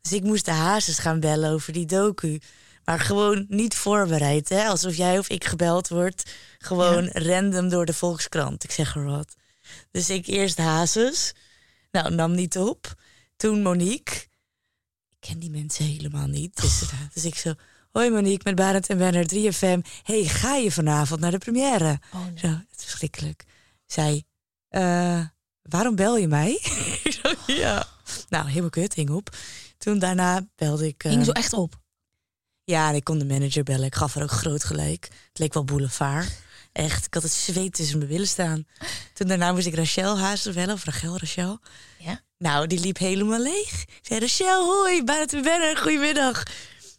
Dus 0.00 0.12
ik 0.12 0.22
moest 0.22 0.44
de 0.44 0.50
hazes 0.50 0.98
gaan 0.98 1.20
bellen 1.20 1.50
over 1.50 1.72
die 1.72 1.86
docu. 1.86 2.40
Maar 2.84 3.00
gewoon 3.00 3.46
niet 3.48 3.74
voorbereid, 3.74 4.48
hè? 4.48 4.66
Alsof 4.66 4.94
jij 4.94 5.18
of 5.18 5.28
ik 5.28 5.44
gebeld 5.44 5.88
wordt. 5.88 6.30
Gewoon 6.58 7.08
random 7.08 7.68
door 7.68 7.86
de 7.86 7.94
Volkskrant. 7.94 8.64
Ik 8.64 8.70
zeg 8.70 8.94
er 8.94 9.04
wat. 9.04 9.34
Dus 9.90 10.10
ik 10.10 10.26
eerst 10.26 10.58
Hazes. 10.58 11.32
Nou, 11.90 12.14
nam 12.14 12.34
niet 12.34 12.58
op. 12.58 12.94
Toen 13.44 13.62
Monique. 13.62 14.14
Ik 15.08 15.16
ken 15.20 15.38
die 15.38 15.50
mensen 15.50 15.84
helemaal 15.84 16.26
niet. 16.26 16.60
Dus, 16.62 16.82
dus 17.14 17.24
ik 17.24 17.34
zo... 17.34 17.54
Hoi 17.92 18.10
Monique, 18.10 18.42
met 18.44 18.54
Barend 18.54 18.86
en 18.88 18.98
Werner, 18.98 19.24
3FM. 19.34 19.80
hey, 20.02 20.24
ga 20.24 20.54
je 20.56 20.72
vanavond 20.72 21.20
naar 21.20 21.30
de 21.30 21.38
première? 21.38 22.00
Oh, 22.14 22.24
nee. 22.26 22.38
Zo, 22.38 22.46
het 22.46 22.78
is 22.78 22.84
verschrikkelijk. 22.84 23.44
Zij, 23.86 24.24
eh, 24.68 25.20
waarom 25.62 25.94
bel 25.94 26.16
je 26.16 26.26
mij? 26.28 26.50
Ik 27.04 27.12
zo, 27.22 27.52
ja. 27.52 27.86
Nou, 28.28 28.48
helemaal 28.48 28.70
kut, 28.70 28.94
hing 28.94 29.10
op. 29.10 29.36
Toen 29.78 29.98
daarna 29.98 30.46
belde 30.56 30.86
ik... 30.86 31.04
eh, 31.04 31.10
Hing 31.10 31.24
zo 31.24 31.30
echt 31.32 31.52
op. 31.52 31.80
ja, 32.64 32.88
en 32.88 32.94
ik 32.94 33.04
kon 33.04 33.18
de 33.18 33.24
manager 33.24 33.62
bellen. 33.62 33.86
Ik 33.86 33.94
gaf 33.94 34.14
er 34.16 34.22
ook 34.22 34.30
groot 34.30 34.64
gelijk. 34.64 35.04
Het 35.28 35.38
leek 35.38 35.52
wel 35.54 35.64
boulevard. 35.64 36.42
Echt, 36.72 37.06
ik 37.06 37.14
had 37.14 37.22
het 37.22 37.32
zweet 37.32 37.74
tussen 37.74 37.98
mijn 37.98 38.10
billen 38.10 38.28
staan. 38.28 38.66
Toen 39.12 39.28
daarna 39.28 39.52
moest 39.52 39.66
ik 39.66 39.74
Rachel 39.74 40.18
Hazes 40.18 40.54
bellen, 40.54 40.74
of 40.74 40.84
Rachel, 40.84 41.18
Rachel. 41.18 41.58
Ja. 41.98 42.20
Nou, 42.38 42.66
die 42.66 42.80
liep 42.80 42.98
helemaal 42.98 43.40
leeg. 43.40 43.82
Ik 43.82 43.98
zei, 44.02 44.20
Rachel, 44.20 44.64
hoi, 44.64 45.04
buiten 45.04 45.42
Benner, 45.42 45.76
goedemiddag. 45.76 46.42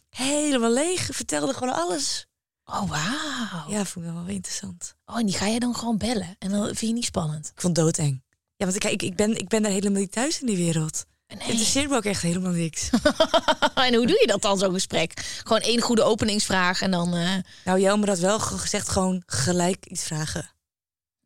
Helemaal 0.08 0.72
leeg, 0.72 1.08
vertelde 1.12 1.54
gewoon 1.54 1.74
alles. 1.74 2.26
Oh, 2.64 2.88
wauw. 2.90 3.70
Ja, 3.70 3.84
vond 3.84 4.06
ik 4.06 4.12
wel 4.12 4.26
interessant. 4.26 4.94
Oh, 5.06 5.18
en 5.18 5.26
die 5.26 5.34
ga 5.34 5.46
je 5.46 5.60
dan 5.60 5.74
gewoon 5.76 5.98
bellen. 5.98 6.36
En 6.38 6.50
dan 6.50 6.64
vind 6.64 6.78
je 6.80 6.92
niet 6.92 7.04
spannend. 7.04 7.46
Ik 7.54 7.60
vond 7.60 7.76
het 7.76 7.86
doodeng. 7.86 8.22
Ja, 8.56 8.66
want 8.66 8.78
kijk, 8.78 8.92
ik, 8.92 9.02
ik, 9.02 9.16
ben, 9.16 9.38
ik 9.38 9.48
ben 9.48 9.62
daar 9.62 9.72
helemaal 9.72 10.00
niet 10.00 10.12
thuis 10.12 10.40
in 10.40 10.46
die 10.46 10.56
wereld. 10.56 11.04
Het 11.26 11.38
Nee. 11.38 11.48
interesseert 11.48 11.88
me 11.90 11.96
ook 11.96 12.04
echt 12.04 12.22
helemaal 12.22 12.52
niks. 12.52 12.90
en 13.74 13.94
hoe 13.94 14.06
doe 14.06 14.18
je 14.20 14.26
dat 14.26 14.42
dan, 14.42 14.58
zo'n 14.58 14.72
gesprek? 14.72 15.40
Gewoon 15.44 15.60
één 15.62 15.80
goede 15.80 16.02
openingsvraag 16.02 16.80
en 16.80 16.90
dan... 16.90 17.14
eh, 17.14 17.34
nou, 17.64 17.80
Jelmer 17.80 18.08
had 18.08 18.18
wel 18.18 18.38
ge- 18.40 18.58
gezegd 18.58 18.88
gewoon 18.88 19.22
gelijk 19.26 19.86
iets 19.86 20.04
vragen. 20.04 20.50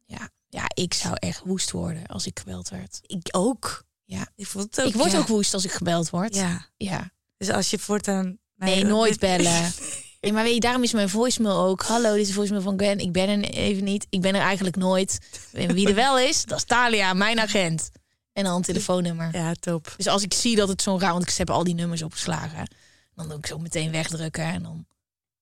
ja. 0.07 0.31
ja, 0.49 0.64
ik 0.75 0.94
zou 0.94 1.14
echt 1.18 1.42
woest 1.44 1.70
worden 1.70 2.07
als 2.07 2.27
ik 2.27 2.38
gebeld 2.38 2.68
werd. 2.68 3.01
Ik 3.03 3.29
ook. 3.31 3.85
Ja. 4.11 4.29
Ik 4.37 4.46
vond 4.46 4.64
het 4.64 4.81
ook. 4.81 4.92
ik 4.92 4.94
word 4.94 5.12
ja. 5.12 5.18
ook 5.18 5.27
woest 5.27 5.55
als 5.55 5.64
ik 5.64 5.73
gebeld 5.73 6.11
word. 6.11 6.35
Ja. 6.35 6.66
ja. 6.77 7.11
Dus 7.37 7.51
als 7.51 7.70
je 7.70 7.79
voortaan... 7.79 8.38
Nee, 8.57 8.85
nooit 8.85 9.18
bellen. 9.27 9.73
Nee, 10.20 10.33
maar 10.33 10.42
weet 10.42 10.55
je, 10.55 10.61
daarom 10.61 10.83
is 10.83 10.92
mijn 10.92 11.09
voicemail 11.09 11.57
ook. 11.57 11.83
Hallo, 11.83 12.12
dit 12.12 12.20
is 12.20 12.27
de 12.27 12.33
voicemail 12.33 12.62
van 12.62 12.79
Gwen. 12.79 12.99
Ik 12.99 13.12
ben 13.12 13.29
er 13.29 13.51
even 13.51 13.85
niet. 13.85 14.07
Ik 14.11 14.20
ben 14.20 14.35
er 14.35 14.40
eigenlijk 14.40 14.77
nooit. 14.77 15.18
En 15.53 15.75
wie 15.75 15.88
er 15.88 15.94
wel 15.94 16.18
is, 16.18 16.44
dat 16.44 16.59
is 16.59 16.64
Talia, 16.64 17.12
mijn 17.12 17.40
agent. 17.40 17.90
En 18.33 18.44
dan 18.44 18.55
een 18.55 18.62
telefoonnummer. 18.62 19.37
Ja, 19.37 19.53
top. 19.55 19.94
Dus 19.96 20.07
als 20.07 20.23
ik 20.23 20.35
zie 20.35 20.57
dat 20.57 20.68
het 20.68 20.83
zo'n 20.83 21.01
raar... 21.01 21.12
Want 21.12 21.29
ik 21.29 21.37
heb 21.37 21.51
al 21.51 21.64
die 21.64 21.75
nummers 21.75 22.03
opgeslagen. 22.03 22.68
Dan 23.14 23.29
doe 23.29 23.38
ik 23.38 23.46
zo 23.46 23.59
meteen 23.59 23.90
wegdrukken. 23.90 24.44
En 24.44 24.62
dan 24.62 24.87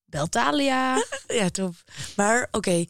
bel 0.05 0.27
Talia. 0.27 1.05
Ja, 1.27 1.49
top. 1.49 1.75
Maar 2.17 2.49
oké, 2.51 2.85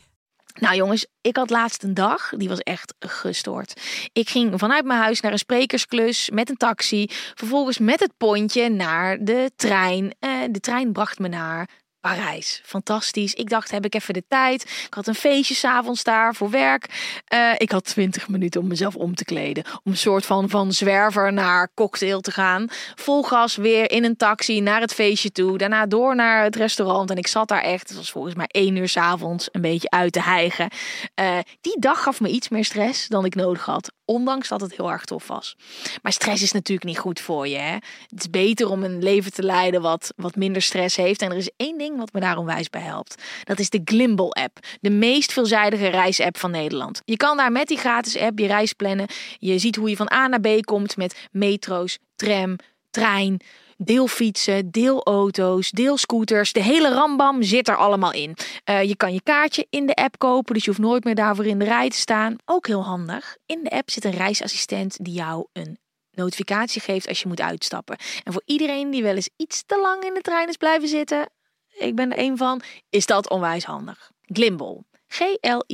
Nou 0.60 0.74
jongens, 0.74 1.06
ik 1.20 1.36
had 1.36 1.50
laatst 1.50 1.82
een 1.82 1.94
dag, 1.94 2.32
die 2.36 2.48
was 2.48 2.58
echt 2.58 2.94
gestoord. 2.98 3.80
Ik 4.12 4.28
ging 4.28 4.58
vanuit 4.58 4.84
mijn 4.84 5.00
huis 5.00 5.20
naar 5.20 5.32
een 5.32 5.38
sprekersklus 5.38 6.30
met 6.30 6.48
een 6.48 6.56
taxi. 6.56 7.06
Vervolgens 7.34 7.78
met 7.78 8.00
het 8.00 8.12
pontje 8.16 8.68
naar 8.68 9.24
de 9.24 9.50
trein. 9.56 10.14
Eh, 10.18 10.30
de 10.50 10.60
trein 10.60 10.92
bracht 10.92 11.18
me 11.18 11.28
naar 11.28 11.68
Parijs. 12.08 12.60
Fantastisch. 12.64 13.34
Ik 13.34 13.48
dacht, 13.48 13.70
heb 13.70 13.84
ik 13.84 13.94
even 13.94 14.14
de 14.14 14.24
tijd. 14.28 14.62
Ik 14.62 14.94
had 14.94 15.06
een 15.06 15.14
feestje 15.14 15.54
s'avonds 15.54 16.02
daar 16.02 16.34
voor 16.34 16.50
werk. 16.50 16.86
Eh, 17.24 17.52
ik 17.56 17.70
had 17.70 17.84
twintig 17.84 18.28
minuten 18.28 18.60
om 18.60 18.66
mezelf 18.66 18.94
om 18.96 19.14
te 19.14 19.24
kleden. 19.24 19.64
Om 19.84 19.92
een 19.92 19.96
soort 19.96 20.26
van, 20.26 20.48
van 20.48 20.72
zwerver 20.72 21.32
naar 21.32 21.70
cocktail 21.74 22.20
te 22.20 22.30
gaan. 22.30 22.66
Vol 22.94 23.22
gas 23.22 23.56
weer 23.56 23.90
in 23.90 24.04
een 24.04 24.16
taxi 24.16 24.60
naar 24.60 24.80
het 24.80 24.94
feestje 24.94 25.32
toe. 25.32 25.58
Daarna 25.58 25.86
door 25.86 26.14
naar 26.14 26.42
het 26.42 26.56
restaurant. 26.56 27.10
En 27.10 27.16
ik 27.16 27.26
zat 27.26 27.48
daar 27.48 27.62
echt, 27.62 27.88
het 27.88 27.96
was 27.96 28.10
volgens 28.10 28.34
mij 28.34 28.46
één 28.46 28.76
uur 28.76 28.88
s'avonds, 28.88 29.48
een 29.52 29.60
beetje 29.60 29.90
uit 29.90 30.12
te 30.12 30.22
hijgen. 30.22 30.68
Eh, 31.14 31.38
die 31.60 31.80
dag 31.80 32.02
gaf 32.02 32.20
me 32.20 32.28
iets 32.28 32.48
meer 32.48 32.64
stress 32.64 33.08
dan 33.08 33.24
ik 33.24 33.34
nodig 33.34 33.64
had. 33.64 33.92
Ondanks 34.10 34.48
dat 34.48 34.60
het 34.60 34.76
heel 34.76 34.90
erg 34.90 35.04
tof 35.04 35.26
was. 35.26 35.56
Maar 36.02 36.12
stress 36.12 36.42
is 36.42 36.52
natuurlijk 36.52 36.88
niet 36.88 36.98
goed 36.98 37.20
voor 37.20 37.48
je. 37.48 37.56
Hè? 37.56 37.72
Het 38.06 38.18
is 38.18 38.30
beter 38.30 38.70
om 38.70 38.82
een 38.82 39.02
leven 39.02 39.32
te 39.32 39.42
leiden 39.42 39.82
wat, 39.82 40.12
wat 40.16 40.36
minder 40.36 40.62
stress 40.62 40.96
heeft. 40.96 41.22
En 41.22 41.30
er 41.30 41.36
is 41.36 41.50
één 41.56 41.78
ding 41.78 41.96
wat 41.96 42.12
me 42.12 42.20
daar 42.20 42.36
onwijs 42.36 42.70
bij 42.70 42.80
helpt. 42.80 43.22
Dat 43.44 43.58
is 43.58 43.70
de 43.70 43.80
Glimbal-app. 43.84 44.58
De 44.80 44.90
meest 44.90 45.32
veelzijdige 45.32 45.88
reisapp 45.88 46.38
van 46.38 46.50
Nederland. 46.50 47.02
Je 47.04 47.16
kan 47.16 47.36
daar 47.36 47.52
met 47.52 47.68
die 47.68 47.78
gratis 47.78 48.16
app 48.16 48.38
je 48.38 48.46
reis 48.46 48.72
plannen. 48.72 49.06
Je 49.38 49.58
ziet 49.58 49.76
hoe 49.76 49.90
je 49.90 49.96
van 49.96 50.12
A 50.12 50.26
naar 50.26 50.40
B 50.40 50.64
komt 50.64 50.96
met 50.96 51.28
metro's, 51.30 51.98
tram, 52.16 52.56
trein, 52.90 53.40
deelfietsen, 53.78 54.70
deelauto's, 54.70 55.70
deelscooters. 55.70 56.52
De 56.52 56.62
hele 56.62 56.92
rambam 56.92 57.42
zit 57.42 57.68
er 57.68 57.76
allemaal 57.76 58.12
in. 58.12 58.36
Eh, 58.64 58.82
je 58.82 58.96
kan 58.96 59.12
je 59.12 59.22
kaartje 59.22 59.66
in 59.70 59.86
de 59.86 59.94
app 59.94 60.18
kopen, 60.18 60.54
dus 60.54 60.64
je 60.64 60.70
hoeft 60.70 60.82
nooit 60.82 61.04
meer 61.04 61.14
daarvoor 61.14 61.46
in 61.46 61.58
de 61.58 61.64
rij 61.64 61.88
te 61.88 61.96
staan. 61.96 62.36
Ook 62.44 62.66
heel 62.66 62.84
handig. 62.84 63.36
In 63.46 63.62
de 63.62 63.70
app 63.70 63.90
zit 63.90 64.04
een 64.04 64.10
reisassistent 64.10 65.04
die 65.04 65.14
jou 65.14 65.46
een 65.52 65.78
notificatie 66.10 66.80
geeft 66.80 67.08
als 67.08 67.20
je 67.22 67.28
moet 67.28 67.40
uitstappen. 67.40 67.96
En 68.24 68.32
voor 68.32 68.42
iedereen 68.44 68.90
die 68.90 69.02
wel 69.02 69.14
eens 69.14 69.30
iets 69.36 69.62
te 69.66 69.80
lang 69.80 70.02
in 70.02 70.14
de 70.14 70.20
trein 70.20 70.48
is 70.48 70.56
blijven 70.56 70.88
zitten, 70.88 71.28
ik 71.68 71.94
ben 71.94 72.12
er 72.12 72.18
één 72.18 72.36
van, 72.36 72.62
is 72.88 73.06
dat 73.06 73.30
onwijs 73.30 73.64
handig. 73.64 74.10
Glimbal. 74.22 74.86
G-L-I-M-B-L-E. 75.06 75.68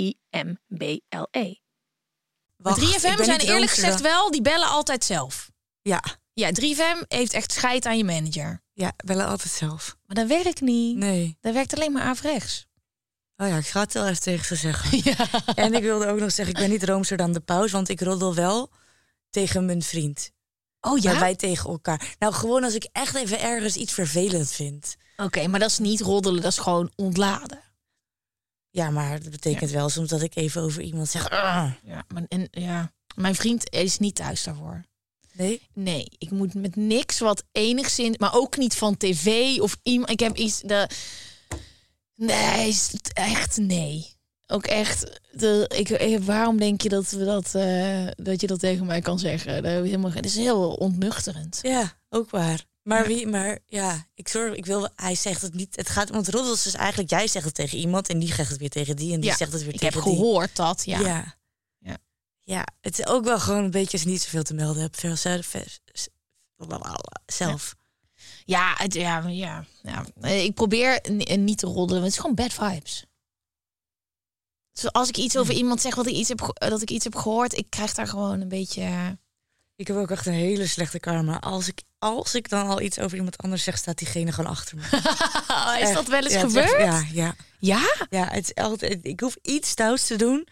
wacht, 2.57 2.81
3FM 2.81 3.11
ik 3.11 3.17
ben 3.17 3.25
zijn 3.25 3.40
eerlijk 3.40 3.71
gezegd 3.71 4.01
wel, 4.01 4.31
die 4.31 4.43
bellen 4.43 4.69
altijd 4.69 5.05
zelf. 5.05 5.51
Ja, 5.83 6.03
Ja, 6.35 6.51
3FM 6.61 7.07
heeft 7.09 7.33
echt 7.33 7.53
scheid 7.53 7.87
aan 7.87 7.97
je 7.97 8.05
manager. 8.05 8.62
ja, 8.73 8.92
bellen 9.05 9.27
altijd 9.27 9.53
zelf. 9.53 9.97
Maar 10.07 10.16
dat 10.16 10.27
werkt 10.27 10.61
niet. 10.61 10.97
Nee. 10.97 11.37
Dat 11.40 11.55
werkt 11.55 11.75
alleen 11.75 11.92
maar 11.92 12.03
averechts. 12.03 12.66
Oh 13.37 13.49
ja, 13.49 13.57
ik 13.57 13.66
ga 13.66 13.81
het 13.81 13.92
wel 13.92 14.07
even 14.07 14.23
tegen 14.23 14.44
ze 14.47 14.55
zeggen. 14.57 14.99
Ja. 15.05 15.29
En 15.55 15.75
ik 15.75 15.83
wilde 15.83 16.07
ook 16.07 16.18
nog 16.18 16.33
zeggen, 16.33 16.55
ik 16.55 16.61
ben 16.61 16.70
niet 16.70 16.85
roomser 16.85 17.16
dan 17.16 17.33
de 17.33 17.40
paus, 17.40 17.70
want 17.73 17.88
ik 17.88 18.01
roddel 18.01 18.35
wel 18.35 18.70
tegen 19.31 19.64
mijn 19.64 19.83
vriend. 19.83 20.31
Oh 20.81 20.92
Maar 21.03 21.12
ja? 21.12 21.18
wij 21.20 21.35
tegen 21.35 21.70
elkaar. 21.70 22.14
Nou, 22.18 22.33
gewoon 22.35 22.64
als 22.64 22.75
ik 22.75 22.88
echt 22.92 23.14
even 23.14 23.40
ergens 23.40 23.77
iets 23.77 23.92
vervelend 23.92 24.51
vind. 24.53 24.97
Oké, 25.16 25.47
maar 25.47 25.61
dat 25.61 25.70
is 25.70 25.79
niet 25.79 26.01
roddelen, 26.01 26.42
dat 26.42 26.53
is 26.53 26.59
gewoon 26.59 26.92
ontladen. 26.97 27.62
Ja, 28.70 28.90
maar 28.90 29.20
dat 29.23 29.31
betekent 29.31 29.70
wel 29.70 29.88
soms 29.88 30.09
dat 30.09 30.23
ik 30.23 30.37
even 30.37 30.62
over 30.62 30.83
iemand 30.83 31.09
zeg. 31.09 31.31
"Ah." 31.31 31.70
Ja, 31.83 32.05
maar, 32.09 32.23
en, 32.29 32.49
ja. 32.51 32.92
Mijn 33.14 33.35
vriend 33.35 33.70
is 33.70 33.99
niet 33.99 34.14
thuis 34.14 34.42
daarvoor. 34.42 34.85
Nee? 35.37 35.62
Nee, 35.75 36.07
ik 36.18 36.31
moet 36.31 36.55
met 36.55 36.77
niks 36.77 37.18
wat 37.18 37.44
enigszins, 37.53 38.16
maar 38.18 38.35
ook 38.35 38.57
niet 38.57 38.75
van 38.75 38.97
tv 38.97 39.59
of 39.61 39.77
iemand. 39.83 40.11
Ik 40.11 40.20
heb 40.20 40.37
iets. 40.37 40.61
De, 40.61 40.88
nee, 42.14 42.77
echt 43.12 43.57
nee. 43.57 44.12
Ook 44.47 44.66
echt. 44.66 45.20
De, 45.33 45.70
ik, 45.77 45.88
ik- 45.88 46.23
waarom 46.23 46.59
denk 46.59 46.81
je 46.83 46.88
dat 46.88 47.11
we 47.11 47.25
dat, 47.25 47.55
eh, 47.55 48.07
dat 48.16 48.40
je 48.40 48.47
dat 48.47 48.59
tegen 48.61 48.87
mij 48.87 49.01
kan 49.01 49.18
zeggen? 49.18 49.62
Dat, 49.62 49.73
heb 49.73 49.81
ik 49.85 49.90
helemaal, 49.90 50.12
het 50.12 50.25
is 50.27 50.37
heel 50.37 50.70
ontnuchterend. 50.73 51.59
Ja, 51.62 51.99
ook 52.09 52.31
waar. 52.31 52.64
Maar 52.83 53.07
wie, 53.07 53.27
maar 53.27 53.59
ja, 53.66 54.07
ik 54.14 54.29
zorg, 54.29 54.55
ik 54.55 54.66
wil, 54.66 54.88
hij 54.97 55.14
zegt 55.14 55.42
het 55.42 55.55
niet. 55.55 55.77
Het 55.77 55.88
gaat, 55.88 56.11
want 56.11 56.29
roddels 56.29 56.66
is 56.66 56.75
eigenlijk, 56.75 57.11
jij 57.11 57.27
zegt 57.27 57.44
het 57.44 57.55
tegen 57.55 57.79
iemand 57.79 58.09
en 58.09 58.18
die 58.18 58.35
zegt 58.35 58.51
het 58.51 58.59
weer 58.59 58.68
tegen 58.70 58.97
die 58.97 59.12
en 59.12 59.20
die 59.20 59.31
Ja, 59.31 59.37
zegt 59.37 59.53
het 59.53 59.62
weer 59.64 59.73
Ik 59.75 59.79
tegen 59.81 59.94
heb 59.94 60.05
die. 60.05 60.14
gehoord 60.14 60.57
dat, 60.57 60.83
ja. 60.85 60.99
Ja. 61.01 61.35
Ja. 62.45 62.67
het 62.81 62.99
is 62.99 63.07
ook 63.07 63.25
wel 63.25 63.41
gewoon 63.41 63.65
een 63.65 63.71
beetje 63.71 63.97
als 63.97 64.07
niet 64.07 64.23
zoveel 64.23 64.43
te 64.43 64.55
melden 64.55 64.83
hebt. 64.83 65.01
Veel 65.01 65.17
zelf. 67.27 67.75
Ja, 68.45 68.75
het, 68.77 68.95
ja, 68.95 69.29
ja, 69.29 69.65
ja. 69.83 70.05
Eh, 70.21 70.45
Ik 70.45 70.55
probeer 70.55 71.01
ni- 71.11 71.37
niet 71.37 71.59
te 71.59 71.67
roddelen, 71.67 72.03
want 72.03 72.05
het 72.05 72.13
is 72.13 72.19
gewoon 72.19 72.35
bad 72.35 72.53
vibes. 72.53 73.05
Dus 74.73 74.93
als 74.93 75.09
ik 75.09 75.17
iets 75.17 75.37
over 75.37 75.55
iemand 75.55 75.81
zeg 75.81 75.95
wat 75.95 76.07
ik 76.07 76.15
iets 76.15 76.29
heb, 76.29 76.53
dat 76.55 76.83
ik 76.83 76.91
iets 76.91 77.05
heb 77.05 77.15
gehoord, 77.17 77.57
ik 77.57 77.67
krijg 77.71 77.95
daar 77.95 78.07
gewoon 78.09 78.41
een 78.41 78.49
beetje. 78.49 78.81
eh, 78.83 79.09
Ik 79.77 79.87
heb 79.87 79.97
ook 79.97 80.11
echt 80.11 80.27
een 80.27 80.33
hele 80.33 80.67
slechte 80.67 80.99
karma. 80.99 81.41
Als 81.41 81.69
ik, 81.69 81.83
als 81.99 82.35
ik 82.35 82.49
dan 82.49 82.67
al 82.69 82.81
iets 82.81 82.99
over 82.99 83.17
iemand 83.17 83.39
anders 83.39 83.63
zeg, 83.63 83.77
staat 83.79 83.99
diegene 83.99 84.33
gewoon 84.33 84.51
achter 84.51 84.77
me. 84.77 84.83
is 85.81 85.81
Echt. 85.83 85.95
dat 85.95 86.07
wel 86.09 86.23
eens 86.23 86.33
Ja, 86.33 86.39
echt- 86.43 86.47
gebeurd? 86.47 86.71
ja, 86.81 87.05
ja. 87.13 87.35
Ja? 87.59 88.07
Ja, 88.11 88.29
het 88.29 88.45
is 88.57 88.63
altijd, 88.65 88.99
ik 89.03 89.21
hoef 89.21 89.37
iets 89.43 89.69
stouts 89.71 90.07
te 90.07 90.17
doen. 90.17 90.49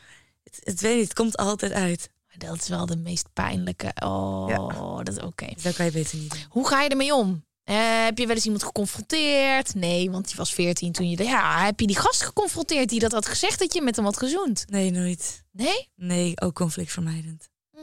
Het, 0.60 0.80
weet 0.80 0.94
niet, 0.96 1.04
het 1.04 1.14
komt 1.14 1.36
altijd 1.36 1.72
uit. 1.72 2.08
Dat 2.38 2.56
is 2.56 2.68
wel 2.68 2.86
de 2.86 2.96
meest 2.96 3.26
pijnlijke. 3.32 3.92
Oh, 4.04 4.44
Ja. 4.48 5.02
dat 5.02 5.16
is 5.16 5.22
oké. 5.22 5.46
Dat 5.62 5.74
kan 5.74 5.84
je 5.84 5.92
beter 5.92 6.18
niet 6.18 6.30
doen. 6.30 6.40
Hoe 6.48 6.68
ga 6.68 6.82
je 6.82 6.88
ermee 6.88 7.14
om? 7.14 7.44
Eh, 7.64 8.04
heb 8.04 8.18
je 8.18 8.26
wel 8.26 8.34
eens 8.34 8.44
iemand 8.44 8.62
geconfronteerd? 8.62 9.74
Nee, 9.74 10.10
want 10.10 10.26
die 10.26 10.36
was 10.36 10.54
14 10.54 10.92
toen 10.92 11.10
je. 11.10 11.24
Ja, 11.24 11.64
heb 11.64 11.80
je 11.80 11.86
die 11.86 11.96
gast 11.98 12.22
geconfronteerd 12.22 12.88
die 12.88 13.00
dat 13.00 13.12
had 13.12 13.26
gezegd 13.26 13.58
dat 13.58 13.74
je 13.74 13.82
met 13.82 13.96
hem 13.96 14.04
had 14.04 14.16
gezoend? 14.16 14.64
Nee, 14.68 14.90
nooit. 14.90 15.42
Nee? 15.50 15.88
Nee, 15.94 16.40
ook 16.40 16.54
conflictvermijdend. 16.54 17.48
Hm. 17.70 17.78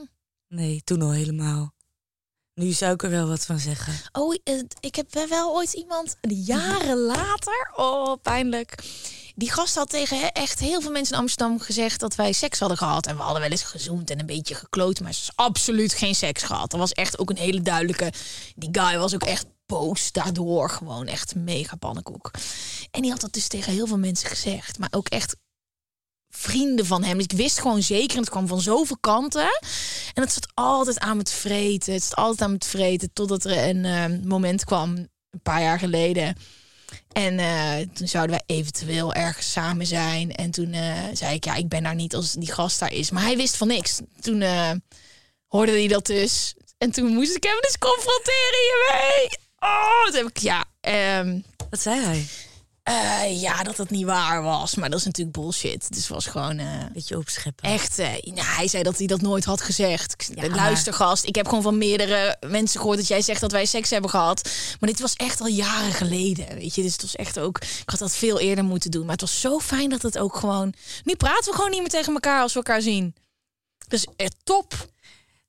Nee, 0.47 0.81
toen 0.83 1.01
al 1.01 1.11
helemaal. 1.11 1.73
Nu 2.53 2.71
zou 2.71 2.93
ik 2.93 3.03
er 3.03 3.09
wel 3.09 3.27
wat 3.27 3.45
van 3.45 3.59
zeggen. 3.59 3.93
Oh, 4.11 4.35
eh, 4.43 4.59
ik 4.79 4.95
heb 4.95 5.13
wel- 5.13 5.27
wel 5.27 5.55
ooit 5.55 5.73
iemand 5.73 6.15
jaren 6.21 6.97
later. 6.97 7.71
Oh, 7.75 8.13
pijnlijk. 8.21 8.83
Die 9.39 9.51
gast 9.51 9.75
had 9.75 9.89
tegen 9.89 10.31
echt 10.31 10.59
heel 10.59 10.81
veel 10.81 10.91
mensen 10.91 11.13
in 11.15 11.21
Amsterdam 11.21 11.59
gezegd 11.59 11.99
dat 11.99 12.15
wij 12.15 12.31
seks 12.31 12.59
hadden 12.59 12.77
gehad. 12.77 13.07
En 13.07 13.15
we 13.15 13.21
hadden 13.21 13.41
wel 13.41 13.51
eens 13.51 13.63
gezoend 13.63 14.09
en 14.09 14.19
een 14.19 14.25
beetje 14.25 14.55
gekloot. 14.55 14.99
Maar 14.99 15.13
ze 15.13 15.21
is 15.21 15.31
absoluut 15.35 15.93
geen 15.93 16.15
seks 16.15 16.43
gehad. 16.43 16.71
Dat 16.71 16.79
was 16.79 16.91
echt 16.91 17.19
ook 17.19 17.29
een 17.29 17.37
hele 17.37 17.61
duidelijke. 17.61 18.13
Die 18.55 18.69
guy 18.71 18.97
was 18.97 19.13
ook 19.13 19.23
echt 19.23 19.45
boos 19.65 20.11
daardoor. 20.11 20.69
Gewoon 20.69 21.07
echt 21.07 21.35
mega 21.35 21.75
pannenkoek. 21.75 22.31
En 22.91 23.01
die 23.01 23.11
had 23.11 23.21
dat 23.21 23.33
dus 23.33 23.47
tegen 23.47 23.73
heel 23.73 23.87
veel 23.87 23.97
mensen 23.97 24.29
gezegd. 24.29 24.79
Maar 24.79 24.89
ook 24.91 25.07
echt 25.07 25.35
vrienden 26.29 26.85
van 26.85 27.03
hem. 27.03 27.15
Dus 27.15 27.23
ik 27.23 27.37
wist 27.37 27.59
gewoon 27.59 27.81
zeker, 27.83 28.15
en 28.15 28.21
het 28.21 28.29
kwam 28.29 28.47
van 28.47 28.61
zoveel 28.61 28.97
kanten. 28.99 29.59
En 30.13 30.21
het 30.23 30.31
zat 30.31 30.47
altijd 30.53 30.99
aan 30.99 31.17
het 31.17 31.31
vreten. 31.31 31.93
Het 31.93 32.03
zat 32.03 32.15
altijd 32.15 32.41
aan 32.41 32.53
het 32.53 32.65
vreten. 32.65 33.13
Totdat 33.13 33.43
er 33.43 33.69
een 33.69 33.85
eh, 33.85 34.27
moment 34.27 34.63
kwam, 34.63 34.95
een 35.29 35.41
paar 35.43 35.61
jaar 35.61 35.79
geleden. 35.79 36.35
En 37.11 37.39
eh, 37.39 37.87
toen 37.93 38.07
zouden 38.07 38.35
wij 38.35 38.57
eventueel 38.57 39.13
ergens 39.13 39.51
samen 39.51 39.85
zijn. 39.85 40.35
En 40.35 40.51
toen 40.51 40.73
eh, 40.73 41.03
zei 41.13 41.35
ik, 41.35 41.45
ja, 41.45 41.55
ik 41.55 41.69
ben 41.69 41.83
daar 41.83 41.95
niet 41.95 42.15
als 42.15 42.33
die 42.33 42.51
gast 42.51 42.79
daar 42.79 42.93
is. 42.93 43.11
Maar 43.11 43.23
hij 43.23 43.37
wist 43.37 43.57
van 43.57 43.67
niks. 43.67 43.99
Toen 44.21 44.43
hoorde 45.47 45.71
hij 45.71 45.87
dat 45.87 46.05
dus. 46.05 46.53
En 46.77 46.91
toen 46.91 47.13
moest 47.13 47.35
ik 47.35 47.43
hem 47.43 47.57
dus 47.61 47.77
confronteren 47.77 48.59
hiermee. 48.67 49.29
Oh, 49.59 50.05
toen 50.05 50.15
heb 50.15 50.27
ik, 50.27 50.37
ja... 50.37 50.65
Um, 51.19 51.43
Wat 51.69 51.81
zei 51.81 51.99
hij? 51.99 52.27
Uh, 52.89 53.41
ja, 53.41 53.63
dat 53.63 53.77
het 53.77 53.89
niet 53.89 54.05
waar 54.05 54.43
was. 54.43 54.75
Maar 54.75 54.89
dat 54.89 54.99
is 54.99 55.05
natuurlijk 55.05 55.37
bullshit. 55.37 55.87
Dus 55.89 55.97
het 55.97 56.07
was 56.07 56.25
gewoon... 56.25 56.59
Uh, 56.59 56.83
Beetje 56.93 57.17
opscheppen. 57.17 57.69
Echt, 57.69 57.99
uh, 57.99 58.07
nou, 58.21 58.47
hij 58.47 58.67
zei 58.67 58.83
dat 58.83 58.97
hij 58.97 59.07
dat 59.07 59.21
nooit 59.21 59.45
had 59.45 59.61
gezegd. 59.61 60.29
Ja, 60.35 60.49
Luister, 60.49 60.93
gast. 60.93 61.25
Ik 61.25 61.35
heb 61.35 61.47
gewoon 61.47 61.63
van 61.63 61.77
meerdere 61.77 62.37
mensen 62.47 62.79
gehoord 62.79 62.97
dat 62.97 63.07
jij 63.07 63.21
zegt 63.21 63.41
dat 63.41 63.51
wij 63.51 63.65
seks 63.65 63.89
hebben 63.89 64.09
gehad. 64.09 64.49
Maar 64.79 64.89
dit 64.89 64.99
was 64.99 65.13
echt 65.13 65.41
al 65.41 65.47
jaren 65.47 65.91
geleden, 65.91 66.55
weet 66.55 66.75
je. 66.75 66.81
Dus 66.81 66.91
het 66.91 67.01
was 67.01 67.15
echt 67.15 67.39
ook... 67.39 67.57
Ik 67.57 67.89
had 67.89 67.99
dat 67.99 68.15
veel 68.15 68.39
eerder 68.39 68.63
moeten 68.63 68.91
doen. 68.91 69.01
Maar 69.01 69.11
het 69.11 69.21
was 69.21 69.39
zo 69.41 69.59
fijn 69.59 69.89
dat 69.89 70.01
het 70.01 70.17
ook 70.17 70.35
gewoon... 70.35 70.73
Nu 71.03 71.15
praten 71.15 71.51
we 71.51 71.55
gewoon 71.55 71.71
niet 71.71 71.79
meer 71.79 71.89
tegen 71.89 72.13
elkaar 72.13 72.41
als 72.41 72.53
we 72.53 72.59
elkaar 72.59 72.81
zien. 72.81 73.15
Dus 73.87 74.07
echt 74.15 74.35
top. 74.43 74.87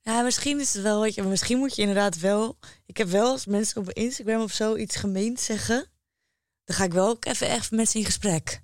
Ja, 0.02 0.22
misschien 0.22 0.60
is 0.60 0.74
het 0.74 0.82
wel 0.82 1.00
wat 1.00 1.14
je... 1.14 1.22
Misschien 1.22 1.58
moet 1.58 1.76
je 1.76 1.80
inderdaad 1.80 2.18
wel... 2.18 2.58
Ik 2.86 2.96
heb 2.96 3.08
wel 3.08 3.30
als 3.30 3.46
mensen 3.46 3.80
op 3.80 3.90
Instagram 3.90 4.42
of 4.42 4.52
zo 4.52 4.76
iets 4.76 4.96
gemeend 4.96 5.40
zeggen 5.40 5.88
dan 6.70 6.78
ga 6.78 6.84
ik 6.84 6.92
wel 6.92 7.08
ook 7.08 7.24
even 7.24 7.48
echt 7.48 7.70
met 7.70 7.90
ze 7.90 7.98
in 7.98 8.04
gesprek. 8.04 8.62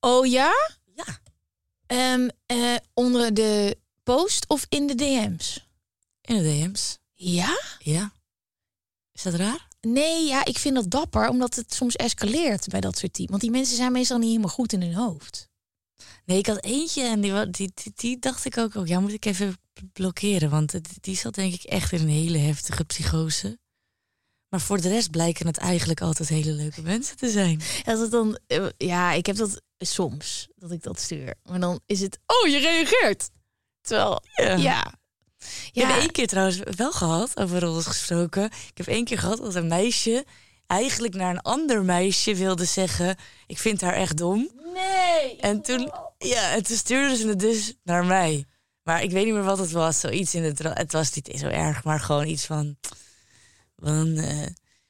Oh 0.00 0.26
ja? 0.26 0.52
Ja. 0.94 1.18
Um, 2.14 2.30
uh, 2.52 2.76
onder 2.94 3.34
de 3.34 3.78
post 4.02 4.48
of 4.48 4.66
in 4.68 4.86
de 4.86 4.94
DM's? 4.94 5.68
In 6.20 6.36
de 6.36 6.42
DM's. 6.42 6.98
Ja? 7.14 7.60
Ja. 7.78 8.12
Is 9.12 9.22
dat 9.22 9.34
raar? 9.34 9.68
Nee, 9.80 10.26
ja, 10.26 10.44
ik 10.44 10.58
vind 10.58 10.74
dat 10.74 10.90
dapper, 10.90 11.28
omdat 11.28 11.54
het 11.54 11.74
soms 11.74 11.96
escaleert 11.96 12.68
bij 12.68 12.80
dat 12.80 12.98
soort 12.98 13.12
teams. 13.12 13.30
Want 13.30 13.42
die 13.42 13.50
mensen 13.50 13.76
zijn 13.76 13.92
meestal 13.92 14.18
niet 14.18 14.28
helemaal 14.28 14.50
goed 14.50 14.72
in 14.72 14.82
hun 14.82 14.94
hoofd. 14.94 15.48
Nee, 16.24 16.38
ik 16.38 16.46
had 16.46 16.64
eentje 16.64 17.02
en 17.02 17.20
die, 17.20 17.50
die, 17.50 17.72
die, 17.74 17.92
die 17.94 18.18
dacht 18.18 18.44
ik 18.44 18.58
ook, 18.58 18.74
oh, 18.74 18.86
ja, 18.86 19.00
moet 19.00 19.12
ik 19.12 19.24
even 19.24 19.56
blokkeren. 19.92 20.50
Want 20.50 20.80
die 21.00 21.16
zat 21.16 21.34
denk 21.34 21.54
ik 21.54 21.62
echt 21.62 21.92
in 21.92 22.00
een 22.00 22.08
hele 22.08 22.38
heftige 22.38 22.84
psychose. 22.84 23.58
Maar 24.56 24.64
voor 24.64 24.80
de 24.80 24.88
rest 24.88 25.10
blijken 25.10 25.46
het 25.46 25.56
eigenlijk 25.56 26.00
altijd 26.00 26.28
hele 26.28 26.50
leuke 26.50 26.82
mensen 26.82 27.16
te 27.16 27.30
zijn. 27.30 27.60
Als 27.84 28.00
het 28.00 28.10
dan, 28.10 28.38
eh, 28.46 28.66
ja, 28.76 29.12
ik 29.12 29.26
heb 29.26 29.36
dat 29.36 29.62
soms 29.78 30.48
dat 30.54 30.70
ik 30.70 30.82
dat 30.82 31.00
stuur. 31.00 31.34
Maar 31.42 31.60
dan 31.60 31.80
is 31.86 32.00
het, 32.00 32.18
oh, 32.26 32.50
je 32.50 32.58
reageert. 32.58 33.30
Terwijl, 33.80 34.22
ja. 34.36 34.54
ja. 34.54 34.94
Ik 35.72 35.82
heb 35.82 35.98
één 35.98 36.10
keer 36.10 36.26
trouwens 36.26 36.58
wel 36.76 36.92
gehad, 36.92 37.36
over 37.36 37.60
roles 37.60 37.86
gesproken. 37.86 38.44
Ik 38.44 38.76
heb 38.76 38.86
één 38.86 39.04
keer 39.04 39.18
gehad 39.18 39.38
dat 39.38 39.54
een 39.54 39.68
meisje 39.68 40.24
eigenlijk 40.66 41.14
naar 41.14 41.30
een 41.30 41.42
ander 41.42 41.82
meisje 41.82 42.34
wilde 42.34 42.64
zeggen: 42.64 43.16
Ik 43.46 43.58
vind 43.58 43.80
haar 43.80 43.94
echt 43.94 44.16
dom. 44.16 44.50
Nee. 44.74 45.36
En 45.36 45.62
toen, 45.62 45.92
ja, 46.18 46.52
en 46.52 46.62
toen 46.62 46.76
stuurde 46.76 47.16
ze 47.16 47.28
het 47.28 47.40
dus 47.40 47.74
naar 47.82 48.04
mij. 48.04 48.44
Maar 48.82 49.02
ik 49.02 49.10
weet 49.10 49.24
niet 49.24 49.34
meer 49.34 49.42
wat 49.42 49.58
het 49.58 49.72
was. 49.72 50.00
Zoiets 50.00 50.34
in 50.34 50.42
het. 50.42 50.58
Het 50.58 50.92
was 50.92 51.14
niet 51.14 51.30
zo 51.38 51.46
erg, 51.46 51.84
maar 51.84 52.00
gewoon 52.00 52.26
iets 52.26 52.46
van. 52.46 52.76
Want, 53.76 54.08
uh, 54.18 54.46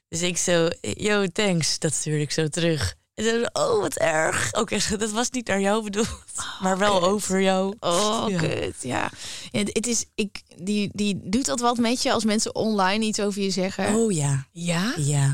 dus 0.07 0.21
ik 0.21 0.37
zo, 0.37 0.69
yo, 0.81 1.27
thanks. 1.27 1.79
Dat 1.79 1.93
stuurde 1.93 2.21
ik 2.21 2.31
zo 2.31 2.47
terug. 2.47 2.95
En 3.13 3.23
ze 3.23 3.49
oh, 3.53 3.79
wat 3.79 3.95
erg. 3.95 4.47
Oké, 4.47 4.59
okay, 4.59 4.97
dat 4.97 5.11
was 5.11 5.29
niet 5.29 5.47
naar 5.47 5.61
jou 5.61 5.83
bedoeld, 5.83 6.07
oh, 6.37 6.61
maar 6.61 6.77
wel 6.77 7.03
over 7.03 7.41
jou. 7.41 7.75
Oh, 7.79 8.25
ja. 8.27 8.39
kut, 8.39 8.75
ja. 8.81 9.11
ja. 9.51 9.59
Het 9.63 9.87
is, 9.87 10.05
ik, 10.15 10.41
die, 10.55 10.89
die 10.93 11.19
doet 11.29 11.45
dat 11.45 11.59
wat 11.59 11.77
met 11.77 12.01
je 12.01 12.11
als 12.11 12.25
mensen 12.25 12.55
online 12.55 13.05
iets 13.05 13.19
over 13.19 13.41
je 13.41 13.49
zeggen? 13.49 13.95
Oh 13.95 14.11
ja. 14.11 14.47
Ja? 14.51 14.93
Ja. 14.97 15.27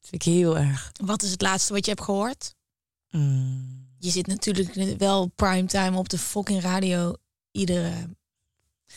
Dat 0.00 0.10
vind 0.10 0.26
ik 0.26 0.32
heel 0.32 0.58
erg. 0.58 0.92
Wat 1.04 1.22
is 1.22 1.30
het 1.30 1.42
laatste 1.42 1.72
wat 1.72 1.84
je 1.84 1.90
hebt 1.90 2.04
gehoord? 2.04 2.54
Mm. 3.10 3.90
Je 3.98 4.10
zit 4.10 4.26
natuurlijk 4.26 4.98
wel 4.98 5.26
primetime 5.26 5.98
op 5.98 6.08
de 6.08 6.18
fucking 6.18 6.62
radio 6.62 7.14
iedere 7.50 7.92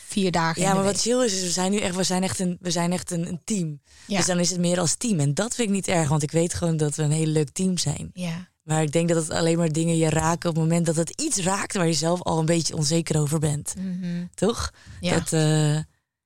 vier 0.06 0.30
dagen. 0.30 0.62
Ja, 0.62 0.74
maar 0.74 0.84
wat 0.84 1.00
chill 1.00 1.24
is, 1.24 1.32
is 1.32 1.42
we 1.42 1.50
zijn 1.50 1.70
nu 1.70 1.78
echt, 1.78 1.96
we 1.96 2.02
zijn 2.02 2.22
echt 2.22 2.38
een, 2.38 2.56
we 2.60 2.70
zijn 2.70 2.92
echt 2.92 3.10
een, 3.10 3.28
een 3.28 3.40
team. 3.44 3.80
Ja. 4.06 4.16
Dus 4.16 4.26
dan 4.26 4.38
is 4.38 4.50
het 4.50 4.58
meer 4.58 4.78
als 4.78 4.94
team. 4.94 5.20
En 5.20 5.34
dat 5.34 5.54
vind 5.54 5.68
ik 5.68 5.74
niet 5.74 5.88
erg, 5.88 6.08
want 6.08 6.22
ik 6.22 6.30
weet 6.30 6.54
gewoon 6.54 6.76
dat 6.76 6.94
we 6.94 7.02
een 7.02 7.10
heel 7.10 7.26
leuk 7.26 7.50
team 7.50 7.78
zijn. 7.78 8.10
Ja. 8.12 8.48
Maar 8.62 8.82
ik 8.82 8.92
denk 8.92 9.08
dat 9.08 9.16
het 9.16 9.30
alleen 9.30 9.58
maar 9.58 9.72
dingen 9.72 9.96
je 9.96 10.10
raken 10.10 10.48
op 10.48 10.54
het 10.54 10.64
moment 10.64 10.86
dat 10.86 10.96
het 10.96 11.10
iets 11.10 11.36
raakt 11.36 11.74
waar 11.74 11.86
je 11.86 11.92
zelf 11.92 12.22
al 12.22 12.38
een 12.38 12.46
beetje 12.46 12.76
onzeker 12.76 13.20
over 13.20 13.38
bent. 13.38 13.74
Mm 13.78 14.30
Toch? 14.34 14.70
Ja. 15.00 15.14
Dat, 15.18 15.32
uh, 15.32 15.78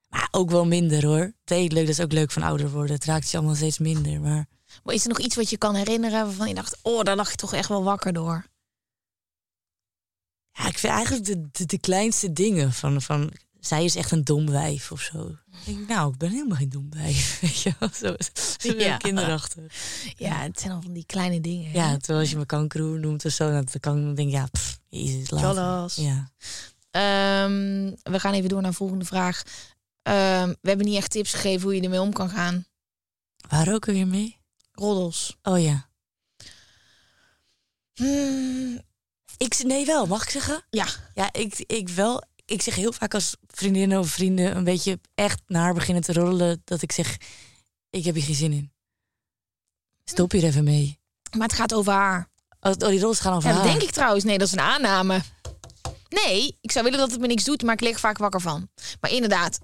maar 0.08 0.28
ook 0.30 0.50
wel 0.50 0.66
minder 0.66 1.06
hoor. 1.06 1.32
Het 1.44 1.72
leuk, 1.72 1.86
dat 1.86 1.88
is 1.88 2.00
ook 2.00 2.12
leuk 2.12 2.30
van 2.30 2.42
ouder 2.42 2.70
worden. 2.70 2.94
Het 2.94 3.04
raakt 3.04 3.30
je 3.30 3.36
allemaal 3.36 3.54
steeds 3.54 3.78
minder. 3.78 4.20
Maar... 4.20 4.46
maar 4.84 4.94
is 4.94 5.02
er 5.02 5.08
nog 5.08 5.18
iets 5.18 5.36
wat 5.36 5.50
je 5.50 5.56
kan 5.56 5.74
herinneren 5.74 6.24
waarvan 6.24 6.48
je 6.48 6.54
dacht, 6.54 6.78
oh, 6.82 7.02
daar 7.02 7.16
lag 7.16 7.30
je 7.30 7.36
toch 7.36 7.54
echt 7.54 7.68
wel 7.68 7.84
wakker 7.84 8.12
door? 8.12 8.46
Ja, 10.52 10.66
ik 10.66 10.78
vind 10.78 10.92
eigenlijk 10.92 11.24
de, 11.24 11.48
de, 11.52 11.66
de 11.66 11.78
kleinste 11.78 12.32
dingen 12.32 12.72
van, 12.72 13.02
van 13.02 13.32
zij 13.60 13.84
is 13.84 13.96
echt 13.96 14.10
een 14.10 14.24
dom 14.24 14.50
wijf 14.50 14.92
of 14.92 15.00
zo. 15.00 15.36
Ik 15.50 15.64
denk, 15.64 15.88
nou, 15.88 16.12
ik 16.12 16.18
ben 16.18 16.30
helemaal 16.30 16.56
geen 16.56 16.68
dom 16.68 16.90
wijf. 16.90 17.38
Weet 17.40 17.60
je 17.60 17.74
wel, 17.78 17.88
zo, 17.92 18.14
zo 18.58 18.78
ja. 18.78 18.96
kinderachtig. 18.96 19.64
Ja, 20.16 20.40
het 20.40 20.60
zijn 20.60 20.72
al 20.72 20.82
van 20.82 20.92
die 20.92 21.06
kleine 21.06 21.40
dingen. 21.40 21.72
Ja, 21.72 21.96
terwijl 21.96 22.20
als 22.20 22.30
je 22.30 22.36
me 22.36 22.46
kankeroer 22.46 22.98
noemt 22.98 23.24
of 23.24 23.32
zo, 23.32 23.50
dan 23.50 23.66
kan 23.80 24.10
ik 24.10 24.16
denk 24.16 24.30
ja, 24.30 24.46
pff, 24.52 24.80
jezus, 24.88 25.30
laat. 25.30 25.94
Ja. 25.94 26.30
Um, 27.44 27.96
we 28.02 28.20
gaan 28.20 28.32
even 28.32 28.48
door 28.48 28.60
naar 28.60 28.70
de 28.70 28.76
volgende 28.76 29.04
vraag. 29.04 29.42
Um, 30.02 30.56
we 30.60 30.68
hebben 30.68 30.86
niet 30.86 30.96
echt 30.96 31.10
tips 31.10 31.32
gegeven 31.32 31.62
hoe 31.62 31.74
je 31.74 31.82
ermee 31.82 32.00
om 32.00 32.12
kan 32.12 32.30
gaan. 32.30 32.66
Waar 33.48 33.74
ook 33.74 33.84
weer 33.84 34.06
mee? 34.06 34.38
Roddels. 34.72 35.36
Oh 35.42 35.62
ja. 35.62 35.88
Hmm. 37.94 38.80
Ik, 39.36 39.62
nee, 39.62 39.86
wel, 39.86 40.06
mag 40.06 40.22
ik 40.22 40.30
zeggen? 40.30 40.62
Ja. 40.70 40.86
Ja, 41.14 41.32
ik, 41.32 41.64
ik 41.66 41.88
wel 41.88 42.22
ik 42.50 42.62
zeg 42.62 42.74
heel 42.74 42.92
vaak 42.92 43.14
als 43.14 43.36
vriendinnen 43.46 43.98
of 43.98 44.08
vrienden 44.08 44.56
een 44.56 44.64
beetje 44.64 45.00
echt 45.14 45.40
naar 45.46 45.62
haar 45.62 45.74
beginnen 45.74 46.02
te 46.02 46.12
rollen, 46.12 46.62
dat 46.64 46.82
ik 46.82 46.92
zeg, 46.92 47.16
ik 47.90 48.04
heb 48.04 48.14
hier 48.14 48.24
geen 48.24 48.34
zin 48.34 48.52
in. 48.52 48.72
Stop 50.04 50.30
hier 50.30 50.44
even 50.44 50.64
mee. 50.64 50.98
Maar 51.36 51.48
het 51.48 51.56
gaat 51.56 51.74
over 51.74 51.92
haar. 51.92 52.28
Oh, 52.60 52.72
die 52.72 53.00
rollen 53.00 53.16
gaan 53.16 53.34
over 53.34 53.48
ja, 53.48 53.54
haar. 53.54 53.64
Dat 53.64 53.72
denk 53.72 53.82
ik 53.82 53.90
trouwens. 53.90 54.24
Nee, 54.24 54.38
dat 54.38 54.46
is 54.46 54.52
een 54.52 54.60
aanname. 54.60 55.20
Nee, 56.08 56.58
ik 56.60 56.72
zou 56.72 56.84
willen 56.84 56.98
dat 56.98 57.10
het 57.10 57.20
me 57.20 57.26
niks 57.26 57.44
doet, 57.44 57.62
maar 57.62 57.74
ik 57.74 57.80
lig 57.80 58.00
vaak 58.00 58.18
wakker 58.18 58.40
van. 58.40 58.68
Maar 59.00 59.10
inderdaad, 59.10 59.58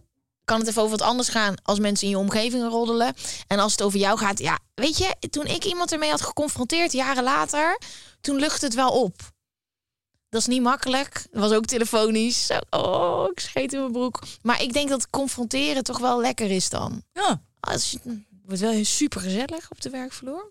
kan 0.45 0.59
het 0.59 0.69
even 0.69 0.83
over 0.83 0.97
wat 0.97 1.07
anders 1.07 1.29
gaan 1.29 1.55
als 1.63 1.79
mensen 1.79 2.07
in 2.07 2.13
je 2.13 2.19
omgeving 2.19 2.69
roddelen. 2.69 3.15
En 3.47 3.59
als 3.59 3.73
het 3.73 3.83
over 3.83 3.99
jou 3.99 4.19
gaat, 4.19 4.39
ja, 4.39 4.59
weet 4.75 4.99
je, 4.99 5.17
toen 5.31 5.47
ik 5.47 5.65
iemand 5.65 5.93
ermee 5.93 6.11
had 6.11 6.23
geconfronteerd 6.23 6.93
jaren 6.93 7.25
later, 7.25 7.81
toen 8.21 8.37
lucht 8.37 8.61
het 8.61 8.75
wel 8.75 8.91
op. 8.91 9.35
Dat 10.37 10.47
is 10.47 10.55
niet 10.55 10.63
makkelijk. 10.63 11.27
Dat 11.31 11.41
was 11.41 11.53
ook 11.53 11.65
telefonisch. 11.65 12.51
oh, 12.71 13.29
ik 13.31 13.41
scheet 13.41 13.73
in 13.73 13.79
mijn 13.79 13.93
broek. 13.93 14.23
Maar 14.43 14.63
ik 14.63 14.73
denk 14.73 14.89
dat 14.89 15.11
confronteren 15.11 15.85
toch 15.85 15.99
wel 15.99 16.21
lekker 16.21 16.51
is 16.51 16.69
dan. 16.69 17.03
Ja. 17.13 17.43
Als 17.61 17.91
je, 17.91 17.99
het 18.05 18.19
wordt 18.45 18.61
wel 18.61 18.85
super 18.85 19.21
gezellig 19.21 19.71
op 19.71 19.81
de 19.81 19.91
werkvloer. 19.91 20.51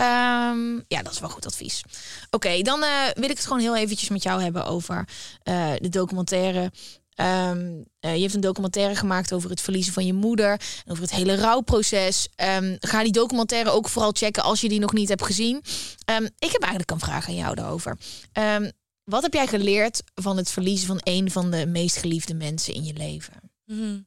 Um, 0.00 0.84
ja, 0.88 1.02
dat 1.02 1.12
is 1.12 1.20
wel 1.20 1.28
goed 1.28 1.46
advies. 1.46 1.82
Oké, 2.30 2.62
dan 2.62 2.82
uh, 2.82 2.88
wil 3.14 3.30
ik 3.30 3.36
het 3.36 3.46
gewoon 3.46 3.58
heel 3.58 3.76
eventjes 3.76 4.08
met 4.08 4.22
jou 4.22 4.42
hebben 4.42 4.66
over 4.66 5.08
uh, 5.44 5.72
de 5.78 5.88
documentaire. 5.88 6.72
Um, 7.16 7.84
uh, 8.00 8.14
je 8.14 8.20
hebt 8.20 8.34
een 8.34 8.40
documentaire 8.40 8.94
gemaakt 8.94 9.32
over 9.32 9.50
het 9.50 9.60
verliezen 9.60 9.92
van 9.92 10.06
je 10.06 10.12
moeder. 10.12 10.60
Over 10.86 11.02
het 11.02 11.12
hele 11.12 11.36
rouwproces. 11.36 12.28
Um, 12.36 12.76
ga 12.80 13.02
die 13.02 13.12
documentaire 13.12 13.70
ook 13.70 13.88
vooral 13.88 14.12
checken 14.12 14.42
als 14.42 14.60
je 14.60 14.68
die 14.68 14.80
nog 14.80 14.92
niet 14.92 15.08
hebt 15.08 15.24
gezien. 15.24 15.56
ik 16.38 16.52
heb 16.52 16.62
eigenlijk 16.62 16.90
een 16.90 16.98
vraag 16.98 17.28
aan 17.28 17.34
jou 17.34 17.54
daarover. 17.54 17.98
Wat 19.04 19.22
heb 19.22 19.32
jij 19.32 19.46
geleerd 19.46 20.02
van 20.14 20.36
het 20.36 20.50
verliezen 20.50 20.86
van 20.86 21.00
een 21.02 21.30
van 21.30 21.50
de 21.50 21.66
meest 21.66 21.96
geliefde 21.96 22.34
mensen 22.34 22.74
in 22.74 22.84
je 22.84 22.92
leven? 22.92 23.52
Mm. 23.64 24.06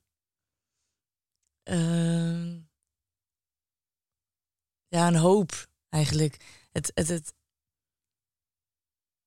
ja, 4.87 5.07
een 5.07 5.15
hoop 5.15 5.67
eigenlijk. 5.89 6.67
Het, 6.71 6.91
het, 6.93 7.07
het, 7.07 7.33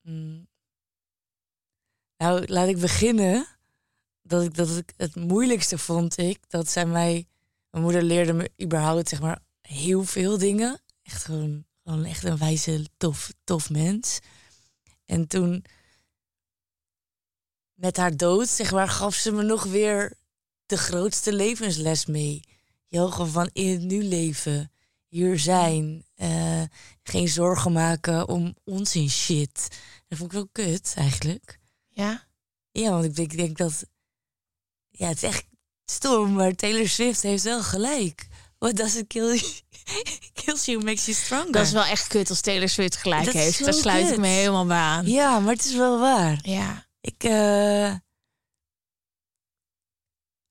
mm. 0.01 0.49
Nou, 2.17 2.47
laat 2.47 2.69
ik 2.69 2.79
beginnen. 2.81 3.47
Dat 4.23 4.43
ik, 4.43 4.55
dat 4.55 4.77
ik 4.77 4.93
het 4.97 5.15
moeilijkste 5.15 5.79
vond 5.79 6.17
ik 6.17 6.51
dat 6.51 6.71
zij 6.71 6.87
mij. 6.87 7.27
Mijn 7.71 7.85
moeder 7.85 8.03
leerde 8.03 8.33
me 8.33 8.51
überhaupt 8.63 9.09
zeg 9.09 9.21
maar 9.21 9.43
heel 9.61 10.05
veel 10.05 10.39
dingen. 10.39 10.81
Echt 11.03 11.25
gewoon, 11.25 11.65
gewoon 11.85 12.05
echt 12.05 12.25
een 12.25 12.39
wijze, 12.39 12.87
tof, 12.97 13.33
tof 13.45 13.71
mens. 13.71 14.21
En 15.11 15.27
toen, 15.27 15.65
met 17.75 17.97
haar 17.97 18.17
dood, 18.17 18.49
zeg 18.49 18.73
maar, 18.73 18.89
gaf 18.89 19.15
ze 19.15 19.33
me 19.33 19.43
nog 19.43 19.65
weer 19.65 20.13
de 20.67 20.77
grootste 20.77 21.33
levensles 21.33 22.07
mee. 22.07 22.45
Gewoon 22.89 23.29
van 23.29 23.51
in 23.53 23.73
het 23.73 23.83
nu 23.83 24.03
leven. 24.03 24.73
Hier 25.09 25.39
zijn. 25.39 26.05
eh, 26.15 26.63
geen 27.03 27.29
zorgen 27.29 27.73
maken 27.73 28.29
om 28.29 28.57
onzin 28.65 29.11
shit. 29.11 29.69
Dat 30.09 30.19
vond 30.19 30.33
ik 30.33 30.39
wel 30.39 30.49
kut, 30.53 30.93
eigenlijk. 30.97 31.59
Ja? 31.89 32.29
Ja, 32.71 32.91
want 32.91 33.05
ik 33.05 33.17
denk, 33.17 33.33
ik 33.33 33.39
denk 33.39 33.57
dat... 33.57 33.85
Ja, 34.91 35.09
het 35.09 35.17
is 35.17 35.23
echt 35.23 35.47
stom, 35.85 36.33
maar 36.33 36.55
Taylor 36.55 36.89
Swift 36.89 37.23
heeft 37.23 37.43
wel 37.43 37.63
gelijk. 37.63 38.29
What 38.59 38.77
doesn't 38.77 39.07
kill 39.07 39.37
you, 39.37 39.61
kills 40.45 40.65
you 40.65 40.85
makes 40.85 41.05
you 41.05 41.17
stronger. 41.17 41.53
Dat 41.53 41.67
is 41.67 41.73
wel 41.73 41.85
echt 41.85 42.07
kut 42.07 42.29
als 42.29 42.41
Taylor 42.41 42.69
Swift 42.69 42.97
gelijk 42.97 43.25
Dat 43.25 43.35
heeft. 43.35 43.65
Daar 43.65 43.75
sluit 43.75 44.11
ik 44.11 44.19
me 44.19 44.27
helemaal 44.27 44.67
bij 44.67 44.77
aan. 44.77 45.07
Ja, 45.07 45.39
maar 45.39 45.53
het 45.53 45.65
is 45.65 45.75
wel 45.75 45.99
waar. 45.99 46.39
Ja. 46.43 46.87
Ik, 47.01 47.25
eh, 47.25 47.93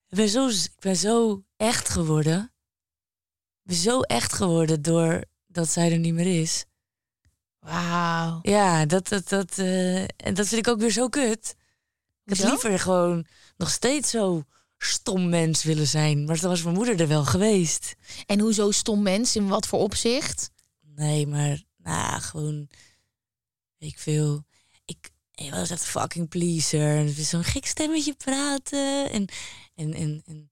ik, 0.07 0.15
ben 0.15 0.29
zo, 0.29 0.47
ik 0.47 0.79
ben 0.79 0.95
zo 0.95 1.43
echt 1.57 1.89
geworden. 1.89 2.53
Ik 3.63 3.75
ben 3.75 3.75
zo 3.75 4.01
echt 4.01 4.33
geworden 4.33 4.81
doordat 4.81 5.69
zij 5.69 5.91
er 5.91 5.99
niet 5.99 6.13
meer 6.13 6.41
is. 6.41 6.65
Wauw. 7.59 8.39
Ja, 8.41 8.85
dat, 8.85 9.07
dat, 9.07 9.29
dat, 9.29 9.57
eh, 9.57 10.01
en 10.01 10.33
dat 10.33 10.47
vind 10.47 10.67
ik 10.67 10.67
ook 10.67 10.79
weer 10.79 10.91
zo 10.91 11.09
kut. 11.09 11.55
Ik 12.25 12.37
Hoezo? 12.37 12.49
liever 12.49 12.79
gewoon 12.79 13.25
nog 13.57 13.69
steeds 13.69 14.09
zo 14.09 14.43
stom 14.83 15.29
mens 15.29 15.63
willen 15.63 15.87
zijn. 15.87 16.25
Maar 16.25 16.39
dan 16.39 16.49
was 16.49 16.63
mijn 16.63 16.75
moeder 16.75 17.01
er 17.01 17.07
wel 17.07 17.25
geweest. 17.25 17.95
En 18.25 18.39
hoezo 18.39 18.71
stom 18.71 19.01
mens? 19.01 19.35
In 19.35 19.47
wat 19.47 19.67
voor 19.67 19.79
opzicht? 19.79 20.51
Nee, 20.79 21.27
maar 21.27 21.63
nou, 21.77 22.21
gewoon, 22.21 22.69
weet 23.77 23.91
ik 23.91 23.99
veel. 23.99 24.45
Ik, 24.85 25.11
ik 25.33 25.51
was 25.51 25.69
echt 25.69 25.85
fucking 25.85 26.29
pleaser. 26.29 26.97
En 26.97 27.09
zo'n 27.09 27.43
gek 27.43 27.65
stemmetje 27.65 28.13
praten. 28.13 29.11
En, 29.11 29.25
en, 29.75 29.93
en, 29.93 30.21
en 30.25 30.51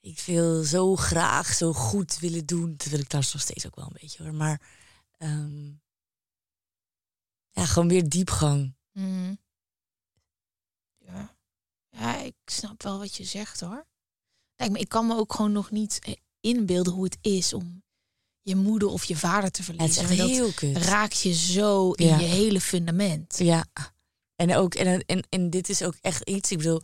ik 0.00 0.20
wil 0.26 0.62
zo 0.62 0.96
graag 0.96 1.54
zo 1.54 1.72
goed 1.72 2.18
willen 2.18 2.46
doen. 2.46 2.74
Dat 2.76 2.86
wil 2.86 2.98
ik 2.98 3.06
trouwens 3.06 3.34
nog 3.34 3.42
steeds 3.42 3.66
ook 3.66 3.76
wel 3.76 3.84
een 3.84 3.98
beetje 4.00 4.22
hoor. 4.22 4.34
Maar 4.34 4.60
ehm, 5.18 5.66
ja, 7.50 7.64
gewoon 7.64 7.88
weer 7.88 8.08
diepgang. 8.08 8.74
Mhm. 8.92 9.34
Ja. 11.98 12.18
ik 12.20 12.34
snap 12.44 12.82
wel 12.82 12.98
wat 12.98 13.14
je 13.16 13.24
zegt 13.24 13.60
hoor. 13.60 13.86
Kijk, 14.56 14.70
maar 14.70 14.80
ik 14.80 14.88
kan 14.88 15.06
me 15.06 15.16
ook 15.16 15.32
gewoon 15.34 15.52
nog 15.52 15.70
niet 15.70 15.98
eh, 16.00 16.14
inbeelden 16.40 16.92
hoe 16.92 17.04
het 17.04 17.18
is 17.20 17.52
om 17.52 17.82
je 18.42 18.56
moeder 18.56 18.88
of 18.88 19.04
je 19.04 19.16
vader 19.16 19.50
te 19.50 19.62
het 19.62 19.64
verliezen. 19.64 20.04
is 20.04 20.10
echt 20.10 20.20
heel 20.30 20.52
kut. 20.52 20.76
raakt 20.76 21.20
je 21.20 21.32
zo 21.34 21.90
in 21.90 22.06
Ja. 22.06 22.18
je 22.18 22.24
hele 22.26 22.60
fundament. 22.60 23.38
Ja, 23.38 23.66
en, 24.36 24.54
ook, 24.56 24.74
en, 24.74 25.00
en, 25.06 25.26
en 25.28 25.50
dit 25.50 25.68
is 25.68 25.82
ook 25.82 25.94
echt 26.00 26.28
iets, 26.28 26.50
ik 26.50 26.58
bedoel, 26.58 26.82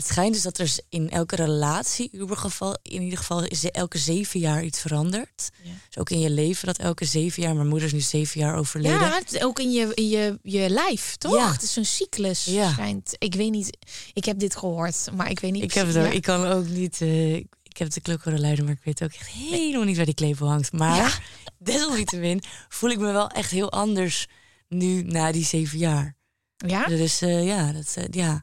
het 0.00 0.08
schijnt 0.08 0.34
dus 0.34 0.42
dat 0.42 0.58
er 0.58 0.76
in 0.88 1.10
elke 1.10 1.36
relatie, 1.36 2.08
in 2.12 2.20
ieder 2.20 2.36
geval, 2.36 2.78
in 2.82 3.02
ieder 3.02 3.18
geval 3.18 3.44
is 3.44 3.64
er 3.64 3.70
elke 3.70 3.98
zeven 3.98 4.40
jaar 4.40 4.64
iets 4.64 4.80
veranderd. 4.80 5.50
Ja. 5.62 5.70
Dus 5.88 5.98
ook 5.98 6.10
in 6.10 6.20
je 6.20 6.30
leven 6.30 6.66
dat 6.66 6.78
elke 6.78 7.04
zeven 7.04 7.42
jaar, 7.42 7.54
mijn 7.54 7.68
moeder 7.68 7.86
is 7.86 7.92
nu 7.92 8.00
zeven 8.00 8.40
jaar 8.40 8.56
overleden. 8.56 8.98
Ja, 9.00 9.22
ook 9.40 9.58
in 9.58 9.70
je, 9.70 9.94
in 9.94 10.08
je, 10.08 10.38
je 10.42 10.70
lijf, 10.70 11.16
toch? 11.16 11.34
Ja. 11.34 11.52
Het 11.52 11.62
is 11.62 11.72
zo'n 11.72 11.84
cyclus. 11.84 12.44
Ja. 12.44 12.70
Schijnt. 12.70 13.14
Ik 13.18 13.34
weet 13.34 13.50
niet, 13.50 13.76
ik 14.12 14.24
heb 14.24 14.38
dit 14.38 14.56
gehoord, 14.56 15.08
maar 15.14 15.30
ik 15.30 15.40
weet 15.40 15.52
niet 15.52 15.62
ik, 15.62 15.74
heb 15.74 15.86
het 15.86 15.96
ook, 15.96 16.12
ik 16.12 16.22
kan 16.22 16.46
ook 16.46 16.66
niet, 16.68 17.00
eh, 17.00 17.34
ik, 17.34 17.76
heb 17.76 17.90
de 17.90 18.00
klok 18.00 18.22
horen 18.22 18.40
luiden, 18.40 18.64
maar 18.64 18.74
ik 18.74 18.84
weet 18.84 19.02
ook 19.02 19.12
echt 19.12 19.28
helemaal 19.28 19.84
niet 19.84 19.96
waar 19.96 20.04
die 20.04 20.14
klepel 20.14 20.48
hangt. 20.48 20.72
Maar 20.72 21.22
desalniettemin 21.58 22.42
voel 22.68 22.90
ik 22.90 22.98
me 22.98 23.12
wel 23.12 23.28
echt 23.28 23.50
heel 23.50 23.72
anders 23.72 24.26
nu 24.68 25.02
na 25.02 25.32
die 25.32 25.44
zeven 25.44 25.78
jaar. 25.78 26.16
Ja? 26.56 26.86
Dus 26.86 27.20
eh, 27.20 27.46
ja, 27.46 27.72
dat, 27.72 27.94
eh, 27.96 28.04
ja, 28.10 28.42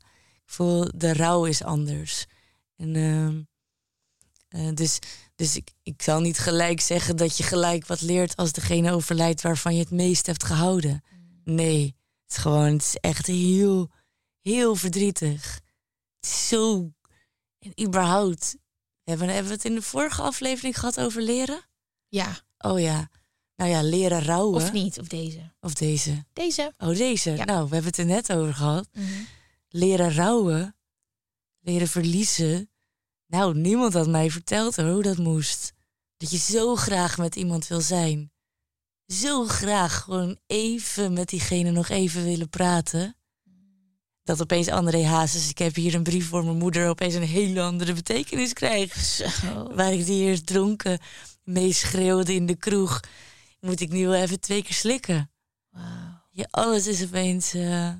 voel 0.51 0.91
de 0.95 1.13
rouw 1.13 1.45
is 1.45 1.63
anders. 1.63 2.25
En, 2.75 2.95
ehm, 2.95 3.41
eh, 4.47 4.73
dus 4.73 4.99
dus 5.37 5.55
ik, 5.55 5.71
ik 5.83 6.01
zal 6.01 6.19
niet 6.19 6.37
gelijk 6.37 6.81
zeggen 6.81 7.15
dat 7.17 7.37
je 7.37 7.43
gelijk 7.43 7.87
wat 7.87 8.01
leert 8.01 8.35
als 8.35 8.51
degene 8.51 8.91
overlijdt 8.91 9.41
waarvan 9.41 9.73
je 9.73 9.79
het 9.79 9.91
meest 9.91 10.25
hebt 10.25 10.43
gehouden. 10.43 11.03
Nee, 11.43 11.95
het 12.23 12.31
is 12.31 12.37
gewoon, 12.37 12.73
het 12.73 12.81
is 12.81 12.95
echt 12.95 13.27
heel, 13.27 13.91
heel 14.41 14.75
verdrietig. 14.75 15.53
Het 16.19 16.31
is 16.31 16.47
zo, 16.47 16.91
en 17.59 17.85
überhaupt, 17.85 18.55
hebben, 19.03 19.27
hebben 19.27 19.47
we 19.47 19.53
het 19.53 19.65
in 19.65 19.75
de 19.75 19.81
vorige 19.81 20.21
aflevering 20.21 20.79
gehad 20.79 20.99
over 20.99 21.21
leren? 21.21 21.61
Ja, 22.07 22.45
Oh 22.57 22.79
ja, 22.79 23.09
nou 23.55 23.71
ja, 23.71 23.81
leren 23.81 24.23
rouwen. 24.23 24.55
of 24.55 24.71
niet, 24.71 24.99
of 24.99 25.07
deze. 25.07 25.51
Of 25.59 25.73
deze. 25.73 26.25
Deze. 26.33 26.73
Oh, 26.77 26.97
deze. 26.97 27.31
Ja. 27.31 27.45
Nou, 27.45 27.67
we 27.67 27.73
hebben 27.73 27.91
het 27.91 27.97
er 27.97 28.05
net 28.05 28.33
over 28.33 28.53
gehad. 28.53 28.89
Mhm. 28.93 29.05
Leren 29.69 30.13
rouwen, 30.13 30.75
leren 31.59 31.87
verliezen. 31.87 32.69
Nou, 33.27 33.55
niemand 33.55 33.93
had 33.93 34.07
mij 34.07 34.31
verteld 34.31 34.75
hoor, 34.75 34.91
hoe 34.91 35.03
dat 35.03 35.17
moest. 35.17 35.73
Dat 36.17 36.31
je 36.31 36.37
zo 36.37 36.75
graag 36.75 37.17
met 37.17 37.35
iemand 37.35 37.67
wil 37.67 37.81
zijn. 37.81 38.31
Zo 39.07 39.45
graag 39.45 40.01
gewoon 40.01 40.39
even 40.45 41.13
met 41.13 41.29
diegene 41.29 41.71
nog 41.71 41.89
even 41.89 42.23
willen 42.23 42.49
praten. 42.49 43.15
Dat 44.23 44.41
opeens 44.41 44.67
André 44.67 45.05
Hazes, 45.05 45.49
ik 45.49 45.57
heb 45.57 45.75
hier 45.75 45.95
een 45.95 46.03
brief 46.03 46.27
voor 46.27 46.43
mijn 46.43 46.57
moeder, 46.57 46.89
opeens 46.89 47.13
een 47.13 47.21
hele 47.21 47.61
andere 47.61 47.93
betekenis 47.93 48.53
krijgt. 48.53 49.05
Zo. 49.05 49.73
Waar 49.73 49.93
ik 49.93 50.05
die 50.05 50.23
eerst 50.23 50.45
dronken 50.45 50.99
mee 51.43 51.73
schreeuwde 51.73 52.33
in 52.33 52.45
de 52.45 52.55
kroeg, 52.55 52.99
moet 53.59 53.79
ik 53.79 53.89
nu 53.89 54.07
wel 54.07 54.21
even 54.21 54.39
twee 54.39 54.63
keer 54.63 54.73
slikken. 54.73 55.31
Wauw. 55.69 56.21
Ja, 56.31 56.47
alles 56.49 56.87
is 56.87 57.03
opeens. 57.03 57.53
eh, 57.53 57.93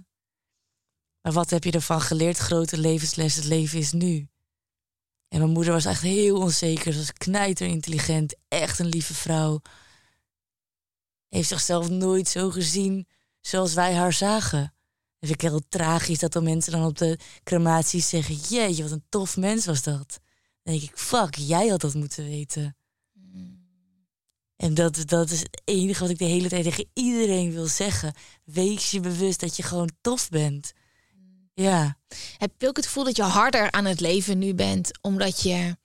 Maar 1.27 1.35
wat 1.35 1.49
heb 1.49 1.63
je 1.63 1.71
ervan 1.71 2.01
geleerd? 2.01 2.37
Grote 2.37 2.77
levensles, 2.77 3.35
het 3.35 3.45
leven 3.45 3.79
is 3.79 3.91
nu. 3.91 4.27
En 5.27 5.39
mijn 5.39 5.51
moeder 5.51 5.73
was 5.73 5.85
echt 5.85 6.01
heel 6.01 6.37
onzeker. 6.37 6.93
Ze 6.93 6.97
was 6.97 7.13
knijterintelligent, 7.13 8.35
echt 8.47 8.79
een 8.79 8.85
lieve 8.85 9.13
vrouw. 9.13 9.61
Heeft 11.27 11.47
zichzelf 11.47 11.89
nooit 11.89 12.27
zo 12.27 12.49
gezien 12.49 13.07
zoals 13.41 13.73
wij 13.73 13.93
haar 13.93 14.13
zagen. 14.13 14.61
Dat 14.61 15.29
vind 15.29 15.31
ik 15.31 15.49
heel 15.49 15.61
tragisch 15.69 16.19
dat 16.19 16.31
dan 16.31 16.43
mensen 16.43 16.71
dan 16.71 16.85
op 16.85 16.97
de 16.97 17.19
crematies 17.43 18.09
zeggen... 18.09 18.35
jeetje, 18.35 18.83
wat 18.83 18.91
een 18.91 19.05
tof 19.09 19.37
mens 19.37 19.65
was 19.65 19.83
dat. 19.83 20.19
Dan 20.63 20.73
denk 20.73 20.81
ik, 20.81 20.97
fuck, 20.97 21.35
jij 21.35 21.67
had 21.67 21.81
dat 21.81 21.93
moeten 21.93 22.25
weten. 22.25 22.77
En 24.55 24.73
dat, 24.73 25.07
dat 25.07 25.29
is 25.29 25.39
het 25.39 25.61
enige 25.63 26.01
wat 26.01 26.09
ik 26.09 26.17
de 26.17 26.25
hele 26.25 26.49
tijd 26.49 26.63
tegen 26.63 26.89
iedereen 26.93 27.51
wil 27.51 27.67
zeggen. 27.67 28.13
Wees 28.43 28.91
je 28.91 28.99
bewust 28.99 29.39
dat 29.39 29.55
je 29.55 29.63
gewoon 29.63 29.91
tof 30.01 30.29
bent. 30.29 30.73
Ja, 31.61 31.97
Heb 32.37 32.51
je 32.57 32.67
ook 32.67 32.75
het 32.75 32.85
gevoel 32.85 33.03
dat 33.03 33.15
je 33.15 33.23
harder 33.23 33.71
aan 33.71 33.85
het 33.85 33.99
leven 33.99 34.37
nu 34.37 34.53
bent, 34.53 34.91
omdat 35.01 35.41
je 35.41 35.77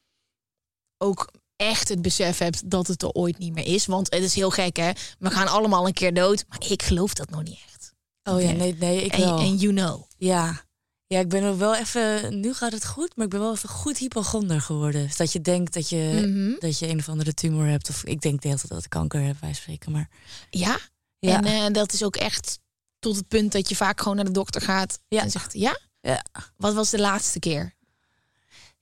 ook 0.99 1.33
echt 1.57 1.89
het 1.89 2.03
besef 2.03 2.39
hebt 2.39 2.71
dat 2.71 2.87
het 2.87 3.03
er 3.03 3.13
ooit 3.13 3.39
niet 3.39 3.53
meer 3.55 3.67
is? 3.67 3.87
Want 3.87 4.13
het 4.15 4.23
is 4.23 4.35
heel 4.35 4.51
gek, 4.51 4.77
hè? 4.77 4.91
We 5.19 5.31
gaan 5.31 5.49
allemaal 5.49 5.87
een 5.87 5.93
keer 5.93 6.15
dood, 6.15 6.45
maar 6.49 6.59
ik 6.71 6.83
geloof 6.83 7.15
dat 7.15 7.31
nog 7.31 7.43
niet 7.43 7.59
echt. 7.67 7.93
oh 8.23 8.43
ja, 8.43 8.51
nee, 8.53 8.75
nee, 8.75 9.05
ik 9.05 9.13
En, 9.13 9.21
wel. 9.21 9.39
en 9.39 9.57
you 9.57 9.75
know. 9.75 10.03
Ja. 10.17 10.65
ja, 11.07 11.19
ik 11.19 11.29
ben 11.29 11.59
wel 11.59 11.77
even, 11.77 12.41
nu 12.41 12.55
gaat 12.55 12.73
het 12.73 12.87
goed, 12.87 13.17
maar 13.17 13.25
ik 13.25 13.31
ben 13.31 13.41
wel 13.41 13.53
even 13.53 13.69
goed 13.69 13.99
hypochonder 13.99 14.61
geworden. 14.61 15.07
Dus 15.07 15.17
dat 15.17 15.33
je 15.33 15.41
denkt 15.41 15.75
dat 15.75 15.89
je, 15.89 16.25
Mhm. 16.27 16.59
dat 16.61 16.79
je 16.79 16.89
een 16.89 16.99
of 16.99 17.09
andere 17.09 17.35
tumor 17.35 17.67
hebt. 17.67 17.89
Of 17.89 18.05
ik 18.05 18.21
denk 18.21 18.41
de 18.43 18.49
hele 18.49 18.61
tijd 18.61 18.73
dat 18.73 18.85
ik 18.85 18.91
kanker 18.91 19.23
heb, 19.23 19.37
wij 19.41 19.53
spreken. 19.53 19.93
Maar 19.93 20.09
Ja, 20.51 20.79
ja, 21.19 21.43
en 21.43 21.45
eh, 21.45 21.73
dat 21.73 21.93
is 21.93 22.05
ook 22.05 22.17
echt 22.17 22.59
tot 23.03 23.17
het 23.17 23.29
punt 23.29 23.53
dat 23.53 23.69
je 23.69 23.77
vaak 23.77 24.01
gewoon 24.01 24.17
naar 24.17 24.25
de 24.25 24.31
dokter 24.31 24.61
gaat 24.61 24.99
Ja. 25.09 25.23
en 25.23 25.31
zegt, 25.31 25.53
ja? 25.53 25.79
Ja. 26.01 26.25
Wat 26.57 26.75
was 26.75 26.91
de 26.91 27.01
laatste 27.01 27.39
keer? 27.39 27.75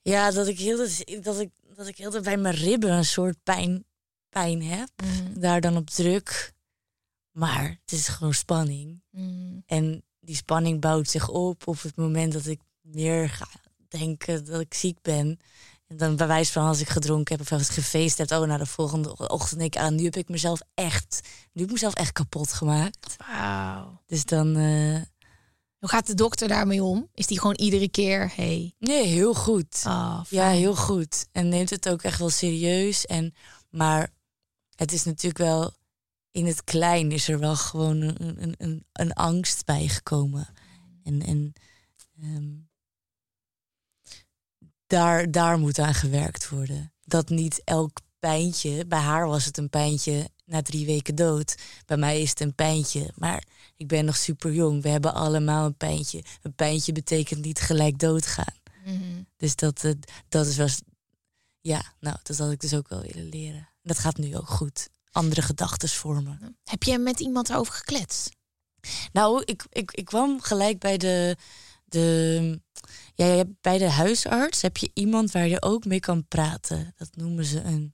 ja 0.01 0.31
dat 0.31 0.47
ik 0.47 0.59
heel 0.59 0.77
dat 1.21 1.39
ik, 1.39 1.49
dat 1.75 1.87
ik 1.87 1.97
heel 1.97 2.21
bij 2.21 2.37
mijn 2.37 2.55
ribben 2.55 2.91
een 2.91 3.05
soort 3.05 3.43
pijn, 3.43 3.85
pijn 4.29 4.63
heb. 4.63 4.89
Daar 5.33 5.61
dan 5.61 5.77
op 5.77 5.89
druk. 5.89 6.53
Maar 7.31 7.69
het 7.69 7.91
is 7.91 8.07
gewoon 8.07 8.33
spanning. 8.33 9.01
Mm. 9.09 9.63
En 9.65 10.03
die 10.19 10.35
spanning 10.35 10.81
bouwt 10.81 11.09
zich 11.09 11.29
op 11.29 11.67
op 11.67 11.81
het 11.81 11.95
moment 11.95 12.33
dat 12.33 12.45
ik 12.45 12.59
meer 12.81 13.29
ga 13.29 13.47
denken 13.87 14.45
dat 14.45 14.61
ik 14.61 14.73
ziek 14.73 15.01
ben. 15.01 15.39
En 15.91 15.97
dan 15.97 16.15
bij 16.15 16.27
wijze 16.27 16.51
van 16.51 16.65
als 16.65 16.79
ik 16.79 16.89
gedronken 16.89 17.35
heb 17.35 17.45
of 17.45 17.51
als 17.51 17.67
ik 17.67 17.73
gefeest 17.73 18.17
heb, 18.17 18.31
oh, 18.31 18.47
nou 18.47 18.57
de 18.57 18.65
volgende 18.65 19.27
ochtend 19.27 19.61
ik 19.61 19.77
aan, 19.77 19.95
nu 19.95 20.03
heb 20.03 20.15
ik 20.15 20.29
mezelf 20.29 20.61
echt, 20.73 21.19
nu 21.23 21.61
heb 21.61 21.65
ik 21.65 21.71
mezelf 21.71 21.93
echt 21.93 22.11
kapot 22.11 22.53
gemaakt. 22.53 23.15
Wauw. 23.17 24.01
Dus 24.07 24.25
dan, 24.25 24.55
eh, 24.55 25.01
Hoe 25.79 25.89
gaat 25.89 26.07
de 26.07 26.13
dokter 26.13 26.47
daarmee 26.47 26.83
om? 26.83 27.07
Is 27.13 27.27
die 27.27 27.39
gewoon 27.39 27.55
iedere 27.55 27.89
keer, 27.89 28.31
hey, 28.35 28.75
nee, 28.79 29.05
heel 29.05 29.33
goed. 29.33 29.83
oh, 29.87 30.21
Ja, 30.29 30.49
heel 30.49 30.75
goed. 30.75 31.27
En 31.31 31.49
neemt 31.49 31.69
het 31.69 31.89
ook 31.89 32.01
echt 32.01 32.19
wel 32.19 32.29
serieus. 32.29 33.05
En, 33.05 33.33
maar 33.69 34.09
het 34.75 34.91
is 34.91 35.03
natuurlijk 35.03 35.43
wel, 35.43 35.73
in 36.31 36.45
het 36.45 36.63
klein 36.63 37.11
is 37.11 37.27
er 37.29 37.39
wel 37.39 37.55
gewoon 37.55 38.01
een, 38.01 38.41
een, 38.41 38.55
een, 38.57 38.85
een 38.91 39.13
angst 39.13 39.65
bijgekomen. 39.65 40.47
En, 41.03 41.21
en 41.21 41.53
ehm, 42.21 42.70
daar, 44.91 45.31
daar 45.31 45.59
moet 45.59 45.79
aan 45.79 45.93
gewerkt 45.93 46.49
worden. 46.49 46.93
Dat 47.03 47.29
niet 47.29 47.61
elk 47.63 47.99
pijntje, 48.19 48.85
bij 48.85 48.99
haar 48.99 49.27
was 49.27 49.45
het 49.45 49.57
een 49.57 49.69
pijntje 49.69 50.29
na 50.45 50.61
drie 50.61 50.85
weken 50.85 51.15
dood. 51.15 51.55
Bij 51.85 51.97
mij 51.97 52.21
is 52.21 52.29
het 52.29 52.39
een 52.39 52.55
pijntje. 52.55 53.11
Maar 53.15 53.43
ik 53.77 53.87
ben 53.87 54.05
nog 54.05 54.17
super 54.17 54.53
jong. 54.53 54.81
We 54.81 54.89
hebben 54.89 55.13
allemaal 55.13 55.65
een 55.65 55.77
pijntje. 55.77 56.23
Een 56.41 56.53
pijntje 56.53 56.91
betekent 56.91 57.45
niet 57.45 57.59
gelijk 57.59 57.99
doodgaan. 57.99 58.53
Mhm. 58.85 59.23
Dus 59.37 59.55
dat, 59.55 59.83
eh, 59.83 59.91
dat 60.29 60.47
is 60.47 60.55
wel. 60.55 60.67
Ja, 61.61 61.93
nou, 61.99 62.17
dat 62.23 62.37
had 62.37 62.51
ik 62.51 62.59
dus 62.59 62.73
ook 62.73 62.89
wel 62.89 63.01
willen 63.01 63.29
leren. 63.29 63.69
Dat 63.83 63.99
gaat 63.99 64.17
nu 64.17 64.37
ook 64.37 64.49
goed. 64.49 64.89
Andere 65.11 65.41
gedachten 65.41 65.89
vormen. 65.89 66.57
Heb 66.63 66.83
je 66.83 66.97
met 66.97 67.19
iemand 67.19 67.53
over 67.53 67.73
gekletst? 67.73 68.29
Nou, 69.11 69.41
ik, 69.45 69.65
ik, 69.69 69.91
ik 69.91 70.05
kwam 70.05 70.41
gelijk 70.41 70.79
bij 70.79 70.97
de, 70.97 71.35
de. 71.91 72.59
Ja, 73.15 73.25
je 73.25 73.35
hebt 73.35 73.61
bij 73.61 73.77
de 73.77 73.89
huisarts 73.89 74.61
heb 74.61 74.77
je 74.77 74.91
iemand 74.93 75.31
waar 75.31 75.47
je 75.47 75.61
ook 75.61 75.85
mee 75.85 75.99
kan 75.99 76.27
praten. 76.27 76.93
Dat 76.97 77.09
noemen 77.15 77.45
ze 77.45 77.61
een. 77.61 77.93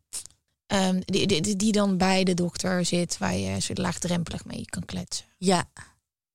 Ehm, 0.65 1.01
die, 1.05 1.27
die, 1.27 1.55
die 1.55 1.71
dan 1.71 1.97
bij 1.97 2.23
de 2.23 2.33
dokter 2.33 2.85
zit, 2.85 3.17
waar 3.17 3.35
je 3.35 3.59
zo 3.61 3.73
laagdrempelig 3.73 4.45
mee 4.45 4.65
kan 4.65 4.85
kletsen. 4.85 5.25
Ja, 5.37 5.65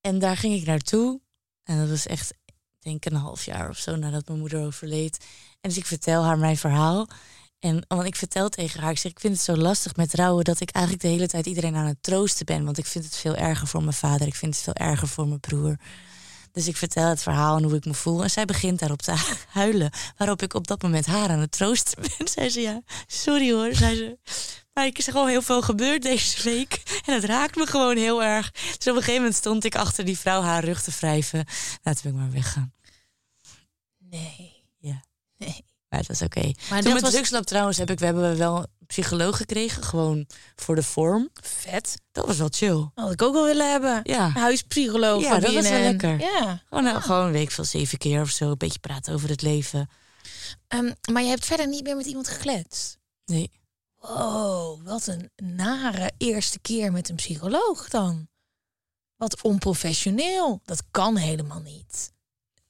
en 0.01 0.19
daar 0.19 0.37
ging 0.37 0.53
ik 0.53 0.65
naartoe. 0.65 1.21
En 1.63 1.77
dat 1.77 1.89
was 1.89 2.05
echt, 2.05 2.33
denk 2.79 3.05
ik, 3.05 3.11
een 3.11 3.17
half 3.17 3.45
jaar 3.45 3.69
of 3.69 3.77
zo 3.77 3.95
nadat 3.95 4.27
mijn 4.27 4.39
moeder 4.39 4.65
overleed. 4.65 5.17
En 5.61 5.69
dus 5.69 5.77
ik 5.77 5.85
vertel 5.85 6.23
haar 6.23 6.37
mijn 6.37 6.57
verhaal. 6.57 7.07
En 7.59 7.85
want 7.87 8.05
ik 8.05 8.15
vertel 8.15 8.49
tegen 8.49 8.81
haar, 8.81 8.91
ik 8.91 8.97
zeg, 8.97 9.11
ik 9.11 9.19
vind 9.19 9.33
het 9.33 9.43
zo 9.43 9.55
lastig 9.55 9.95
met 9.95 10.13
rouwen 10.13 10.43
dat 10.43 10.59
ik 10.59 10.69
eigenlijk 10.69 11.05
de 11.05 11.11
hele 11.11 11.27
tijd 11.27 11.45
iedereen 11.45 11.75
aan 11.75 11.85
het 11.85 12.03
troosten 12.03 12.45
ben. 12.45 12.65
Want 12.65 12.77
ik 12.77 12.85
vind 12.85 13.05
het 13.05 13.15
veel 13.15 13.35
erger 13.35 13.67
voor 13.67 13.81
mijn 13.81 13.93
vader, 13.93 14.27
ik 14.27 14.35
vind 14.35 14.55
het 14.55 14.63
veel 14.63 14.87
erger 14.87 15.07
voor 15.07 15.27
mijn 15.27 15.39
broer. 15.39 15.77
Dus 16.53 16.67
ik 16.67 16.77
vertel 16.77 17.07
het 17.09 17.23
verhaal 17.23 17.57
en 17.57 17.63
hoe 17.63 17.75
ik 17.75 17.85
me 17.85 17.93
voel. 17.93 18.23
En 18.23 18.29
zij 18.29 18.45
begint 18.45 18.79
daarop 18.79 19.01
te 19.01 19.13
huilen. 19.49 19.91
Waarop 20.17 20.41
ik 20.41 20.53
op 20.53 20.67
dat 20.67 20.81
moment 20.81 21.05
haar 21.05 21.29
aan 21.29 21.39
het 21.39 21.51
troosten 21.51 22.01
ben. 22.17 22.27
Zei 22.27 22.49
ze, 22.49 22.61
ja, 22.61 22.81
sorry 23.07 23.51
hoor. 23.51 23.75
Zei 23.75 23.95
ze, 23.95 24.17
maar 24.73 24.85
ik 24.85 24.97
is 24.97 25.05
er 25.07 25.13
gewoon 25.13 25.27
heel 25.27 25.41
veel 25.41 25.61
gebeurd 25.61 26.01
deze 26.01 26.43
week. 26.43 27.01
En 27.05 27.13
het 27.13 27.23
raakt 27.23 27.55
me 27.55 27.65
gewoon 27.65 27.97
heel 27.97 28.23
erg. 28.23 28.51
Dus 28.51 28.73
op 28.73 28.85
een 28.85 28.93
gegeven 28.93 29.15
moment 29.15 29.35
stond 29.35 29.63
ik 29.63 29.75
achter 29.75 30.05
die 30.05 30.19
vrouw 30.19 30.41
haar 30.41 30.63
rug 30.63 30.81
te 30.81 30.91
wrijven. 30.91 31.45
Nou, 31.83 31.95
toen 31.97 32.11
ben 32.11 32.11
ik 32.11 32.17
maar 32.17 32.31
weggaan. 32.31 32.73
Nee. 33.97 34.63
Ja. 34.77 35.03
Nee. 35.37 35.65
Maar 35.93 36.01
het 36.01 36.19
was 36.19 36.21
oké. 36.21 36.41
Maar 36.41 36.53
Toen 36.53 36.83
dat 36.83 36.93
met 36.93 37.01
was 37.01 37.11
drugslab 37.11 37.43
trouwens 37.43 37.77
heb 37.77 37.89
ik, 37.89 37.99
we 37.99 38.05
hebben 38.05 38.37
wel 38.37 38.57
een 38.57 38.85
psycholoog 38.87 39.37
gekregen. 39.37 39.83
Gewoon 39.83 40.27
voor 40.55 40.75
de 40.75 40.83
vorm. 40.83 41.29
vet. 41.41 41.95
Dat 42.11 42.25
was 42.25 42.37
wel 42.37 42.47
chill. 42.51 42.89
Had 42.93 43.11
ik 43.11 43.21
ook 43.21 43.33
wel 43.33 43.45
willen 43.45 43.71
hebben. 43.71 43.99
Ja. 44.03 44.29
Huispsycholoog 44.29 45.21
Ja, 45.21 45.39
dat 45.39 45.53
was 45.53 45.69
wel 45.69 45.79
lekker. 45.79 46.19
Ja. 46.19 46.61
Gewoon, 46.69 46.83
nou, 46.83 47.01
gewoon 47.01 47.25
een 47.25 47.31
week 47.31 47.51
van 47.51 47.65
zeven 47.65 47.97
keer 47.97 48.21
of 48.21 48.29
zo. 48.29 48.49
Een 48.49 48.57
beetje 48.57 48.79
praten 48.79 49.13
over 49.13 49.29
het 49.29 49.41
leven. 49.41 49.89
Ehm, 50.67 50.91
maar 51.11 51.23
je 51.23 51.29
hebt 51.29 51.45
verder 51.45 51.67
niet 51.67 51.83
meer 51.83 51.95
met 51.95 52.05
iemand 52.05 52.27
gekletst. 52.27 52.97
Nee. 53.25 53.51
Wow, 53.95 54.87
wat 54.87 55.07
een 55.07 55.31
nare 55.35 56.11
eerste 56.17 56.59
keer 56.59 56.91
met 56.91 57.09
een 57.09 57.15
psycholoog 57.15 57.89
dan. 57.89 58.27
Wat 59.15 59.41
onprofessioneel. 59.41 60.61
Dat 60.65 60.83
kan 60.91 61.15
helemaal 61.15 61.61
niet. 61.61 62.13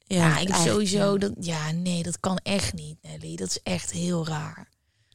Ja, 0.05 0.37
ik 0.39 0.55
sowieso 0.55 1.17
dat. 1.17 1.31
Ja, 1.39 1.71
nee, 1.71 2.03
dat 2.03 2.19
kan 2.19 2.39
echt 2.43 2.73
niet, 2.73 2.95
Nelly. 3.01 3.35
Dat 3.35 3.47
is 3.47 3.59
echt 3.63 3.91
heel 3.91 4.27
raar. 4.27 4.71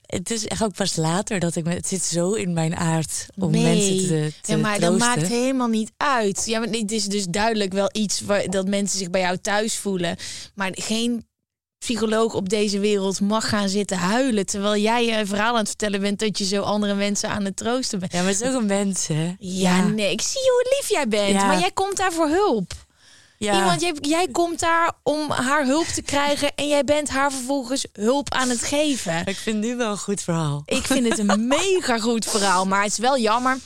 Het 0.07 0.30
is 0.30 0.47
echt 0.47 0.62
ook 0.62 0.74
pas 0.74 0.97
later 0.97 1.41
dat 1.41 1.57
ik 1.57 1.64
me. 1.64 1.74
Het 1.74 1.86
zit 1.89 2.03
zo 2.03 2.32
in 2.32 2.53
mijn 2.53 2.76
aard 2.76 3.26
om 3.36 3.51
Nee. 3.51 3.62
mensen 3.62 4.07
te, 4.09 4.32
te 4.43 4.53
ja, 4.53 4.59
maar 4.59 4.80
dat 4.80 4.99
maakt 4.99 5.26
helemaal 5.26 5.68
niet 5.68 5.93
uit. 5.97 6.43
Ja, 6.47 6.59
maar 6.59 6.68
het 6.68 6.93
is 6.93 7.05
dus 7.07 7.24
duidelijk 7.24 7.72
wel 7.72 7.89
iets 7.93 8.20
waar, 8.20 8.47
dat 8.51 8.68
mensen 8.68 8.99
zich 8.99 9.11
bij 9.11 9.20
jou 9.20 9.36
thuis 9.39 9.76
voelen. 9.76 10.16
Maar 10.55 10.70
geen 10.72 11.26
psycholoog 11.78 12.34
op 12.34 12.49
deze 12.49 12.78
wereld 12.78 13.20
mag 13.20 13.49
gaan 13.49 13.68
zitten 13.68 13.97
huilen. 13.99 14.47
Terwijl 14.47 14.82
jij 14.82 15.05
je 15.05 15.26
verhaal 15.26 15.53
aan 15.53 15.59
het 15.59 15.68
vertellen 15.68 16.01
bent 16.01 16.18
dat 16.18 16.39
je 16.39 16.45
zo 16.45 16.62
andere 16.62 16.95
mensen 16.95 17.28
aan 17.28 17.45
het 17.45 17.57
troosten 17.57 17.99
bent. 17.99 18.12
Ja, 18.12 18.18
maar 18.22 18.30
het 18.32 18.41
is 18.41 18.49
ook 18.49 18.61
een 18.61 18.66
mens, 18.66 19.07
hè? 19.07 19.34
Ja, 19.39 19.86
nee, 19.86 20.12
ik 20.12 20.20
zie 20.20 20.41
hoe 20.41 20.76
lief 20.78 20.89
jij 20.91 21.09
bent. 21.09 21.32
Ja. 21.32 21.47
Maar 21.47 21.59
jij 21.61 21.70
komt 21.70 21.97
daar 21.97 22.12
voor 22.12 22.28
hulp. 22.28 22.72
Ja. 23.39 23.59
Iemand, 23.59 23.80
jij, 23.80 23.95
jij 24.01 24.28
komt 24.32 24.61
daar 24.61 24.93
om 25.03 25.30
haar 25.30 25.64
hulp 25.64 25.86
te 25.86 26.03
krijgen 26.03 26.55
en 26.55 26.68
jij 26.68 26.84
bent 26.84 27.09
haar 27.09 27.32
vervolgens 27.32 27.86
hulp 27.93 28.32
aan 28.34 28.49
het 28.49 28.62
geven. 28.62 29.26
Ik 29.26 29.36
vind 29.36 29.61
nu 29.61 29.76
wel 29.76 29.91
een 29.91 29.99
goed 29.99 30.20
verhaal. 30.20 30.62
Ik 30.64 30.86
vind 30.86 31.09
het 31.09 31.18
een 31.18 31.47
mega 31.59 31.99
goed 31.99 32.24
verhaal, 32.24 32.66
maar 32.66 32.82
het 32.82 32.93
is 32.93 32.99
wel 32.99 33.18
jammer. 33.18 33.59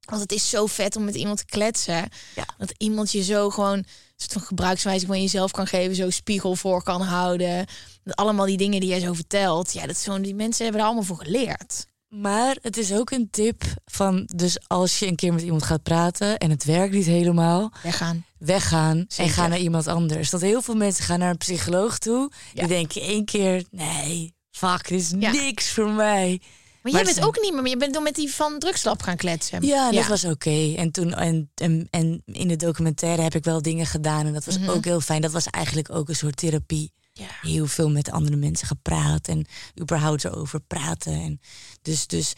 Want 0.00 0.22
het 0.22 0.32
is 0.32 0.50
zo 0.50 0.66
vet 0.66 0.96
om 0.96 1.04
met 1.04 1.14
iemand 1.14 1.38
te 1.38 1.44
kletsen. 1.44 2.08
Ja. 2.34 2.44
Dat 2.58 2.74
iemand 2.76 3.12
je 3.12 3.22
zo 3.22 3.50
gewoon 3.50 3.84
soort 4.20 4.32
van 4.32 4.42
gebruikswijze 4.42 5.06
van 5.06 5.20
jezelf 5.20 5.50
kan 5.50 5.66
geven, 5.66 5.94
zo 5.94 6.10
spiegel 6.10 6.56
voor 6.56 6.82
kan 6.82 7.02
houden. 7.02 7.66
Dat 8.04 8.16
allemaal 8.16 8.46
die 8.46 8.56
dingen 8.56 8.80
die 8.80 8.88
jij 8.88 9.00
zo 9.00 9.12
vertelt. 9.12 9.72
Ja, 9.72 9.80
dat 9.80 9.96
is 9.96 10.04
gewoon, 10.04 10.22
die 10.22 10.34
mensen 10.34 10.62
hebben 10.62 10.80
er 10.80 10.86
allemaal 10.86 11.06
voor 11.06 11.22
geleerd. 11.24 11.86
Maar 12.08 12.56
het 12.62 12.76
is 12.76 12.92
ook 12.92 13.10
een 13.10 13.28
tip 13.30 13.62
van, 13.84 14.28
dus 14.34 14.58
als 14.66 14.98
je 14.98 15.06
een 15.06 15.16
keer 15.16 15.32
met 15.32 15.42
iemand 15.42 15.62
gaat 15.62 15.82
praten 15.82 16.38
en 16.38 16.50
het 16.50 16.64
werkt 16.64 16.94
niet 16.94 17.06
helemaal, 17.06 17.72
Weggaan. 17.82 18.24
Weggaan 18.40 19.04
Zeker. 19.08 19.24
en 19.24 19.30
ga 19.30 19.46
naar 19.46 19.58
iemand 19.58 19.86
anders. 19.86 20.30
Dat 20.30 20.40
heel 20.40 20.62
veel 20.62 20.74
mensen 20.74 21.04
gaan 21.04 21.18
naar 21.18 21.30
een 21.30 21.36
psycholoog 21.36 21.98
toe. 21.98 22.30
Ja. 22.52 22.60
Die 22.60 22.68
denken 22.68 23.00
één 23.02 23.24
keer, 23.24 23.64
nee, 23.70 24.34
fuck, 24.50 24.88
dit 24.88 25.00
is 25.00 25.12
Ja. 25.18 25.30
niks 25.32 25.70
voor 25.70 25.90
mij. 25.90 26.40
Maar, 26.82 26.92
Maar 26.92 27.02
jij 27.04 27.14
bent 27.14 27.26
ook 27.26 27.40
niet 27.40 27.52
meer, 27.52 27.60
maar 27.62 27.70
je 27.70 27.76
bent 27.76 27.94
dan 27.94 28.02
met 28.02 28.14
die 28.14 28.34
van 28.34 28.58
drugslab 28.58 29.02
gaan 29.02 29.16
kletsen. 29.16 29.62
Ja, 29.66 29.90
dat 29.90 30.06
was 30.06 30.24
oké. 30.24 30.74
En 30.76 30.90
toen 30.90 31.14
en, 31.14 31.50
en, 31.54 31.88
en 31.90 32.22
in 32.26 32.48
de 32.48 32.56
documentaire 32.56 33.22
heb 33.22 33.34
ik 33.34 33.44
wel 33.44 33.62
dingen 33.62 33.86
gedaan 33.86 34.26
en 34.26 34.32
dat 34.32 34.44
was 34.44 34.58
Mhm. 34.58 34.68
ook 34.70 34.84
heel 34.84 35.00
fijn. 35.00 35.20
Dat 35.20 35.32
was 35.32 35.46
eigenlijk 35.46 35.90
ook 35.90 36.08
een 36.08 36.16
soort 36.16 36.36
therapie. 36.36 36.92
Ja. 37.12 37.26
Heel 37.40 37.66
veel 37.66 37.90
met 37.90 38.10
andere 38.10 38.36
mensen 38.36 38.66
gepraat 38.66 39.28
en 39.28 39.46
überhaupt 39.80 40.24
erover 40.24 40.60
praten. 40.60 41.12
En 41.12 41.40
dus, 41.82 42.06
dus 42.06 42.32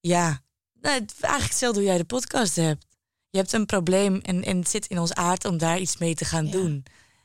ja, 0.00 0.40
nou, 0.80 0.94
eigenlijk 1.20 1.42
hetzelfde 1.42 1.78
hoe 1.80 1.88
jij 1.88 1.98
de 1.98 2.04
podcast 2.04 2.56
hebt. 2.56 2.86
Je 3.32 3.38
hebt 3.38 3.52
een 3.52 3.66
probleem 3.66 4.20
en, 4.20 4.44
en 4.44 4.56
het 4.58 4.68
zit 4.68 4.86
in 4.86 4.98
ons 4.98 5.12
aard 5.14 5.44
om 5.44 5.58
daar 5.58 5.78
iets 5.78 5.96
mee 5.96 6.14
te 6.14 6.24
gaan 6.24 6.46
Ja. 6.46 6.52
doen. 6.52 6.84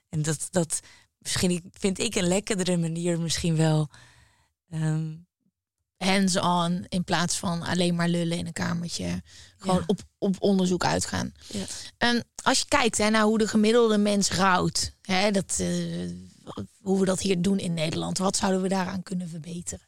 En 0.09 0.21
dat, 0.21 0.47
dat 0.51 0.79
misschien 1.17 1.69
vind 1.71 1.99
ik 1.99 2.15
een 2.15 2.27
lekkerdere 2.27 2.77
manier 2.77 3.19
misschien 3.19 3.55
wel. 3.55 3.89
Ehm, 4.69 5.15
hands-on 5.97 6.85
in 6.89 7.03
plaats 7.03 7.37
van 7.37 7.61
alleen 7.61 7.95
maar 7.95 8.07
lullen 8.09 8.37
in 8.37 8.45
een 8.47 8.53
kamertje. 8.53 9.23
Gewoon 9.57 9.77
Ja. 9.77 9.83
op, 9.87 9.99
op 10.17 10.35
onderzoek 10.39 10.85
uitgaan. 10.85 11.31
Ja. 11.47 11.65
En 11.97 12.25
als 12.43 12.59
je 12.59 12.65
kijkt 12.67 12.97
hè, 12.97 13.09
naar 13.09 13.23
hoe 13.23 13.37
de 13.37 13.47
gemiddelde 13.47 13.97
mens 13.97 14.31
rouwt, 14.31 14.95
hè, 15.01 15.31
dat, 15.31 15.57
eh, 15.59 16.09
hoe 16.81 16.99
we 16.99 17.05
dat 17.05 17.19
hier 17.21 17.41
doen 17.41 17.59
in 17.59 17.73
Nederland, 17.73 18.17
wat 18.17 18.37
zouden 18.37 18.61
we 18.61 18.67
daaraan 18.67 19.03
kunnen 19.03 19.29
verbeteren? 19.29 19.85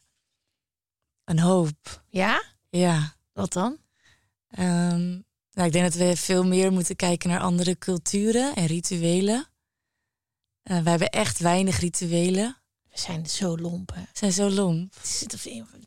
een 1.24 1.40
hoop. 1.40 2.04
Ja, 2.10 2.44
Ja. 2.70 3.16
wat 3.34 3.54
dan? 3.54 3.78
Ehm, 4.50 5.20
nou, 5.60 5.72
ik 5.72 5.78
denk 5.78 5.92
dat 5.94 6.02
we 6.02 6.16
veel 6.16 6.44
meer 6.44 6.72
moeten 6.72 6.96
kijken 6.96 7.30
naar 7.30 7.40
andere 7.40 7.78
culturen 7.78 8.56
en 8.56 8.66
rituelen. 8.66 9.48
Eh 10.64 10.82
wij 10.82 10.92
hebben 10.92 11.10
echt 11.10 11.40
weinig 11.40 11.80
rituelen. 11.80 12.58
We 12.90 13.00
zijn 13.00 13.30
zo 13.30 13.58
lomp. 13.58 13.94
hè. 13.94 14.02
We 14.02 14.08
zijn 14.14 14.32
zo 14.32 14.50
lomp. 14.50 14.94
Het 14.96 15.06
is, 15.06 15.20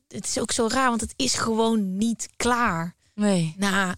het 0.08 0.24
is 0.24 0.38
ook 0.38 0.52
zo 0.52 0.66
raar, 0.66 0.88
want 0.88 1.00
het 1.00 1.14
is 1.16 1.34
gewoon 1.34 1.96
niet 1.96 2.28
klaar 2.36 2.96
Nee. 3.14 3.54
na 3.56 3.96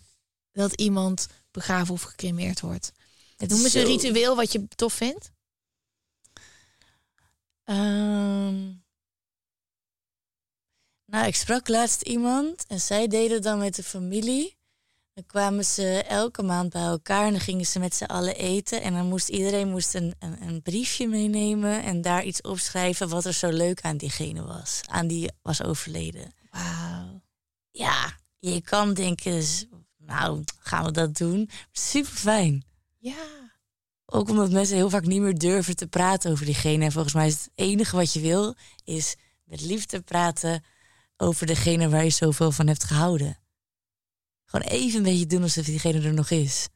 dat 0.53 0.73
iemand 0.73 1.27
begraven 1.51 1.95
of 1.95 2.03
gecremeerd 2.03 2.61
wordt. 2.61 2.93
Het 3.37 3.51
Noem 3.51 3.65
eens 3.65 3.75
een 3.75 3.85
ritueel 3.85 4.37
wat 4.37 4.53
je 4.53 4.69
tof 4.69 4.93
vindt. 4.93 5.31
Ehm, 7.65 8.73
nou, 11.05 11.27
ik 11.27 11.35
sprak 11.35 11.69
laatst 11.69 12.03
iemand 12.03 12.67
en 12.67 12.81
zij 12.81 13.07
deden 13.07 13.43
dan 13.43 13.59
met 13.59 13.75
de 13.75 13.83
familie. 13.83 14.54
Dan 15.15 15.27
kwamen 15.27 15.65
ze 15.65 16.03
elke 16.03 16.43
maand 16.43 16.73
bij 16.73 16.83
elkaar 16.83 17.27
en 17.27 17.31
dan 17.31 17.41
gingen 17.41 17.67
ze 17.67 17.79
met 17.79 17.95
z'n 17.95 18.05
allen 18.05 18.37
eten. 18.37 18.83
En 18.83 18.95
dan 18.95 19.07
moest 19.07 19.29
iedereen 19.29 19.71
moest 19.71 19.95
een, 19.95 20.15
een, 20.19 20.43
een 20.43 20.63
briefje 20.63 21.09
meenemen 21.09 21.83
en 21.83 22.03
daar 22.03 22.25
iets 22.25 22.41
opschrijven 22.41 23.09
wat 23.09 23.25
er 23.25 23.33
zo 23.33 23.51
leuk 23.51 23.81
aan 23.81 23.97
diegene 23.97 24.43
was. 24.43 24.81
Aan 24.87 25.07
die 25.07 25.31
was 25.43 25.63
overleden. 25.63 26.35
Wauw. 26.51 27.23
Ja, 27.71 28.17
je 28.39 28.61
kan 28.61 28.95
denken, 28.95 29.45
nou, 29.97 30.45
gaan 30.59 30.85
we 30.85 30.91
dat 30.91 31.17
doen? 31.17 31.51
Super 31.73 32.13
fijn. 32.13 32.65
Ja. 32.99 33.53
Ook 34.07 34.29
omdat 34.29 34.51
mensen 34.51 34.77
heel 34.77 34.91
vaak 34.91 35.07
niet 35.07 35.21
meer 35.21 35.39
durven 35.39 35.77
te 35.77 35.87
praten 35.87 36.31
over 36.31 36.45
diegene. 36.45 36.85
En 36.85 36.93
volgens 36.93 37.15
mij 37.15 37.27
is 37.27 37.33
het 37.33 37.51
enige 37.55 37.97
wat 37.97 38.13
je 38.13 38.21
wil, 38.21 38.55
is 38.85 39.17
met 39.45 39.61
liefde 39.61 40.01
praten 40.01 40.65
over 41.17 41.47
degene 41.47 41.89
waar 41.89 42.05
je 42.05 42.11
zoveel 42.11 42.53
van 42.53 42.67
hebt 42.67 42.85
gehouden. 42.85 43.39
Gewoon 44.55 44.73
even 44.73 44.99
een 44.99 45.05
beetje 45.05 45.27
doen 45.27 45.43
alsof 45.43 45.65
diegene 45.65 46.01
er 46.01 46.15
nog 46.15 46.31
is. 46.31 46.69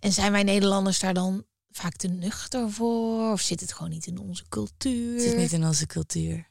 En 0.00 0.12
zijn 0.12 0.32
wij 0.32 0.42
Nederlanders 0.42 0.98
daar 0.98 1.14
dan 1.14 1.44
vaak 1.70 1.96
te 1.96 2.08
nuchter 2.08 2.70
voor? 2.70 3.32
Of 3.32 3.40
zit 3.40 3.60
het 3.60 3.72
gewoon 3.72 3.90
niet 3.90 4.06
in 4.06 4.18
onze 4.18 4.44
cultuur? 4.48 5.12
Het 5.12 5.22
zit 5.22 5.36
niet 5.36 5.52
in 5.52 5.64
onze 5.64 5.86
cultuur. 5.86 6.50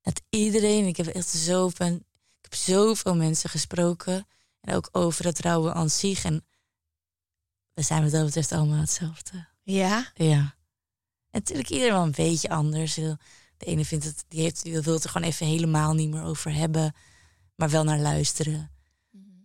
Het 0.00 0.22
iedereen, 0.28 0.86
ik 0.86 0.96
heb 0.96 1.06
echt 1.06 1.28
zo 1.28 1.68
van, 1.68 1.94
ik 1.94 2.02
heb 2.40 2.54
zoveel 2.54 3.16
mensen 3.16 3.50
gesproken. 3.50 4.26
En 4.60 4.74
ook 4.74 4.88
over 4.92 5.24
het 5.24 5.40
rouwen 5.40 5.74
aan 5.74 5.90
zich. 5.90 6.24
En 6.24 6.46
we 7.74 7.82
zijn 7.82 8.02
wat 8.02 8.10
dat 8.10 8.24
betreft 8.24 8.52
allemaal 8.52 8.80
hetzelfde. 8.80 9.46
Ja? 9.62 10.12
Ja. 10.14 10.56
En 11.30 11.40
natuurlijk 11.40 11.70
iedereen 11.70 11.92
wel 11.92 12.02
een 12.02 12.10
beetje 12.10 12.48
anders. 12.48 12.94
De 12.94 13.16
ene 13.58 13.84
vindt 13.84 14.04
het, 14.04 14.24
die, 14.28 14.40
heeft, 14.40 14.62
die 14.62 14.80
wil 14.80 14.94
het 14.94 15.04
er 15.04 15.10
gewoon 15.10 15.28
even 15.28 15.46
helemaal 15.46 15.94
niet 15.94 16.10
meer 16.10 16.22
over 16.22 16.54
hebben. 16.54 16.94
Maar 17.54 17.70
wel 17.70 17.84
naar 17.84 17.98
luisteren. 17.98 18.70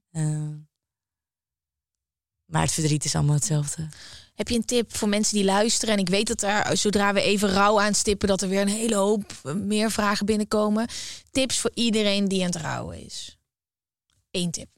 Eh, 0.09 0.49
maar 2.45 2.61
het 2.61 2.71
verdriet 2.71 3.05
is 3.05 3.15
allemaal 3.15 3.35
hetzelfde. 3.35 3.87
Heb 4.35 4.47
je 4.47 4.55
een 4.55 4.65
tip 4.65 4.95
voor 4.95 5.09
mensen 5.09 5.35
die 5.35 5.45
luisteren? 5.45 5.93
En 5.95 5.99
ik 5.99 6.09
weet 6.09 6.27
dat 6.27 6.41
er, 6.41 6.77
zodra 6.77 7.13
we 7.13 7.21
even 7.21 7.49
rouw 7.49 7.79
aanstippen, 7.81 8.27
dat 8.27 8.41
er 8.41 8.49
weer 8.49 8.61
een 8.61 8.67
hele 8.67 8.95
hoop 8.95 9.33
eh, 9.43 9.53
meer 9.53 9.91
vragen 9.91 10.25
binnenkomen. 10.25 10.87
Tips 11.31 11.57
voor 11.59 11.71
iedereen 11.73 12.27
die 12.27 12.39
aan 12.39 12.51
het 12.51 12.55
rouwen 12.61 13.05
is. 13.05 13.37
Eén 14.31 14.51
tip. 14.51 14.69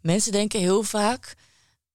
Mensen 0.00 0.32
denken 0.32 0.60
heel 0.60 0.82
vaak 0.82 1.34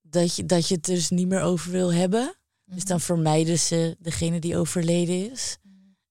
dat 0.01 0.35
je, 0.35 0.45
dat 0.45 0.67
je 0.67 0.75
het 0.75 0.85
dus 0.85 1.09
niet 1.09 1.27
meer 1.27 1.41
over 1.41 1.71
wil 1.71 1.93
hebben. 1.93 2.35
Dus 2.65 2.77
Mhm. 2.79 2.87
dan 2.87 3.01
vermijden 3.01 3.59
ze 3.59 3.95
degene 3.99 4.39
die 4.39 4.57
overleden 4.57 5.31
is. 5.31 5.57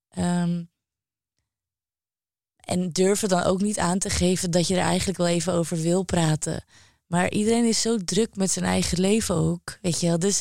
Ehm, 0.09 0.63
en 2.57 2.91
durven 2.91 3.29
dan 3.29 3.43
ook 3.43 3.61
niet 3.61 3.79
aan 3.79 3.99
te 3.99 4.11
geven 4.11 4.51
dat 4.51 4.69
je 4.69 4.75
er 4.75 4.83
eigenlijk 4.83 5.19
wel 5.19 5.27
even 5.27 5.53
over 5.53 5.77
wil 5.81 6.03
praten. 6.03 6.65
Maar 7.07 7.31
iedereen 7.31 7.65
is 7.65 7.81
zo 7.81 7.97
druk 7.97 8.37
met 8.37 8.51
zijn 8.51 8.65
eigen 8.65 9.01
leven 9.01 9.35
ook. 9.35 9.79
Weet 9.83 10.01
je 10.01 10.07
wel? 10.07 10.19
Dus 10.19 10.41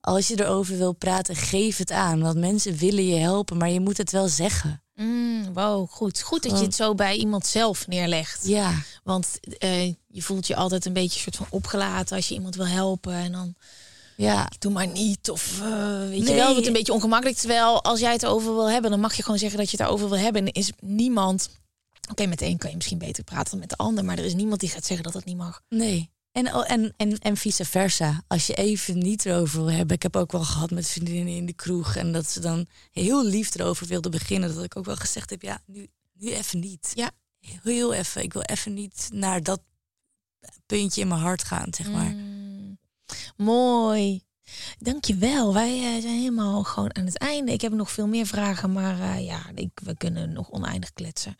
als 0.00 0.28
je 0.28 0.40
erover 0.40 0.78
wil 0.78 0.92
praten, 0.92 1.36
geef 1.36 1.76
het 1.76 1.90
aan. 1.90 2.20
Want 2.20 2.38
mensen 2.38 2.76
willen 2.76 3.06
je 3.06 3.16
helpen, 3.16 3.56
maar 3.56 3.70
je 3.70 3.80
moet 3.80 3.96
het 3.96 4.10
wel 4.10 4.28
zeggen. 4.28 4.82
Mm, 4.94 5.52
wow, 5.52 5.88
goed. 5.88 6.20
Goed 6.20 6.42
dat 6.42 6.58
je 6.58 6.64
het 6.64 6.74
zo 6.74 6.94
bij 6.94 7.16
iemand 7.16 7.46
zelf 7.46 7.86
neerlegt. 7.86 8.46
Ja, 8.46 8.74
Want 9.04 9.40
eh, 9.58 9.86
je 9.86 10.22
voelt 10.22 10.46
je 10.46 10.56
altijd 10.56 10.84
een 10.84 10.92
beetje 10.92 11.20
soort 11.20 11.36
van 11.36 11.46
opgelaten 11.50 12.16
als 12.16 12.28
je 12.28 12.34
iemand 12.34 12.54
wil 12.54 12.66
helpen. 12.66 13.12
En 13.12 13.32
dan 13.32 13.54
ja. 14.16 14.50
doe 14.58 14.72
maar 14.72 14.86
niet. 14.86 15.30
Of 15.30 15.60
eh, 15.60 16.08
weet 16.08 16.28
je 16.28 16.34
wel, 16.34 16.56
het 16.56 16.66
een 16.66 16.72
beetje 16.72 16.92
ongemakkelijk. 16.92 17.38
Terwijl 17.38 17.82
als 17.84 18.00
jij 18.00 18.12
het 18.12 18.22
erover 18.22 18.54
wil 18.54 18.70
hebben, 18.70 18.90
dan 18.90 19.00
mag 19.00 19.14
je 19.14 19.22
gewoon 19.22 19.38
zeggen 19.38 19.58
dat 19.58 19.70
je 19.70 19.76
het 19.76 19.86
erover 19.86 20.08
wil 20.08 20.18
hebben. 20.18 20.46
En 20.46 20.52
is 20.52 20.72
niemand. 20.80 21.48
Oké, 22.10 22.26
met 22.26 22.38
de 22.38 22.46
een 22.46 22.58
kan 22.58 22.70
je 22.70 22.76
misschien 22.76 22.98
beter 22.98 23.24
praten 23.24 23.50
dan 23.50 23.60
met 23.60 23.68
de 23.68 23.76
ander. 23.76 24.04
Maar 24.04 24.18
er 24.18 24.24
is 24.24 24.34
niemand 24.34 24.60
die 24.60 24.68
gaat 24.68 24.86
zeggen 24.86 25.04
dat 25.04 25.12
dat 25.12 25.24
niet 25.24 25.36
mag. 25.36 25.62
Nee. 25.68 26.10
En, 26.32 26.46
en, 26.46 26.94
en, 26.96 27.18
en 27.18 27.36
vice 27.36 27.64
versa. 27.64 28.22
Als 28.26 28.46
je 28.46 28.54
even 28.54 28.98
niet 28.98 29.26
erover 29.26 29.58
wil 29.58 29.70
hebben. 29.70 29.96
Ik 29.96 30.02
heb 30.02 30.16
ook 30.16 30.32
wel 30.32 30.44
gehad 30.44 30.70
met 30.70 30.88
vriendinnen 30.88 31.34
in 31.34 31.46
de 31.46 31.52
kroeg. 31.52 31.96
En 31.96 32.12
dat 32.12 32.30
ze 32.30 32.40
dan 32.40 32.66
heel 32.90 33.24
lief 33.24 33.54
erover 33.54 33.86
wilden 33.86 34.10
beginnen. 34.10 34.54
Dat 34.54 34.64
ik 34.64 34.76
ook 34.76 34.84
wel 34.84 34.96
gezegd 34.96 35.30
heb, 35.30 35.42
ja, 35.42 35.62
nu, 35.66 35.88
nu 36.12 36.32
even 36.32 36.58
niet. 36.58 36.92
Ja. 36.94 37.10
Heel 37.62 37.92
even. 37.92 38.22
Ik 38.22 38.32
wil 38.32 38.42
even 38.42 38.74
niet 38.74 39.08
naar 39.12 39.42
dat 39.42 39.60
puntje 40.66 41.00
in 41.00 41.08
mijn 41.08 41.20
hart 41.20 41.44
gaan, 41.44 41.74
zeg 41.74 41.90
maar. 41.90 42.10
Mm, 42.10 42.78
mooi. 43.36 44.22
Dankjewel. 44.78 45.54
Wij 45.54 45.72
eh, 45.72 46.02
zijn 46.02 46.18
helemaal 46.18 46.64
gewoon 46.64 46.96
aan 46.96 47.04
het 47.04 47.18
einde. 47.18 47.52
Ik 47.52 47.60
heb 47.60 47.72
nog 47.72 47.90
veel 47.90 48.06
meer 48.06 48.26
vragen, 48.26 48.72
maar 48.72 49.00
eh, 49.00 49.24
ja, 49.24 49.42
ik, 49.54 49.70
we 49.82 49.96
kunnen 49.96 50.32
nog 50.32 50.50
oneindig 50.50 50.92
kletsen. 50.92 51.36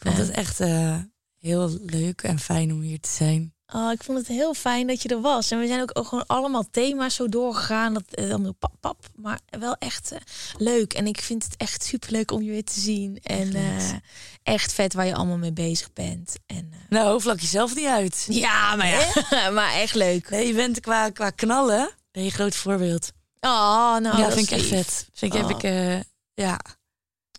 Ik 0.00 0.06
vond 0.06 0.18
het 0.18 0.30
echt 0.30 0.60
eh, 0.60 0.96
heel 1.38 1.78
leuk 1.86 2.22
en 2.22 2.38
fijn 2.38 2.72
om 2.72 2.80
hier 2.80 3.00
te 3.00 3.10
zijn. 3.10 3.54
Oh, 3.74 3.92
ik 3.92 4.02
vond 4.04 4.18
het 4.18 4.26
heel 4.26 4.54
fijn 4.54 4.86
dat 4.86 5.02
je 5.02 5.08
er 5.08 5.20
was. 5.20 5.50
En 5.50 5.58
we 5.60 5.66
zijn 5.66 5.80
ook, 5.80 5.90
ook 5.98 6.06
gewoon 6.06 6.26
allemaal 6.26 6.64
thema's 6.70 7.14
zo 7.14 7.28
doorgegaan. 7.28 7.94
Dat 7.94 8.02
eh, 8.14 8.28
dan 8.28 8.54
pap, 8.58 8.74
pap, 8.80 9.06
maar 9.14 9.40
wel 9.58 9.74
echt 9.78 10.12
eh, 10.12 10.18
leuk. 10.56 10.92
En 10.94 11.06
ik 11.06 11.20
vind 11.20 11.44
het 11.44 11.56
echt 11.56 11.84
superleuk 11.84 12.30
om 12.30 12.42
je 12.42 12.50
weer 12.50 12.64
te 12.64 12.80
zien. 12.80 13.18
En 13.22 13.54
Echt. 13.54 13.94
echt 14.42 14.72
vet 14.72 14.94
waar 14.94 15.06
je 15.06 15.14
allemaal 15.14 15.36
mee 15.38 15.52
bezig 15.52 15.92
bent. 15.92 16.34
En, 16.46 16.72
Nou, 16.88 17.20
vlak 17.20 17.40
jezelf 17.40 17.74
niet 17.74 17.86
uit. 17.86 18.26
ja, 18.28 18.76
maar 18.76 18.88
ja, 19.30 19.50
maar 19.58 19.72
echt 19.74 19.94
leuk. 19.94 20.30
Nee, 20.30 20.46
je 20.46 20.54
bent 20.54 20.80
qua, 20.80 21.10
qua 21.10 21.30
knallen 21.30 21.90
ben 22.10 22.22
je 22.22 22.28
een 22.28 22.34
groot 22.34 22.54
voorbeeld. 22.56 23.12
Oh, 23.40 23.96
nou, 23.96 24.02
ja, 24.18 24.24
dat 24.24 24.32
vind 24.34 24.50
ik 24.50 24.58
echt 24.58 24.66
vet. 24.66 25.08
Vind 25.12 25.34
ik, 25.34 25.40
Oh. 25.42 25.48
heb 25.48 25.56
ik, 25.56 25.62
eh, 25.62 26.00
ja, 26.34 26.60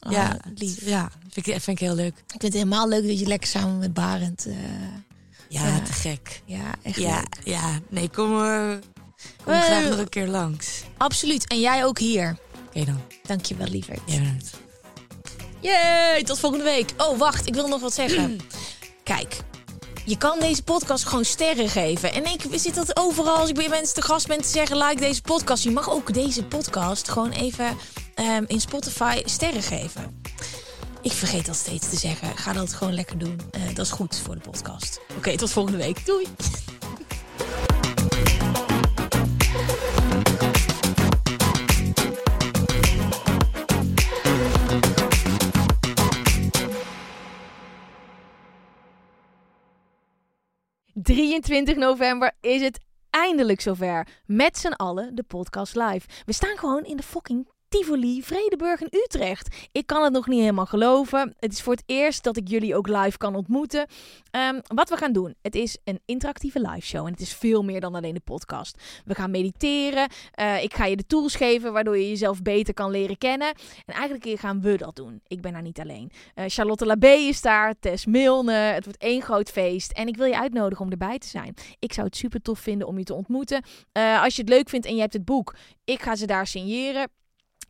Oh, 0.07 0.11
ja, 0.11 0.39
lief. 0.55 0.85
Ja, 0.85 1.11
vind 1.29 1.47
ik, 1.47 1.53
vind 1.61 1.67
ik 1.67 1.87
heel 1.87 1.95
leuk. 1.95 2.13
Ik 2.17 2.23
vind 2.27 2.41
het 2.43 2.53
helemaal 2.53 2.87
leuk 2.87 3.07
dat 3.07 3.19
je 3.19 3.25
lekker 3.27 3.49
samen 3.49 3.77
met 3.79 3.93
Barend. 3.93 4.45
eh, 4.45 4.53
Ja, 5.47 5.67
Ja. 5.67 5.79
te 5.81 5.93
gek. 5.93 6.41
ja, 6.45 6.71
echt 6.81 6.95
Ja, 6.95 7.15
leuk. 7.15 7.37
ja. 7.43 7.79
Nee, 7.89 8.09
kom, 8.09 8.43
eh 8.43 8.73
kom 9.43 9.53
Eh, 9.53 9.61
graag 9.61 9.89
nog 9.89 9.97
een 9.97 10.09
keer 10.09 10.27
langs. 10.27 10.81
Absoluut. 10.97 11.47
En 11.47 11.59
jij 11.59 11.85
ook 11.85 11.99
hier. 11.99 12.37
Oké 12.67 12.85
dan. 12.85 12.99
Dankjewel, 13.23 13.67
lieverd. 13.67 13.99
Jij 14.05 14.17
bedankt. 14.19 14.51
Yay, 15.59 16.23
tot 16.23 16.39
volgende 16.39 16.63
week. 16.65 16.93
Oh, 16.97 17.17
wacht, 17.17 17.47
ik 17.47 17.53
wil 17.53 17.67
nog 17.67 17.81
wat 17.81 17.93
zeggen. 17.93 18.39
Kijk, 19.03 19.37
je 20.05 20.17
kan 20.17 20.39
deze 20.39 20.63
podcast 20.63 21.05
gewoon 21.05 21.25
sterren 21.25 21.69
geven. 21.69 22.13
En 22.13 22.25
ik 22.25 22.45
zit 22.51 22.75
dat 22.75 22.97
overal 22.97 23.37
als 23.37 23.49
ik 23.49 23.55
bij 23.55 23.69
mensen 23.69 23.95
te 23.95 24.01
gast 24.01 24.27
ben 24.27 24.41
te 24.41 24.47
zeggen... 24.47 24.77
like 24.77 25.01
deze 25.01 25.21
podcast. 25.21 25.63
Je 25.63 25.71
mag 25.71 25.89
ook 25.89 26.13
deze 26.13 26.43
podcast 26.43 27.09
gewoon 27.09 27.31
even 27.31 27.77
ehm, 28.15 28.43
in 28.47 28.61
Spotify 28.61 29.21
sterren 29.25 29.61
geven. 29.61 30.21
Ik 31.01 31.11
vergeet 31.11 31.45
dat 31.45 31.55
steeds 31.55 31.89
te 31.89 31.97
zeggen. 31.97 32.37
Ga 32.37 32.53
dat 32.53 32.73
gewoon 32.73 32.93
lekker 32.93 33.17
doen. 33.17 33.39
Eh, 33.51 33.61
dat 33.73 33.85
is 33.85 33.91
goed 33.91 34.21
voor 34.23 34.35
de 34.35 34.41
podcast. 34.41 34.99
Oké, 35.17 35.37
tot 35.37 35.51
volgende 35.51 35.77
week. 35.77 36.05
Doei. 36.05 36.27
23 51.11 51.75
november 51.75 52.31
is 52.41 52.61
het 52.61 52.79
eindelijk 53.09 53.61
zover. 53.61 54.07
Met 54.25 54.57
z'n 54.57 54.71
allen 54.71 55.15
de 55.15 55.23
podcast 55.23 55.75
live. 55.75 56.07
We 56.25 56.33
staan 56.33 56.57
gewoon 56.57 56.83
in 56.83 56.97
de 56.97 57.03
fucking 57.03 57.47
Tivoli, 57.71 58.23
Vredeburg 58.23 58.81
in 58.81 58.99
Utrecht. 59.03 59.55
Ik 59.71 59.87
kan 59.87 60.03
het 60.03 60.13
nog 60.13 60.27
niet 60.27 60.39
helemaal 60.39 60.65
geloven. 60.65 61.33
Het 61.39 61.51
is 61.51 61.61
voor 61.61 61.73
het 61.73 61.83
eerst 61.85 62.23
dat 62.23 62.37
ik 62.37 62.47
jullie 62.47 62.75
ook 62.75 62.87
live 62.87 63.17
kan 63.17 63.35
ontmoeten. 63.35 63.87
Ehm, 64.31 64.59
wat 64.67 64.89
we 64.89 64.97
gaan 64.97 65.11
doen, 65.11 65.35
het 65.41 65.55
is 65.55 65.77
een 65.83 65.99
interactieve 66.05 66.59
live 66.59 66.85
show 66.87 67.05
en 67.05 67.11
het 67.11 67.21
is 67.21 67.33
veel 67.33 67.63
meer 67.63 67.81
dan 67.81 67.95
alleen 67.95 68.13
de 68.13 68.19
podcast. 68.19 69.01
We 69.05 69.15
gaan 69.15 69.31
mediteren. 69.31 70.09
Eh, 70.31 70.63
ik 70.63 70.73
ga 70.73 70.85
je 70.85 70.95
de 70.95 71.05
tools 71.05 71.35
geven 71.35 71.73
waardoor 71.73 71.97
je 71.97 72.09
jezelf 72.09 72.41
beter 72.41 72.73
kan 72.73 72.91
leren 72.91 73.17
kennen. 73.17 73.47
En 73.85 73.93
eigenlijk 73.93 74.39
gaan 74.39 74.61
we 74.61 74.77
dat 74.77 74.95
doen. 74.95 75.21
Ik 75.27 75.41
ben 75.41 75.53
daar 75.53 75.61
niet 75.61 75.79
alleen. 75.79 76.11
Eh, 76.33 76.45
Charlotte 76.47 76.85
Labé 76.85 77.13
is 77.13 77.41
daar, 77.41 77.75
Tess 77.79 78.05
Milne. 78.05 78.53
Het 78.53 78.83
wordt 78.83 79.01
één 79.01 79.21
groot 79.21 79.49
feest. 79.49 79.91
En 79.91 80.07
ik 80.07 80.17
wil 80.17 80.27
je 80.27 80.39
uitnodigen 80.39 80.85
om 80.85 80.91
erbij 80.91 81.17
te 81.17 81.27
zijn. 81.27 81.53
Ik 81.79 81.93
zou 81.93 82.07
het 82.07 82.15
super 82.15 82.41
tof 82.41 82.59
vinden 82.59 82.87
om 82.87 82.97
je 82.97 83.03
te 83.03 83.13
ontmoeten. 83.13 83.63
Eh, 83.91 84.23
als 84.23 84.35
je 84.35 84.41
het 84.41 84.49
leuk 84.49 84.69
vindt 84.69 84.85
en 84.85 84.95
je 84.95 85.01
hebt 85.01 85.13
het 85.13 85.25
boek, 85.25 85.55
ik 85.83 86.01
ga 86.01 86.15
ze 86.15 86.25
daar 86.25 86.47
signeren. 86.47 87.19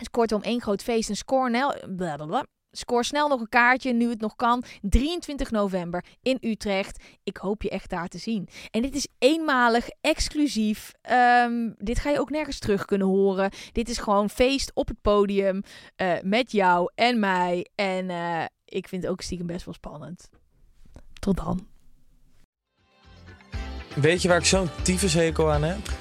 Kortom, 0.10 0.42
één 0.42 0.62
groot 0.62 0.84
feest. 0.84 1.10
En 1.10 1.16
score, 1.16 2.46
score 2.72 3.04
snel 3.04 3.28
nog 3.28 3.40
een 3.40 3.50
kaartje, 3.50 3.94
nu 3.94 4.10
het 4.10 4.22
nog 4.22 4.36
kan. 4.36 4.64
23 4.82 5.52
november 5.52 6.06
in 6.22 6.38
Utrecht. 6.42 7.04
Ik 7.24 7.38
hoop 7.38 7.62
je 7.62 7.70
echt 7.70 7.90
daar 7.90 8.08
te 8.08 8.18
zien. 8.18 8.48
En 8.72 8.82
dit 8.82 8.96
is 8.96 9.08
eenmalig, 9.18 9.88
exclusief. 10.02 10.92
Ehm, 11.02 11.70
dit 11.78 12.00
ga 12.00 12.10
je 12.10 12.20
ook 12.20 12.30
nergens 12.30 12.60
terug 12.60 12.86
kunnen 12.86 13.08
horen. 13.08 13.52
Dit 13.72 13.90
is 13.90 13.98
gewoon 13.98 14.30
feest 14.30 14.72
op 14.74 14.88
het 14.88 15.02
podium. 15.02 15.62
eh, 15.96 16.14
met 16.22 16.52
jou 16.52 16.92
en 16.96 17.20
mij. 17.20 17.68
En 17.76 18.10
eh, 18.10 18.46
ik 18.66 18.88
vind 18.88 19.04
het 19.04 19.12
ook 19.12 19.22
stiekem 19.22 19.48
best 19.48 19.66
wel 19.66 19.74
spannend. 19.74 20.30
Tot 21.20 21.38
dan. 21.38 21.68
Weet 23.96 24.22
je 24.22 24.28
waar 24.28 24.38
ik 24.38 24.46
zo'n 24.46 24.70
tyfushekel 24.84 25.52
aan 25.52 25.64
heb? 25.64 26.01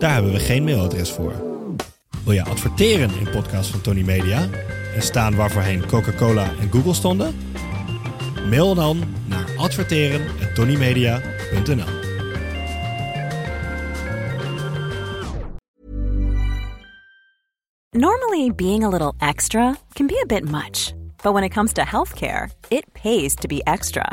Daar 0.00 0.12
hebben 0.12 0.32
we 0.32 0.38
geen 0.38 0.64
mailadres 0.64 1.10
voor. 1.10 1.32
Wil 2.24 2.32
je 2.32 2.44
adverteren 2.44 3.10
in 3.18 3.30
podcasts 3.30 3.70
van 3.70 3.80
Tony 3.80 4.02
Media 4.02 4.48
en 4.94 5.02
staan 5.02 5.36
waarvoorheen 5.36 5.86
Coca-Cola 5.86 6.52
en 6.60 6.70
Google 6.70 6.94
stonden? 6.94 7.36
Mail 8.48 8.74
dan 8.74 9.02
naar 9.26 9.44
adverteren@tonymedia.nl. 9.56 11.98
Normally, 17.90 18.54
being 18.54 18.84
a 18.84 18.88
little 18.88 19.12
extra 19.18 19.76
can 19.92 20.06
be 20.06 20.20
a 20.22 20.26
bit 20.26 20.50
much, 20.50 20.92
but 21.22 21.32
when 21.32 21.44
it 21.44 21.52
comes 21.52 21.72
to 21.72 21.82
healthcare, 21.82 22.48
it 22.68 22.84
pays 23.02 23.34
to 23.34 23.48
be 23.48 23.64
extra. 23.64 24.12